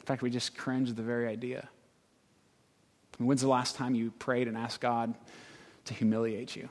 In 0.00 0.06
fact, 0.06 0.22
we 0.22 0.30
just 0.30 0.56
cringe 0.56 0.88
at 0.88 0.96
the 0.96 1.02
very 1.02 1.28
idea. 1.28 1.68
when's 3.18 3.42
the 3.42 3.48
last 3.48 3.76
time 3.76 3.94
you 3.94 4.10
prayed 4.12 4.48
and 4.48 4.56
asked 4.56 4.80
God 4.80 5.14
to 5.84 5.94
humiliate 5.94 6.56
you? 6.56 6.68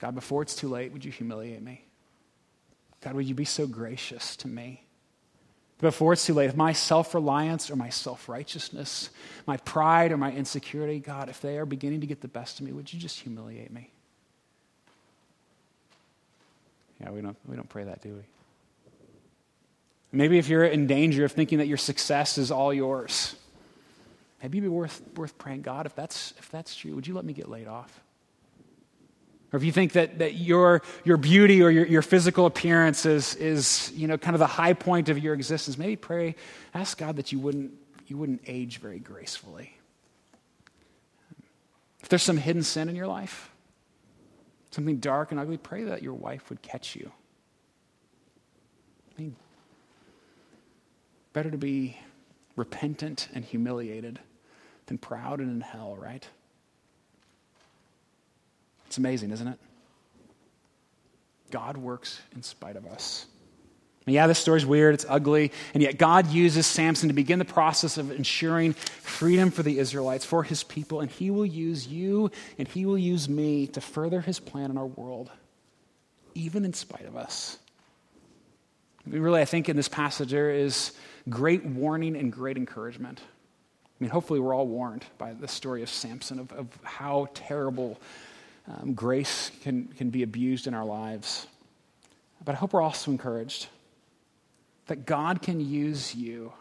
God, 0.00 0.14
before 0.14 0.42
it's 0.42 0.54
too 0.54 0.68
late, 0.68 0.92
would 0.92 1.04
you 1.04 1.10
humiliate 1.10 1.62
me? 1.62 1.84
God, 3.04 3.14
would 3.14 3.26
you 3.26 3.34
be 3.34 3.44
so 3.44 3.66
gracious 3.66 4.34
to 4.36 4.48
me? 4.48 4.82
Before 5.78 6.14
it's 6.14 6.24
too 6.24 6.32
late, 6.32 6.48
if 6.48 6.56
my 6.56 6.72
self 6.72 7.14
reliance 7.14 7.70
or 7.70 7.76
my 7.76 7.90
self 7.90 8.30
righteousness, 8.30 9.10
my 9.46 9.58
pride 9.58 10.10
or 10.10 10.16
my 10.16 10.32
insecurity, 10.32 11.00
God, 11.00 11.28
if 11.28 11.42
they 11.42 11.58
are 11.58 11.66
beginning 11.66 12.00
to 12.00 12.06
get 12.06 12.22
the 12.22 12.28
best 12.28 12.58
of 12.58 12.66
me, 12.66 12.72
would 12.72 12.90
you 12.90 12.98
just 12.98 13.20
humiliate 13.20 13.70
me? 13.70 13.90
Yeah, 16.98 17.10
we 17.10 17.20
don't, 17.20 17.36
we 17.46 17.56
don't 17.56 17.68
pray 17.68 17.84
that, 17.84 18.00
do 18.00 18.14
we? 18.14 18.22
Maybe 20.10 20.38
if 20.38 20.48
you're 20.48 20.64
in 20.64 20.86
danger 20.86 21.26
of 21.26 21.32
thinking 21.32 21.58
that 21.58 21.66
your 21.66 21.76
success 21.76 22.38
is 22.38 22.50
all 22.50 22.72
yours, 22.72 23.34
maybe 24.40 24.58
it'd 24.58 24.70
be 24.70 24.74
worth, 24.74 25.02
worth 25.16 25.36
praying, 25.36 25.62
God, 25.62 25.84
if 25.84 25.94
that's, 25.94 26.32
if 26.38 26.50
that's 26.50 26.74
true, 26.74 26.94
would 26.94 27.06
you 27.06 27.12
let 27.12 27.26
me 27.26 27.34
get 27.34 27.50
laid 27.50 27.66
off? 27.66 28.03
Or 29.54 29.56
if 29.56 29.62
you 29.62 29.70
think 29.70 29.92
that, 29.92 30.18
that 30.18 30.34
your, 30.34 30.82
your 31.04 31.16
beauty 31.16 31.62
or 31.62 31.70
your, 31.70 31.86
your 31.86 32.02
physical 32.02 32.44
appearance 32.44 33.06
is, 33.06 33.36
is 33.36 33.92
you 33.94 34.08
know, 34.08 34.18
kind 34.18 34.34
of 34.34 34.40
the 34.40 34.48
high 34.48 34.72
point 34.72 35.08
of 35.08 35.16
your 35.20 35.32
existence, 35.32 35.78
maybe 35.78 35.94
pray, 35.94 36.34
ask 36.74 36.98
God 36.98 37.14
that 37.14 37.30
you 37.30 37.38
wouldn't, 37.38 37.70
you 38.08 38.16
wouldn't 38.16 38.42
age 38.48 38.78
very 38.78 38.98
gracefully. 38.98 39.78
If 42.00 42.08
there's 42.08 42.24
some 42.24 42.36
hidden 42.36 42.64
sin 42.64 42.88
in 42.88 42.96
your 42.96 43.06
life, 43.06 43.52
something 44.72 44.96
dark 44.96 45.30
and 45.30 45.38
ugly, 45.38 45.56
pray 45.56 45.84
that 45.84 46.02
your 46.02 46.14
wife 46.14 46.50
would 46.50 46.60
catch 46.60 46.96
you. 46.96 47.12
I 49.16 49.22
mean, 49.22 49.36
better 51.32 51.52
to 51.52 51.58
be 51.58 51.96
repentant 52.56 53.28
and 53.32 53.44
humiliated 53.44 54.18
than 54.86 54.98
proud 54.98 55.38
and 55.38 55.48
in 55.48 55.60
hell, 55.60 55.94
right? 55.94 56.26
It's 58.94 58.98
amazing, 59.00 59.32
isn't 59.32 59.48
it? 59.48 59.58
God 61.50 61.76
works 61.76 62.20
in 62.32 62.44
spite 62.44 62.76
of 62.76 62.86
us. 62.86 63.26
Yeah, 64.06 64.28
this 64.28 64.38
story's 64.38 64.64
weird, 64.64 64.94
it's 64.94 65.04
ugly, 65.08 65.50
and 65.72 65.82
yet 65.82 65.98
God 65.98 66.28
uses 66.28 66.64
Samson 66.64 67.08
to 67.08 67.12
begin 67.12 67.40
the 67.40 67.44
process 67.44 67.98
of 67.98 68.12
ensuring 68.12 68.74
freedom 68.74 69.50
for 69.50 69.64
the 69.64 69.80
Israelites, 69.80 70.24
for 70.24 70.44
his 70.44 70.62
people, 70.62 71.00
and 71.00 71.10
he 71.10 71.32
will 71.32 71.44
use 71.44 71.88
you 71.88 72.30
and 72.56 72.68
he 72.68 72.86
will 72.86 72.96
use 72.96 73.28
me 73.28 73.66
to 73.66 73.80
further 73.80 74.20
his 74.20 74.38
plan 74.38 74.70
in 74.70 74.78
our 74.78 74.86
world, 74.86 75.28
even 76.36 76.64
in 76.64 76.72
spite 76.72 77.06
of 77.06 77.16
us. 77.16 77.58
I 79.04 79.10
mean, 79.10 79.22
really, 79.22 79.40
I 79.40 79.44
think 79.44 79.68
in 79.68 79.74
this 79.74 79.88
passage 79.88 80.30
there 80.30 80.52
is 80.52 80.92
great 81.28 81.64
warning 81.64 82.14
and 82.14 82.32
great 82.32 82.56
encouragement. 82.56 83.20
I 83.20 84.04
mean, 84.04 84.10
hopefully, 84.10 84.38
we're 84.38 84.54
all 84.54 84.68
warned 84.68 85.04
by 85.18 85.32
the 85.32 85.48
story 85.48 85.82
of 85.82 85.90
Samson 85.90 86.38
of, 86.38 86.52
of 86.52 86.68
how 86.84 87.26
terrible 87.34 87.98
um, 88.66 88.94
grace 88.94 89.50
can, 89.62 89.88
can 89.88 90.10
be 90.10 90.22
abused 90.22 90.66
in 90.66 90.74
our 90.74 90.84
lives. 90.84 91.46
But 92.44 92.54
I 92.54 92.58
hope 92.58 92.72
we're 92.72 92.82
also 92.82 93.10
encouraged 93.10 93.66
that 94.86 95.06
God 95.06 95.42
can 95.42 95.60
use 95.60 96.14
you. 96.14 96.52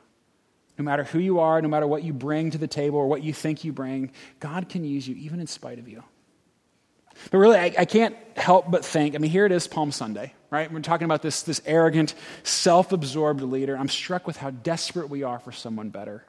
No 0.78 0.84
matter 0.84 1.04
who 1.04 1.20
you 1.20 1.40
are, 1.40 1.62
no 1.62 1.68
matter 1.68 1.86
what 1.86 2.04
you 2.04 2.14
bring 2.14 2.52
to 2.52 2.58
the 2.58 2.68
table 2.68 2.98
or 2.98 3.08
what 3.08 3.22
you 3.22 3.34
think 3.34 3.64
you 3.64 3.72
bring, 3.72 4.12
God 4.40 4.70
can 4.70 4.84
use 4.84 5.08
you 5.08 5.16
even 5.16 5.40
in 5.40 5.48
spite 5.48 5.78
of 5.78 5.88
you. 5.88 6.04
But 7.30 7.38
really, 7.38 7.58
I, 7.58 7.74
I, 7.78 7.86
can't 7.86 8.16
help 8.36 8.72
but 8.72 8.84
think 8.84 9.14
I 9.14 9.20
mean, 9.20 9.30
here 9.30 9.46
it 9.46 9.52
is, 9.52 9.68
Palm 9.68 9.92
Sunday, 9.92 10.34
right? 10.50 10.72
We're 10.72 10.80
talking 10.80 11.06
about 11.06 11.22
this, 11.22 11.44
this 11.44 11.62
arrogant, 11.66 12.16
self 12.42 12.92
absorbed 12.92 13.42
leader. 13.42 13.78
I'm 13.78 13.88
struck 13.88 14.26
with 14.26 14.38
how 14.38 14.50
desperate 14.50 15.10
we 15.10 15.22
are 15.22 15.38
for 15.38 15.52
someone 15.52 15.90
better. 15.90 16.26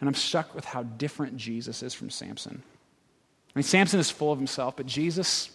And 0.00 0.08
I'm 0.08 0.14
struck 0.14 0.54
with 0.54 0.64
how 0.64 0.84
different 0.84 1.36
Jesus 1.36 1.82
is 1.82 1.94
from 1.94 2.10
Samson. 2.10 2.62
I 3.54 3.58
mean, 3.58 3.64
Samson 3.64 4.00
is 4.00 4.10
full 4.10 4.32
of 4.32 4.38
himself, 4.38 4.76
but 4.76 4.86
Jesus 4.86 5.50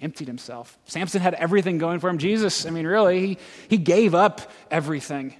emptied 0.00 0.26
himself. 0.26 0.76
Samson 0.86 1.20
had 1.20 1.34
everything 1.34 1.78
going 1.78 2.00
for 2.00 2.10
him. 2.10 2.18
Jesus, 2.18 2.66
I 2.66 2.70
mean, 2.70 2.86
really, 2.86 3.26
he, 3.26 3.38
he 3.68 3.76
gave 3.76 4.14
up 4.14 4.50
everything. 4.70 5.34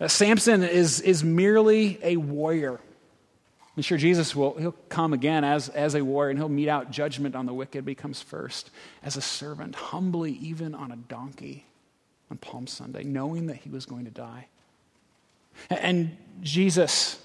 Uh, 0.00 0.08
Samson 0.08 0.62
is, 0.62 1.00
is 1.00 1.22
merely 1.22 1.98
a 2.02 2.16
warrior. 2.16 2.80
I'm 3.76 3.82
sure 3.82 3.96
Jesus 3.96 4.36
will 4.36 4.54
he'll 4.58 4.74
come 4.88 5.12
again 5.12 5.44
as, 5.44 5.68
as 5.70 5.94
a 5.94 6.02
warrior 6.02 6.30
and 6.30 6.38
he'll 6.38 6.48
mete 6.48 6.68
out 6.68 6.90
judgment 6.90 7.34
on 7.34 7.46
the 7.46 7.54
wicked, 7.54 7.84
but 7.84 7.90
he 7.90 7.94
comes 7.94 8.20
first 8.20 8.70
as 9.02 9.16
a 9.16 9.22
servant, 9.22 9.74
humbly, 9.74 10.32
even 10.32 10.74
on 10.74 10.90
a 10.90 10.96
donkey 10.96 11.66
on 12.30 12.38
Palm 12.38 12.66
Sunday, 12.66 13.04
knowing 13.04 13.46
that 13.46 13.56
he 13.56 13.70
was 13.70 13.86
going 13.86 14.04
to 14.04 14.10
die. 14.10 14.48
And 15.70 16.16
Jesus 16.42 17.18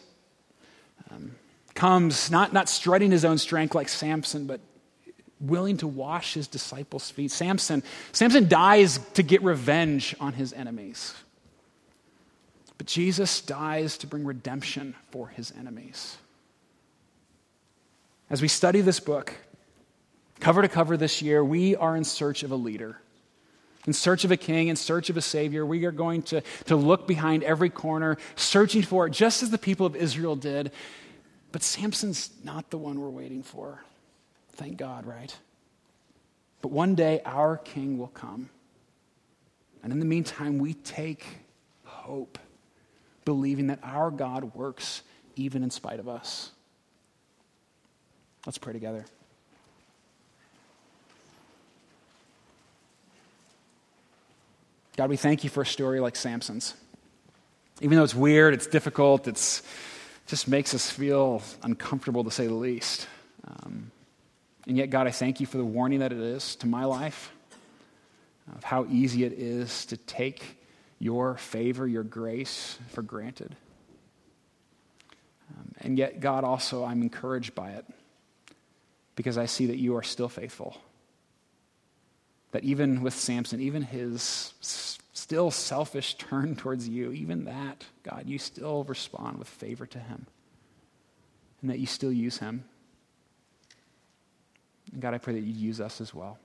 um, 1.11 1.35
comes 1.77 2.29
not, 2.31 2.51
not 2.51 2.67
strutting 2.67 3.11
his 3.11 3.23
own 3.23 3.37
strength 3.37 3.75
like 3.75 3.87
Samson, 3.87 4.47
but 4.47 4.59
willing 5.39 5.77
to 5.77 5.87
wash 5.87 6.33
his 6.33 6.47
disciples' 6.47 7.09
feet. 7.11 7.31
Samson, 7.31 7.83
Samson 8.11 8.47
dies 8.49 8.97
to 9.13 9.23
get 9.23 9.43
revenge 9.43 10.15
on 10.19 10.33
his 10.33 10.51
enemies. 10.53 11.13
But 12.79 12.87
Jesus 12.87 13.41
dies 13.41 13.99
to 13.99 14.07
bring 14.07 14.25
redemption 14.25 14.95
for 15.11 15.27
his 15.27 15.53
enemies. 15.57 16.17
As 18.29 18.41
we 18.41 18.47
study 18.47 18.81
this 18.81 18.99
book, 18.99 19.33
cover 20.39 20.63
to 20.63 20.67
cover 20.67 20.97
this 20.97 21.21
year, 21.21 21.43
we 21.45 21.75
are 21.75 21.95
in 21.95 22.03
search 22.03 22.41
of 22.41 22.51
a 22.51 22.55
leader, 22.55 22.97
in 23.85 23.93
search 23.93 24.25
of 24.25 24.31
a 24.31 24.37
king, 24.37 24.67
in 24.67 24.75
search 24.75 25.11
of 25.11 25.17
a 25.17 25.21
savior. 25.21 25.63
We 25.63 25.85
are 25.85 25.91
going 25.91 26.23
to, 26.23 26.41
to 26.65 26.75
look 26.75 27.07
behind 27.07 27.43
every 27.43 27.69
corner, 27.69 28.17
searching 28.35 28.81
for 28.81 29.05
it, 29.05 29.11
just 29.11 29.43
as 29.43 29.51
the 29.51 29.59
people 29.59 29.85
of 29.85 29.95
Israel 29.95 30.35
did. 30.35 30.71
But 31.51 31.63
Samson's 31.63 32.29
not 32.43 32.69
the 32.69 32.77
one 32.77 32.99
we're 32.99 33.09
waiting 33.09 33.43
for. 33.43 33.83
Thank 34.53 34.77
God, 34.77 35.05
right? 35.05 35.35
But 36.61 36.71
one 36.71 36.95
day 36.95 37.21
our 37.25 37.57
king 37.57 37.97
will 37.97 38.07
come. 38.07 38.49
And 39.83 39.93
in 39.93 39.99
the 39.99 40.05
meantime, 40.05 40.57
we 40.57 40.73
take 40.73 41.25
hope, 41.85 42.39
believing 43.25 43.67
that 43.67 43.79
our 43.83 44.11
God 44.11 44.55
works 44.55 45.03
even 45.35 45.63
in 45.63 45.69
spite 45.69 45.99
of 45.99 46.09
us. 46.09 46.51
Let's 48.45 48.57
pray 48.57 48.73
together. 48.73 49.05
God, 54.95 55.09
we 55.09 55.17
thank 55.17 55.43
you 55.43 55.49
for 55.49 55.61
a 55.61 55.65
story 55.65 55.99
like 55.99 56.15
Samson's. 56.15 56.73
Even 57.81 57.97
though 57.97 58.03
it's 58.03 58.15
weird, 58.15 58.55
it's 58.55 58.65
difficult, 58.65 59.27
it's 59.27 59.61
just 60.27 60.47
makes 60.47 60.73
us 60.73 60.89
feel 60.89 61.41
uncomfortable 61.63 62.23
to 62.25 62.31
say 62.31 62.47
the 62.47 62.53
least. 62.53 63.07
Um, 63.47 63.91
and 64.67 64.77
yet, 64.77 64.89
God, 64.89 65.07
I 65.07 65.11
thank 65.11 65.39
you 65.39 65.45
for 65.45 65.57
the 65.57 65.65
warning 65.65 65.99
that 65.99 66.11
it 66.11 66.19
is 66.19 66.55
to 66.57 66.67
my 66.67 66.85
life. 66.85 67.31
of 68.55 68.63
how 68.63 68.85
easy 68.89 69.23
it 69.23 69.33
is 69.33 69.85
to 69.87 69.97
take 69.97 70.57
your 70.99 71.37
favor, 71.37 71.87
your 71.87 72.03
grace 72.03 72.77
for 72.89 73.01
granted. 73.01 73.55
Um, 75.57 75.71
and 75.79 75.97
yet, 75.97 76.19
God, 76.19 76.43
also, 76.43 76.83
I'm 76.83 77.01
encouraged 77.01 77.55
by 77.55 77.71
it 77.71 77.85
because 79.15 79.37
I 79.37 79.45
see 79.45 79.67
that 79.67 79.77
you 79.77 79.95
are 79.95 80.03
still 80.03 80.29
faithful. 80.29 80.77
That 82.51 82.63
even 82.63 83.01
with 83.01 83.13
Samson, 83.13 83.59
even 83.59 83.81
his 83.81 84.53
still 85.27 85.51
selfish 85.51 86.13
turn 86.17 86.55
towards 86.55 86.87
you, 86.87 87.11
even 87.11 87.43
that, 87.43 87.83
God, 88.03 88.23
you 88.27 88.39
still 88.39 88.85
respond 88.85 89.37
with 89.37 89.49
favor 89.49 89.85
to 89.85 89.99
him. 89.99 90.25
And 91.61 91.69
that 91.69 91.79
you 91.79 91.85
still 91.85 92.13
use 92.13 92.37
him. 92.37 92.63
And 94.93 95.01
God, 95.01 95.13
I 95.13 95.17
pray 95.17 95.33
that 95.33 95.41
you 95.41 95.51
use 95.51 95.81
us 95.81 95.99
as 95.99 96.13
well. 96.13 96.37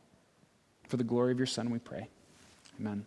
For 0.89 0.97
the 0.97 1.05
glory 1.05 1.31
of 1.31 1.39
your 1.39 1.47
Son, 1.47 1.71
we 1.71 1.79
pray. 1.79 2.09
Amen. 2.81 3.05